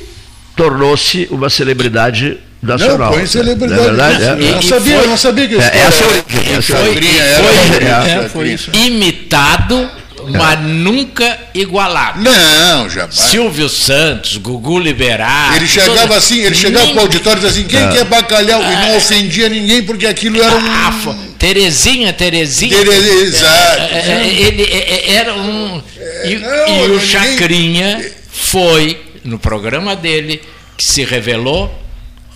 [0.55, 2.97] tornou-se uma celebridade nacional.
[3.11, 3.81] Não, põe celebridade.
[3.81, 4.45] Não é verdade?
[4.45, 6.75] Eu não sabia, eu não sabia que É, essa é a era- origem, essa é
[6.75, 7.03] a origem.
[7.03, 8.71] Chacrinha Foi- era- é, foi isso.
[8.73, 9.89] Imitado,
[10.31, 12.21] mas nunca igualado.
[12.21, 13.13] Não, jamais.
[13.15, 15.57] Silvio Santos, Gugu Liberato.
[15.57, 17.91] Ele chegava todo- assim, ele chegava para o auditório e dizia assim, quem É.
[17.91, 18.61] quer bacalhau?
[18.63, 21.33] E não ofendia ninguém, porque aquilo era um...
[21.37, 22.77] Terezinha, Terezinha.
[22.77, 23.81] Tere- exato.
[23.93, 24.67] É, é, Ele
[25.13, 25.81] era um.
[26.23, 30.41] E, não, e o ninguém- Chacrinha foi, no programa dele,
[30.77, 31.82] que se revelou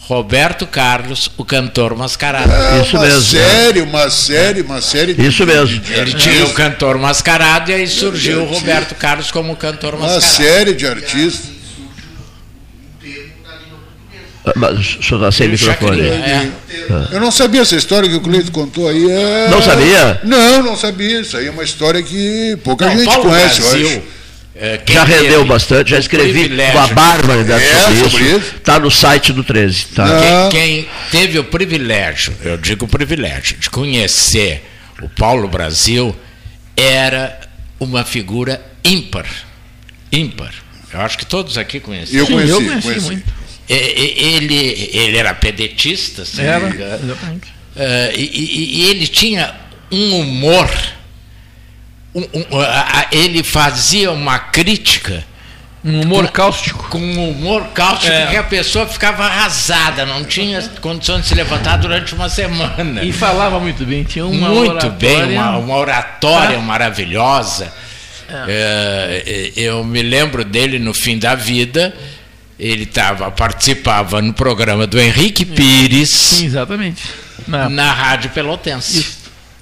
[0.07, 2.49] Roberto Carlos, o cantor mascarado.
[2.49, 5.67] É uma série, uma série, uma série de Isso mesmo.
[5.67, 8.45] de- de Ele tinha o cantor mascarado e aí surgiu o.
[8.45, 10.33] Roberto Carlos como cantor Uma mascarado.
[10.37, 11.57] série de artistas.
[14.45, 15.97] Ah, Mas o senhor está sem microfone.
[15.97, 16.49] Chacrinha, é.
[16.89, 17.07] Ah.
[17.11, 19.11] Eu não sabia essa história que o Cleito contou aí.
[19.11, 20.21] é- Não sabia?
[20.23, 21.19] Não, não sabia.
[21.19, 24.01] Isso aí é uma história que pouca Não, gente Paulo conhece, Brasil, eu acho.
[24.59, 28.55] É, Já rendeu teve bastante, já o escrevi uma barbaridade É, sobre sobre isso.
[28.57, 29.85] Está no site do 13.
[29.95, 30.49] Tá?
[30.49, 34.63] Quem, quem teve o privilégio, eu digo privilégio, de conhecer
[35.01, 36.15] o Paulo Brasil
[36.75, 37.39] era
[37.79, 39.25] uma figura ímpar
[40.11, 40.53] ímpar.
[40.93, 42.21] Eu acho que todos aqui conheciam.
[42.21, 43.05] Eu conheci, eu conheci conheci.
[43.05, 43.33] muito.
[43.69, 46.69] Ele, ele era pedetista, se não me Era,
[48.15, 49.53] e, e- e ele tinha
[49.91, 50.69] um humor.
[52.21, 55.23] Um- um- a- ele fazia uma crítica.
[55.85, 56.87] Um humor cáustico.
[56.89, 58.25] Com um humor cáustico É.
[58.27, 63.03] que a pessoa ficava arrasada, não tinha condições de se levantar durante uma semana.
[63.03, 64.97] E falava muito bem, tinha uma Muito oratória.
[65.27, 66.61] bem, uma, uma oratória Ah.
[66.61, 67.71] maravilhosa.
[68.47, 71.95] É, eu me lembro dele no fim da vida.
[72.59, 76.09] Ele tava, participava no programa do Henrique Pires.
[76.09, 77.03] Sim, exatamente.
[77.47, 79.15] Na, na Rádio Pelotense.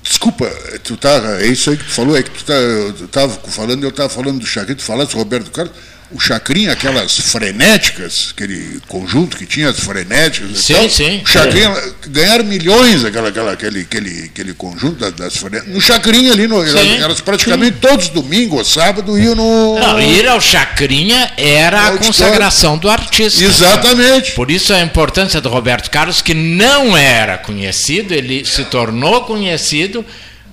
[0.05, 0.47] Desculpa,
[0.83, 2.53] tu tá, é isso aí que tu falou, é que tu, tá,
[2.95, 5.73] tu tava falando, eu estava falando do Chacrinha, tu falaste Roberto Carlos,
[6.15, 11.21] o Chacrinha, aquelas frenéticas, aquele conjunto que tinha as frenéticas Sim, tal, sim.
[11.21, 16.31] o Chacrinha, ganharam milhões aquela, aquela, aquele, aquele, aquele conjunto das, das frenéticas, no Chacrinha
[16.31, 19.77] ali, no, elas, Sim, elas praticamente todos domingos ou sábado iam no...
[19.77, 23.43] Não, ir ao Chacrinha era a consagração do artista.
[23.43, 24.31] Exatamente.
[24.31, 30.05] Por isso a importância do Roberto Carlos, que não era conhecido, ele se tornou conhecido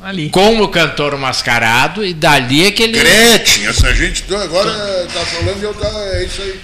[0.02, 0.30] ali.
[0.30, 2.98] como cantor mascarado, e dali é que ele.
[2.98, 4.70] Gretchen, essa gente agora
[5.12, 6.60] tá falando e eu tá, é isso aí.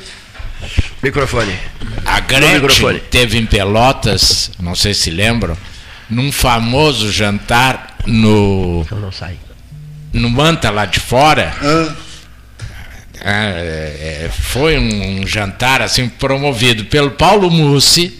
[1.02, 1.56] Microfone.
[2.04, 2.98] A No microfone.
[2.98, 5.56] Gretchen teve em Pelotas, não sei se lembram,
[6.10, 8.86] num famoso jantar no.
[8.90, 9.36] Não sai.
[10.12, 11.54] No Manta lá de fora.
[11.62, 11.94] Ah,
[13.20, 18.18] Ah, é, é, foi um, um jantar assim promovido pelo Paulo Mussi,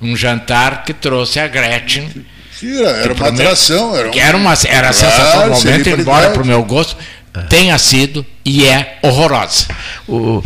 [0.00, 2.10] um jantar que trouxe a Gretchen.
[2.62, 3.96] Sim, era, uma atração.
[3.96, 6.96] Era, um, era uma era Claro, sensacionalmente, embora para o meu gosto
[7.48, 9.66] tenha sido e é horrorosa.
[10.06, 10.44] O, o,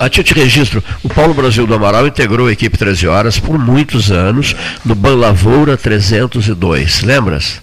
[0.00, 4.10] a te registro, o Paulo Brasil do Amaral integrou a equipe 13 horas por muitos
[4.10, 7.60] anos no Ban Lavoura 302, lembras?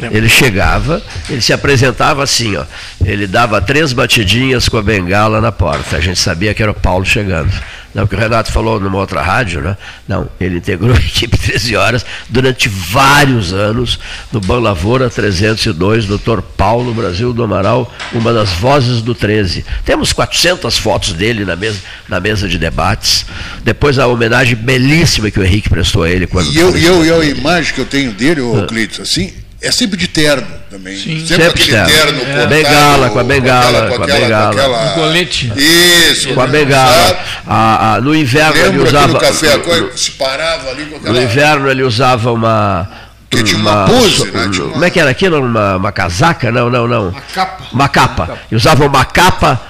[0.00, 2.64] Ele chegava, ele se apresentava assim, ó.
[3.04, 5.96] Ele dava três batidinhas com a bengala na porta.
[5.96, 7.52] A gente sabia que era o Paulo chegando.
[7.96, 9.74] Não, porque o Renato falou numa outra rádio, né?
[10.06, 13.98] Não, ele integrou a equipe 13 horas durante vários anos
[14.30, 16.42] no Ban Lavoura 302, Dr.
[16.58, 19.64] Paulo Brasil do Amaral, uma das vozes do 13.
[19.82, 23.24] Temos 400 fotos dele na mesa, na mesa de debates.
[23.64, 27.22] Depois a homenagem belíssima que o Henrique prestou a ele quando E eu, eu, eu,
[27.22, 30.96] a imagem que eu tenho dele, ô Cleiton, assim, é sempre de terno também.
[30.96, 31.88] Sempre, Sempre aquele terno.
[32.20, 32.46] terno, É.
[32.46, 34.44] Bengala, com a bengala, com com a aquela- bengala.
[34.54, 35.52] com aquela- Um colete.
[35.56, 36.34] Isso.
[36.34, 37.18] com a bengala.
[37.46, 39.08] A- a- no inverno ele usava.
[39.14, 41.22] no café, a no- se parava ali com No aquela...
[41.22, 42.88] inverno ele usava uma.
[43.28, 44.44] Que tinha uma pose, né?
[44.46, 45.40] Uma- Como é que era aquilo?
[45.40, 46.52] Uma, uma casaca?
[46.52, 47.08] Não, não, não.
[47.08, 47.64] Uma capa.
[47.72, 48.38] Uma capa.
[48.50, 49.60] E usava uma capa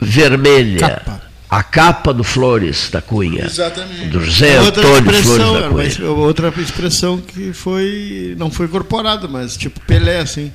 [0.00, 1.00] vermelha.
[1.54, 3.44] A capa do Flores da Cunha.
[3.44, 4.06] Exatamente.
[4.08, 6.10] Do José outra Antônio Flores expressão, da era uma Cunha.
[6.10, 10.50] outra expressão que foi não foi incorporada, mas tipo Pelé assim.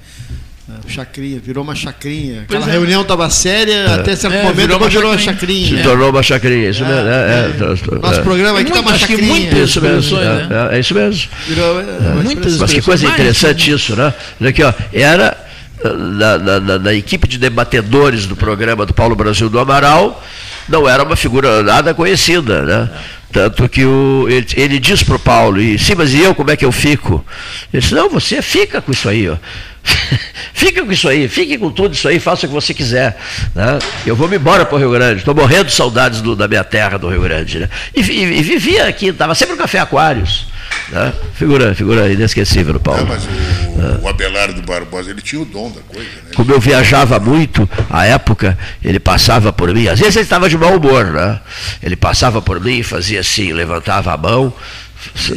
[0.68, 2.42] né, Chacrinha, virou uma chacrinha.
[2.42, 2.72] Aquela é.
[2.72, 5.78] reunião estava séria, até certo É, momento virou uma virou uma chacrinha.
[5.78, 7.08] Se tornou uma chacrinha, isso É, mesmo.
[7.08, 7.96] É, é, é.
[7.96, 8.24] é, Nosso é.
[8.24, 9.24] programa aqui Muito- tá uma chacrinha.
[9.26, 11.30] muitas Isso mesmo, expressões, é, é, é isso mesmo.
[11.48, 12.58] Virou, é, Muitas.
[12.58, 14.14] Mas que coisa Mais, interessante isso, né?
[14.46, 15.49] Aqui, ó, era
[15.84, 20.24] na, na- na- na equipe de debatedores do programa do Paulo Brasil do Amaral,
[20.68, 22.90] não era uma figura nada conhecida, né?
[23.32, 26.50] Tanto que o, ele, ele diz para o Paulo, e, sim, mas e eu como
[26.50, 27.24] é que eu fico?
[27.72, 29.36] Ele disse, não, você fica com isso aí, ó.
[30.54, 33.18] fica com isso aí, fique com tudo isso aí, faça o que você quiser.
[33.56, 33.78] Né?
[34.06, 36.64] Eu vou me embora para o Rio Grande, estou morrendo de saudades do- da minha
[36.64, 37.60] terra, do Rio Grande.
[37.60, 37.70] Né?
[37.96, 40.48] E, vi- e vivia aqui, estava sempre no Café Aquários.
[40.90, 41.14] Né?
[41.36, 43.02] Figura, figura inesquecível o Paulo.
[43.02, 46.32] É, mas o, o Abelardo Barbosa, ele tinha o dom da coisa, né?
[46.36, 50.58] Como eu viajava muito, à época, ele passava por mim, às vezes ele estava de
[50.58, 51.40] mau humor, né?
[51.82, 54.52] Ele passava por mim e fazia assim, levantava a mão,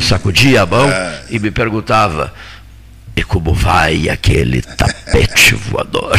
[0.00, 0.88] sacudia a mão
[1.28, 2.32] e me perguntava,
[3.14, 6.18] e como vai aquele tapete voador?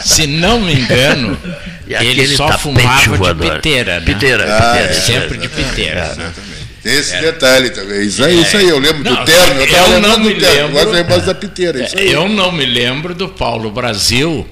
[0.00, 1.36] Se não me engano,
[1.86, 3.56] E ele só fumava de voador.
[3.56, 4.06] piteira, né?
[4.06, 4.88] Piteira, Ah, piteira.
[4.90, 4.92] é.
[4.94, 6.00] Sempre de piteira.
[6.06, 6.51] Exatamente.
[6.82, 8.02] Tem esse detalhe também.
[8.06, 10.74] Isso aí, isso aí, eu lembro Não, do terno, eu eu não me do terno,
[10.74, 10.96] lembro.
[10.98, 11.84] agora da piteira.
[11.84, 12.10] Isso aí.
[12.10, 14.46] Eu não me lembro do Paulo Brasil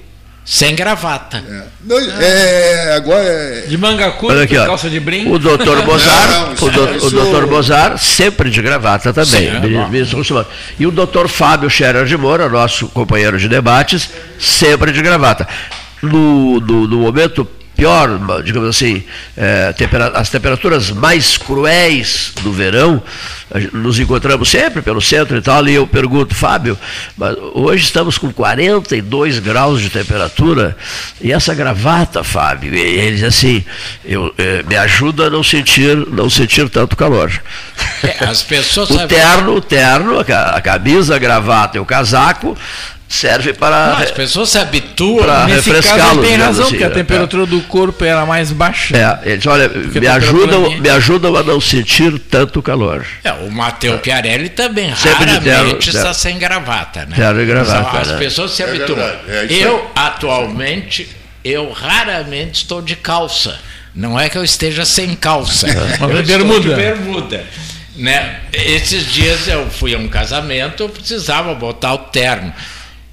[0.44, 1.42] sem gravata.
[1.84, 3.60] Não, é, agora é.
[3.68, 4.66] De manga curta, aqui, ó.
[4.66, 5.30] calça de brim.
[5.30, 9.50] O doutor Mozart, Não, o, do, o isso- doutor Mozart sempre de gravata também.
[9.50, 10.44] Sim, é.
[10.78, 14.08] E o doutor Fábio Scherer de Moura, nosso companheiro de debates,
[14.38, 15.46] sempre de gravata.
[16.02, 17.46] No, no, no momento
[17.80, 19.02] pior, digamos assim,
[19.34, 23.02] eh, tempera- as temperaturas mais cruéis do verão,
[23.72, 26.78] nos encontramos sempre pelo centro e tal, e eu pergunto, Fábio,
[27.16, 30.76] mas hoje estamos com 42 graus de temperatura,
[31.22, 33.64] e essa gravata, Fábio, e ele diz assim,
[34.04, 37.32] eu, eh, me ajuda a não sentir, não sentir tanto calor.
[38.02, 42.56] É, as pessoas O terno, o terno, a camisa, a gravata e o casaco
[43.10, 43.94] serve para.
[43.98, 45.24] As pessoas se habituam.
[45.24, 48.52] Para Nesse caso ele refrescá-los, tem razão, assim, porque a temperatura do corpo era mais
[48.52, 48.96] baixa.
[48.96, 53.04] É, eles, olha, me ajudam, me ajudam a não sentir tanto calor.
[53.24, 56.14] É, o Matteo Piarelli também Sempre de raramente terno, está terno.
[56.14, 57.16] sem gravata, né?
[57.16, 58.18] Terno e gravata, As né?
[58.18, 58.96] pessoas se É habituam.
[58.96, 61.08] verdade, é eu, atualmente,
[61.44, 63.58] eu raramente estou de calça.
[63.92, 65.66] Não é que eu esteja sem calça.
[65.66, 66.60] Mas eu é estou bermuda.
[66.60, 67.44] de bermuda.
[67.96, 68.36] Né?
[68.52, 72.54] Esses dias eu fui a um casamento, eu precisava botar o terno.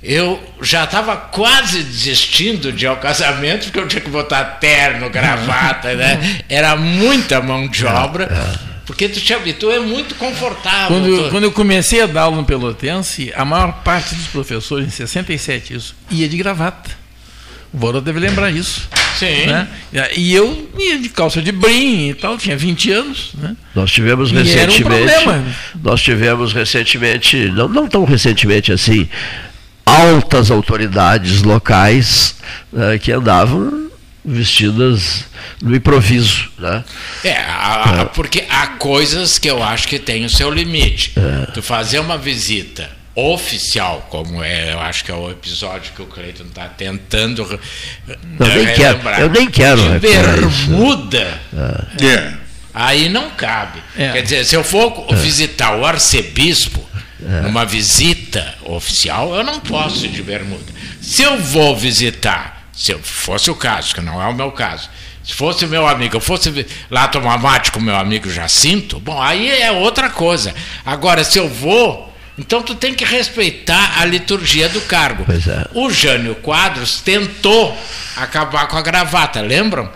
[0.01, 5.09] Eu já estava quase desistindo de ir ao casamento, porque eu tinha que botar terno,
[5.11, 6.41] gravata, né?
[6.47, 8.29] Era muita mão de obra,
[8.85, 10.87] porque tu te habitua, é muito confortável.
[10.87, 14.85] Quando, eu- quando eu comecei a dar aula no Pelotense, a maior parte dos professores,
[14.87, 16.91] em 67, isso, ia de gravata.
[17.73, 18.87] O Bora deve lembrar isso.
[19.19, 19.47] Sim.
[19.47, 19.67] né?
[20.15, 23.31] E eu ia de calça de brim e tal, tinha 20 anos.
[23.33, 23.55] Né?
[23.75, 24.83] Nós tivemos E era um recentemente.
[25.23, 25.43] problema.
[25.83, 29.09] nós tivemos recentemente, não, não tão recentemente assim,
[29.87, 32.35] altas autoridades locais
[32.77, 33.89] eh, que andavam
[34.23, 35.23] vestidas
[35.61, 36.49] no improviso.
[36.59, 36.83] Né?
[37.23, 41.13] É, a- a- porque há coisas que eu acho que tem o seu limite.
[41.15, 41.51] É.
[41.51, 46.05] Tu fazer uma visita oficial, como é, eu acho que é o episódio que o
[46.05, 47.41] Cleiton está tentando
[48.07, 49.19] Eu nem quero, relembrar.
[49.21, 51.41] eu nem quero De bermuda,
[51.99, 52.33] É.
[52.73, 53.81] aí não cabe.
[53.97, 54.11] É.
[54.11, 56.86] Quer dizer, se eu for visitar o arcebispo
[57.25, 57.41] É.
[57.41, 60.71] numa visita oficial, eu não posso ir de bermuda.
[61.01, 64.87] Se eu vou visitar, se eu fosse o caso, que não é o meu caso,
[65.23, 69.49] se fosse meu amigo, eu fosse lá tomar mate com meu amigo Jacinto, bom, aí
[69.49, 70.53] é outra coisa.
[70.85, 75.25] Agora, se eu vou, então tu tem que respeitar a liturgia do cargo.
[75.29, 75.67] É.
[75.73, 77.75] O Jânio Quadros tentou
[78.15, 79.91] acabar com a gravata, lembram?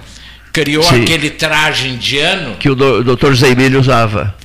[0.51, 1.03] Criou Sim.
[1.03, 2.57] aquele traje indiano.
[2.57, 4.35] Que o, do, o doutor Zé Emílio usava.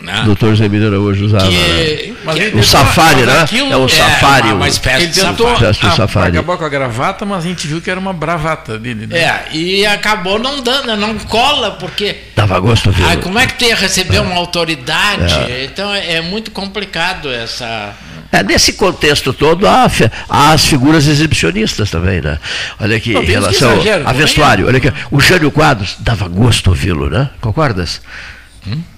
[0.00, 0.22] Né?
[0.22, 1.44] O doutor Zé Emílio Araújo usava.
[1.44, 1.50] né?
[1.50, 3.40] Que- Mas que- ele O safari, né?
[3.42, 4.46] aquilo- É o safari.
[4.48, 5.66] uma, uma o- espécie Ele de tentou safari.
[5.66, 6.38] Gesto ah, safari.
[6.38, 9.06] acabar com a gravata, mas a gente viu que era uma bravata dele.
[9.06, 9.18] Né?
[9.18, 12.16] É, e acabou não dando, não cola, porque.
[12.34, 13.20] Dava gosto de Ah, ver.
[13.20, 15.34] como é que tu ia receber uma autoridade?
[15.64, 17.92] Então é, é muito complicado essa.
[18.32, 19.88] É, nesse contexto todo, há,
[20.28, 22.38] há as figuras exibicionistas também, né?
[22.80, 25.96] Olha aqui, Não, em tem relação exageram a também, vestuário, olha aqui, o Jânio Quadros
[26.00, 27.30] dava gosto ouvi-lo, né?
[27.40, 28.00] Concordas?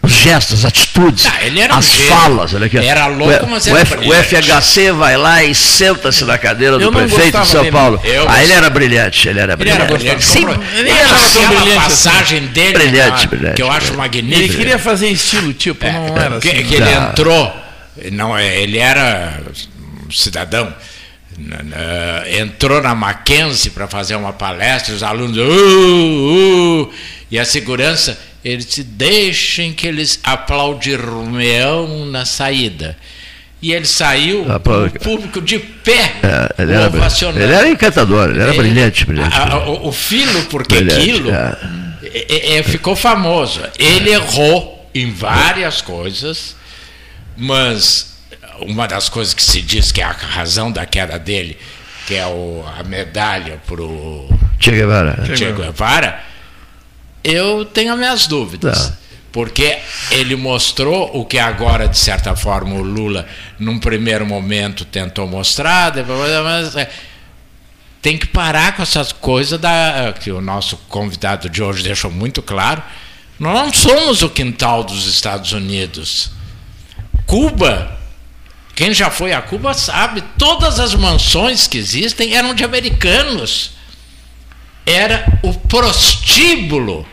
[0.01, 2.09] Os gestos, as atitudes, Ah, ele era um as gênio.
[2.09, 2.79] falas, olha aqui.
[2.79, 4.13] Era louco, o, mas o era F- o.
[4.15, 7.73] FHC vai lá e senta-se na cadeira do Eu prefeito de São dele.
[7.73, 8.01] Paulo.
[8.05, 9.83] Eu Ah, ele era brilhante, ele era Ele brilhante.
[9.83, 10.25] era brilhante.
[10.25, 11.75] Sim, ele era tão brilhante assim.
[11.81, 14.45] passagem dele, Brilhante, né, brilhante, que eu acho magnífica.
[14.45, 16.63] Ele queria fazer estilo, tipo, não era que, assim.
[16.65, 17.09] que ele Não.
[17.11, 17.57] entrou,
[18.13, 19.41] não, é, ele era
[20.07, 20.73] um cidadão,
[22.41, 26.91] entrou na Mackenzie para fazer uma palestra, os alunos, "Uh, uh",
[27.31, 28.19] e a segurança,
[28.49, 32.97] eles se deixem que eles aplaudirão na saída.
[33.61, 36.91] E ele saiu, o público de pé, É, ele, era,
[37.35, 39.35] ele era encantador, ele era Ele- brilhante, brilhante.
[39.37, 41.57] A- a- o, o filho, porque Brilhante, aquilo é.
[42.05, 43.61] é- é- ficou famoso.
[43.79, 46.55] Ele errou em várias coisas,
[47.37, 48.15] mas
[48.61, 51.57] uma das coisas que se diz que é a razão da queda dele,
[52.07, 54.29] que é o- a medalha para o
[54.61, 55.25] Che Guevara.
[55.35, 56.21] Che Guevara,
[57.27, 58.89] eu tenho as minhas dúvidas.
[58.89, 58.97] Tá.
[59.33, 59.79] Porque
[60.11, 63.27] ele mostrou o que agora, de certa forma, o Lula,
[63.59, 65.93] num primeiro momento, tentou mostrar,
[66.43, 66.89] mas, é,
[68.01, 72.41] tem que parar com essas coisas da, que o nosso convidado de hoje deixou muito
[72.41, 72.83] claro.
[73.39, 76.31] Nós não somos o quintal dos Estados Unidos.
[77.27, 77.99] Cuba,
[78.75, 83.73] quem já foi a Cuba sabe, todas as mansões que existem eram de americanos.
[84.87, 87.07] Era o prostíbulo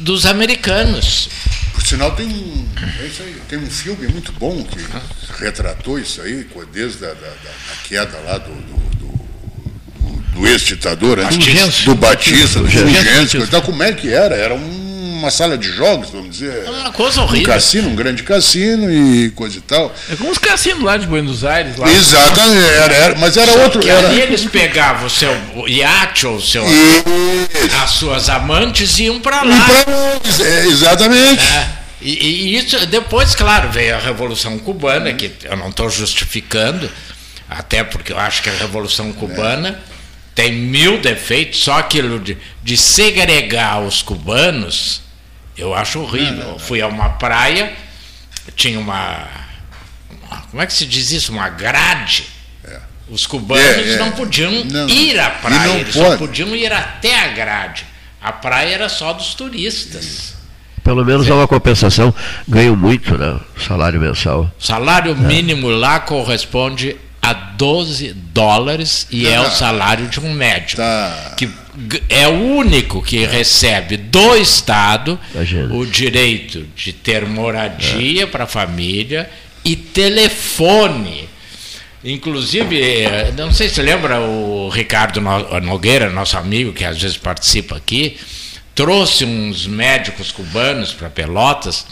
[0.00, 1.28] dos americanos.
[1.72, 2.68] Por sinal, tem um,
[3.02, 4.78] é isso aí, tem um filme muito bom que
[5.42, 9.20] retratou isso aí, desde a da, da- da queda lá do, do, do-
[9.98, 11.84] do- do ex-ditador, Fulgêncio.
[11.86, 12.68] do Batista, do.
[12.70, 13.42] Fulgêncio.
[13.42, 14.34] Então, como é que era?
[14.34, 14.89] Era um-
[15.20, 16.64] uma sala de jogos, vamos dizer.
[16.66, 17.52] É uma coisa Um horrível.
[17.54, 19.94] cassino, um grande cassino e coisa e tal.
[20.10, 21.76] É como os cassinos lá de Buenos Aires.
[21.76, 21.90] Lá.
[21.90, 23.80] Exatamente, era, era- mas era Só outro.
[23.80, 25.30] que Era, ali eles pegavam o seu
[25.68, 26.64] iate ou o seu,
[27.82, 29.66] as suas amantes e iam para lá.
[30.44, 31.40] É, exatamente.
[31.42, 31.68] É,
[32.02, 36.90] E, e isso, depois, claro, veio a Revolução Cubana, que eu não estou justificando,
[37.48, 39.78] até porque eu acho que a Revolução Cubana
[40.34, 45.02] tem mil defeitos, só aquilo de, de segregar os cubanos,
[45.56, 46.50] eu acho horrível.
[46.50, 47.72] Eu fui a uma praia,
[48.56, 49.26] tinha uma.
[50.28, 51.32] uma- Como é que se diz isso?
[51.32, 52.24] Uma grade.
[53.08, 53.96] Os cubanos É, é.
[53.98, 56.18] não podiam Não, ir à praia, não eles só pode.
[56.18, 57.84] podiam ir até a grade.
[58.22, 60.34] A praia era só dos turistas.
[60.84, 62.14] Pelo menos há uma compensação.
[62.46, 63.40] Ganho muito, né?
[63.56, 64.48] O salário mensal.
[64.60, 70.76] Salário mínimo lá corresponde a 12 dólares e é o salário de um médico.
[70.80, 71.34] Tá.
[71.36, 71.50] Que
[72.08, 75.18] é o único que recebe do Estado
[75.74, 79.28] o direito de ter moradia para a família
[79.64, 81.28] e telefone.
[82.02, 87.00] Inclusive, eh, não sei se você lembra o Ricardo No- Nogueira, nosso amigo, que às
[87.00, 88.16] vezes participa aqui,
[88.74, 91.84] trouxe uns médicos cubanos para Pelotas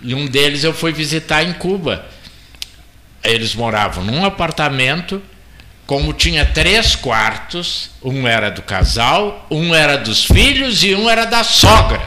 [0.00, 2.06] e um deles eu fui visitar em Cuba.
[3.22, 5.22] Eles moravam num apartamento,
[5.86, 11.24] como tinha três quartos, um era do casal, um era dos filhos e um era
[11.24, 12.00] da sogra.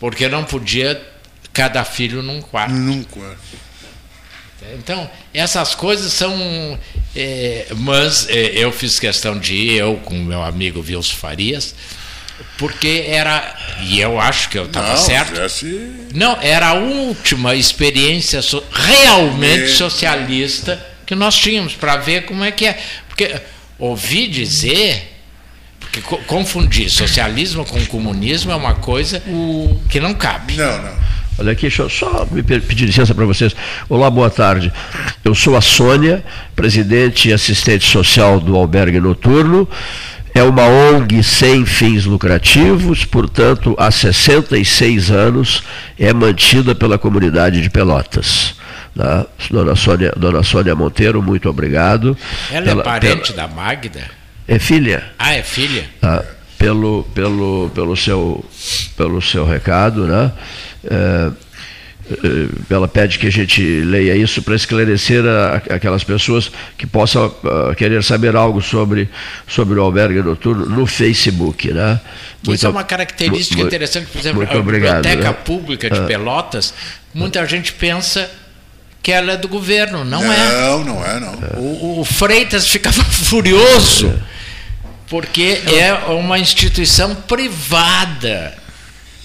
[0.00, 1.00] Porque não podia
[1.52, 2.72] cada filho num quarto.
[2.74, 3.38] Num quarto.
[4.74, 6.78] Então, essas coisas são.
[7.16, 11.74] é, mas é, eu fiz questão de ir, eu com meu amigo Wilson Farias,
[12.56, 13.56] porque era.
[13.82, 15.30] E eu acho que eu estava certo.
[15.30, 19.74] fizesse- Não, era a última experiência so- realmente É.
[19.74, 22.78] socialista que nós tínhamos, para ver como é que é.
[23.08, 23.34] Porque
[23.78, 25.14] ouvi dizer.
[25.80, 29.22] Porque co- confundir socialismo com comunismo é uma coisa
[29.88, 30.54] que não cabe.
[30.58, 30.92] Não, não.
[31.38, 33.56] Olha aqui, deixa eu só me pe- pedir licença para vocês.
[33.88, 34.70] Olá, boa tarde.
[35.24, 36.22] Eu sou a Sônia,
[36.54, 39.66] presidente e assistente social do Albergue Noturno.
[40.34, 45.62] É uma ONG sem fins lucrativos, portanto, há 66 anos
[45.98, 48.57] é mantida pela comunidade de Pelotas.
[48.98, 49.24] Tá?
[49.48, 52.16] Dona, Sônia, Dona Sônia Monteiro, muito obrigado.
[52.50, 54.02] Ela Pela- é parente da Magda?
[54.48, 55.04] É filha?
[55.16, 55.84] Ah, é filha?
[56.00, 56.24] tá?
[56.58, 58.44] pelo, pelo, pelo, seu,
[58.96, 60.32] pelo seu recado, né?
[60.90, 61.30] É,
[62.10, 67.32] é, ela pede que a gente leia isso para esclarecer a- aquelas pessoas que possam
[67.44, 69.08] ah, querer saber algo sobre,
[69.46, 71.70] sobre o albergue noturno no Facebook.
[71.72, 72.00] Né?
[72.48, 75.36] Isso é uma característica mu- interessante, por exemplo, muito a obrigado, Biblioteca né?
[75.44, 76.02] Pública de Ah.
[76.02, 76.74] Pelotas,
[77.14, 78.28] muita gente pensa
[79.02, 80.52] que ela é do governo, não, é.
[80.52, 81.32] Não, não é, não.
[81.56, 84.12] O, o Freitas ficava furioso,
[85.08, 88.56] porque é uma instituição privada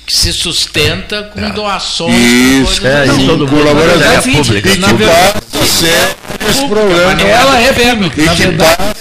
[0.06, 2.14] que se sustenta com doações.
[2.14, 3.24] com Isso, é, assim.
[3.24, 4.70] e todo mundo colaboração É pública.
[4.70, 6.16] E que passa ser
[6.50, 7.22] esse problema.
[7.22, 8.22] Ela é pública.
[8.22, 8.94] E que passa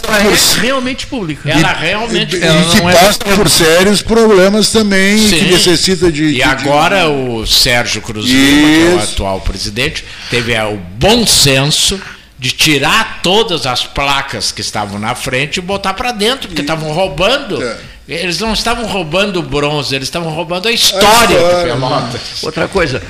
[0.59, 1.51] é realmente pública.
[1.51, 5.39] Ela realmente E, ela e que não é- passa por sérios problemas também, Sim.
[5.39, 6.23] que necessita de.
[6.23, 10.65] E de- de- agora o Sérgio Cruz Lima, que é o atual presidente, teve é,
[10.65, 12.01] o bom senso
[12.39, 16.93] de tirar todas as placas que estavam na frente e botar para dentro, porque estavam
[16.93, 17.63] roubando.
[17.63, 17.77] É.
[18.09, 22.43] Eles não estavam roubando o bronze, eles estavam roubando a história de história, Pelotas.
[22.43, 23.03] Outra coisa,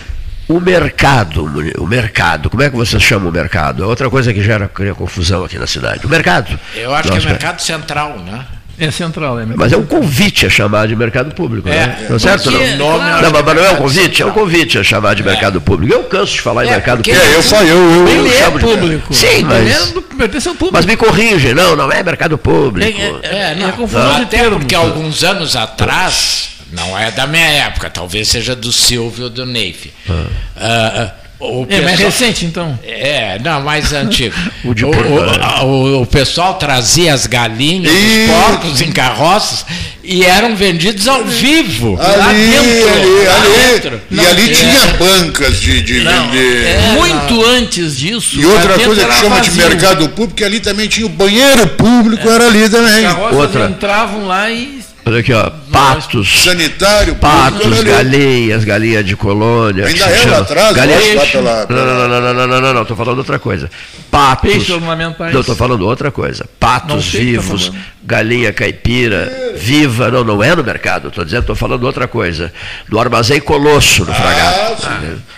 [0.48, 1.44] o mercado,
[1.78, 3.82] o mercado, como é que você chama o mercado?
[3.82, 6.04] É outra coisa que gera cria confusão aqui na cidade.
[6.04, 6.58] O mercado.
[6.74, 8.44] Eu acho Nossa, que é mercado central, né?
[8.82, 12.06] É central, é Mas é um convite a chamar de mercado público, É, né?
[12.08, 12.44] Não é certo?
[12.50, 14.22] porque Não, o nome não, é mas não é um mercado convite?
[14.22, 15.92] É um convite a chamar de mercado público.
[15.94, 17.32] Eu canso de falar em É, mercado porque- público.
[17.32, 19.14] É, eu, fa- eu, eu, Ele eu é chamo de- público.
[19.14, 20.74] Sim, mas- é do, pertence ao público.
[20.76, 23.00] Mas me corrige, não, não é mercado público.
[23.22, 24.58] É, não, é confusão de até termos.
[24.58, 29.46] porque alguns anos atrás, não é da minha época, talvez seja do Silvio ou do
[29.46, 29.90] Neif.
[30.08, 30.24] Ah,
[30.56, 31.10] ah,
[31.42, 32.78] o É mais pessoal- recente, então.
[32.84, 34.34] É, não, mais antigo.
[34.64, 38.30] O de o, o- o- o pessoal trazia as galinhas, Isso.
[38.32, 39.66] os porcos em carroças
[40.04, 41.96] e eram vendidos ao vivo.
[41.96, 42.92] lá Ali, dentro.
[42.94, 43.72] ali, lá ali.
[43.72, 44.00] dentro.
[44.10, 44.54] E ali É.
[44.54, 46.66] tinha bancas de, de vender.
[46.66, 48.40] é, Muito antes disso.
[48.40, 49.68] E outra lá coisa que chama de vazio.
[49.68, 53.02] mercado público, que ali também tinha o banheiro público, era ali também.
[53.02, 53.66] Carroças Outra.
[53.68, 54.81] entravam lá e.
[55.04, 56.42] Olha aqui, ó, patos.
[56.44, 59.86] Sanitário, Patos, galinhas, galinha de colônia.
[59.86, 62.74] Ainda é lá chama- atrás, galinha lá pela- Não, não, não, não, não, não, não,
[62.74, 63.68] não, tô falando outra coisa.
[64.10, 64.70] Patos.
[64.70, 65.32] Ornamentais.
[65.32, 66.46] Não, estou falando outra coisa.
[66.60, 67.84] Patos Não tá vivos, falando.
[68.04, 70.08] galinha caipira, viva.
[70.10, 72.52] Não, não é no mercado, estou dizendo, estou falando outra coisa.
[72.88, 74.88] No armazém Colosso, no Fragato.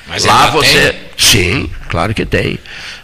[0.07, 0.95] Mas Lá ainda você.
[1.35, 2.59] Sim, claro que tem.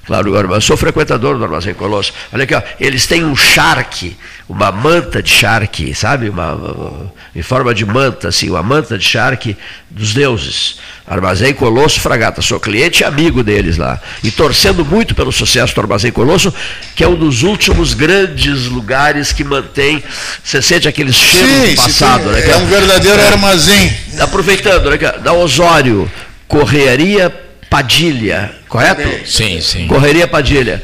[0.07, 2.12] Claro, eu sou frequentador do Armazém Colosso.
[2.32, 4.16] Olha aqui, ó, eles têm um charque,
[4.48, 6.28] uma manta de charque, sabe?
[6.28, 9.57] Uma, uma- em forma de manta, assim, uma manta de charque
[9.89, 10.78] dos deuses.
[11.07, 12.40] Armazém Colosso Fragata.
[12.43, 14.01] Sou cliente e amigo deles lá.
[14.23, 16.52] E torcendo muito pelo sucesso do Armazém Colosso,
[16.97, 20.02] que é um dos últimos grandes lugares que mantém.
[20.43, 22.51] Você sente aquele cheiro Sim, do sim, passado, tem- né?
[22.52, 23.93] é um verdadeiro armazém.
[24.20, 26.11] Aproveitando, né, cara, da Osório,
[26.48, 27.31] Correria
[27.70, 29.09] Padilha, correto?
[29.24, 29.86] Sim, sim.
[29.86, 30.82] Correria Padilha.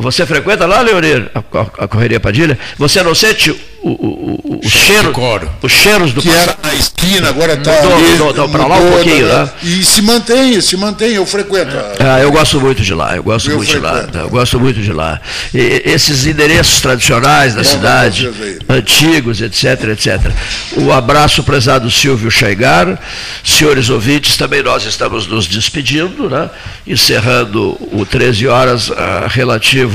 [0.00, 2.58] Você frequenta lá, Leonir, a, a- Correria Padilha?
[2.78, 3.50] Você não sente
[3.82, 3.90] o, o,
[4.54, 5.12] o, o cheiro,
[5.62, 7.72] os cheiros do Que era na esquina, agora está
[8.18, 9.34] mudou pra lá um pouquinho, né?
[9.44, 9.50] né?
[9.62, 11.74] E se mantém, se mantém, eu frequento.
[11.98, 14.18] Ah, eu gosto muito de lá, eu gosto Eu muito de lá, frequento.
[14.18, 15.20] eu gosto muito de lá.
[15.54, 18.30] E- esses endereços tradicionais da Bom, cidade,
[18.68, 20.30] antigos, etc, etc.
[20.76, 22.98] Um abraço, prezado Silvio Chaigar,
[23.44, 26.48] senhores ouvintes, também nós estamos nos despedindo, né?
[26.86, 29.89] encerrando o 13 horas ah, relativo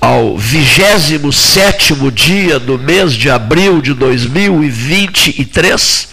[0.00, 6.08] ao 27 dia do mês de abril de 2023,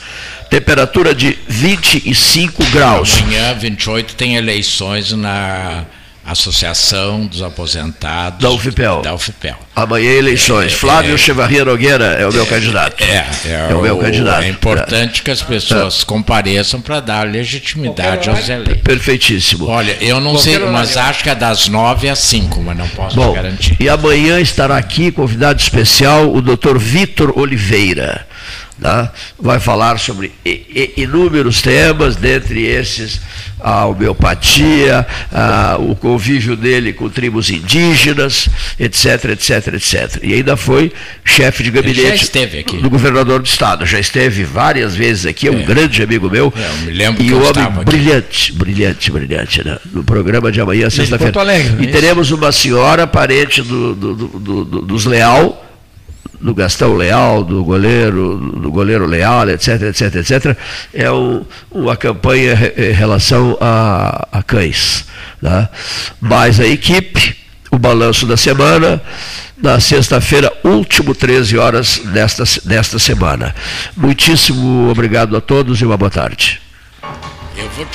[0.50, 3.20] temperatura de 25 graus.
[3.22, 5.86] Amanhã, 28, tem eleições na
[6.28, 9.02] Associação dos Aposentados Da UFPEL.
[9.02, 9.56] Da UFPEL.
[9.76, 10.74] Amanhã eleições.
[10.74, 13.02] Flávio é, Chevarria Nogueira é o meu candidato.
[13.02, 14.44] É, é, É o meu candidato.
[14.44, 18.82] É importante que as pessoas compareçam para dar legitimidade aos eleitos.
[18.84, 19.68] Perfeitíssimo.
[19.68, 22.88] Olha, eu não Qualquer sei, mas acho que é das 9 às 5, mas não
[22.90, 23.78] posso Bom, garantir.
[23.80, 26.78] e amanhã estará aqui convidado especial o Dr.
[26.78, 28.28] Vitor Oliveira.
[28.82, 29.12] tá?
[29.40, 30.32] Vai falar sobre
[30.98, 33.22] inúmeros temas, dentre esses
[33.60, 38.48] a homeopatia, a- o convívio dele com tribos indígenas,
[38.80, 40.20] etc, etc, etc.
[40.24, 40.92] E ainda foi
[41.26, 42.78] chefe de gabinete esteve aqui.
[42.78, 43.86] do governador do estado.
[43.86, 46.54] Já esteve várias vezes aqui, é um grande amigo meu.
[46.56, 49.78] eu me lembro e que eu um homem brilhante, brilhante, brilhante, né?
[49.92, 51.32] No programa de amanhã, sexta-feira.
[51.42, 51.92] É e isso?
[51.92, 55.64] teremos uma senhora parente do, do- do- do- do- dos Leal,
[56.40, 60.58] do Gastão Leal, do goleiro, do goleiro Leal, etc, etc, etc.
[60.94, 65.06] É um- uma campanha em relação a, a cães.
[65.42, 65.68] Né?
[66.22, 67.36] Mas a equipe,
[67.72, 69.02] o balanço da semana,
[69.62, 73.56] na sexta-feira, último 13 horas desta, desta semana.
[73.96, 76.62] Muitíssimo obrigado a todos e uma boa tarde.
[77.58, 77.86] Eu vou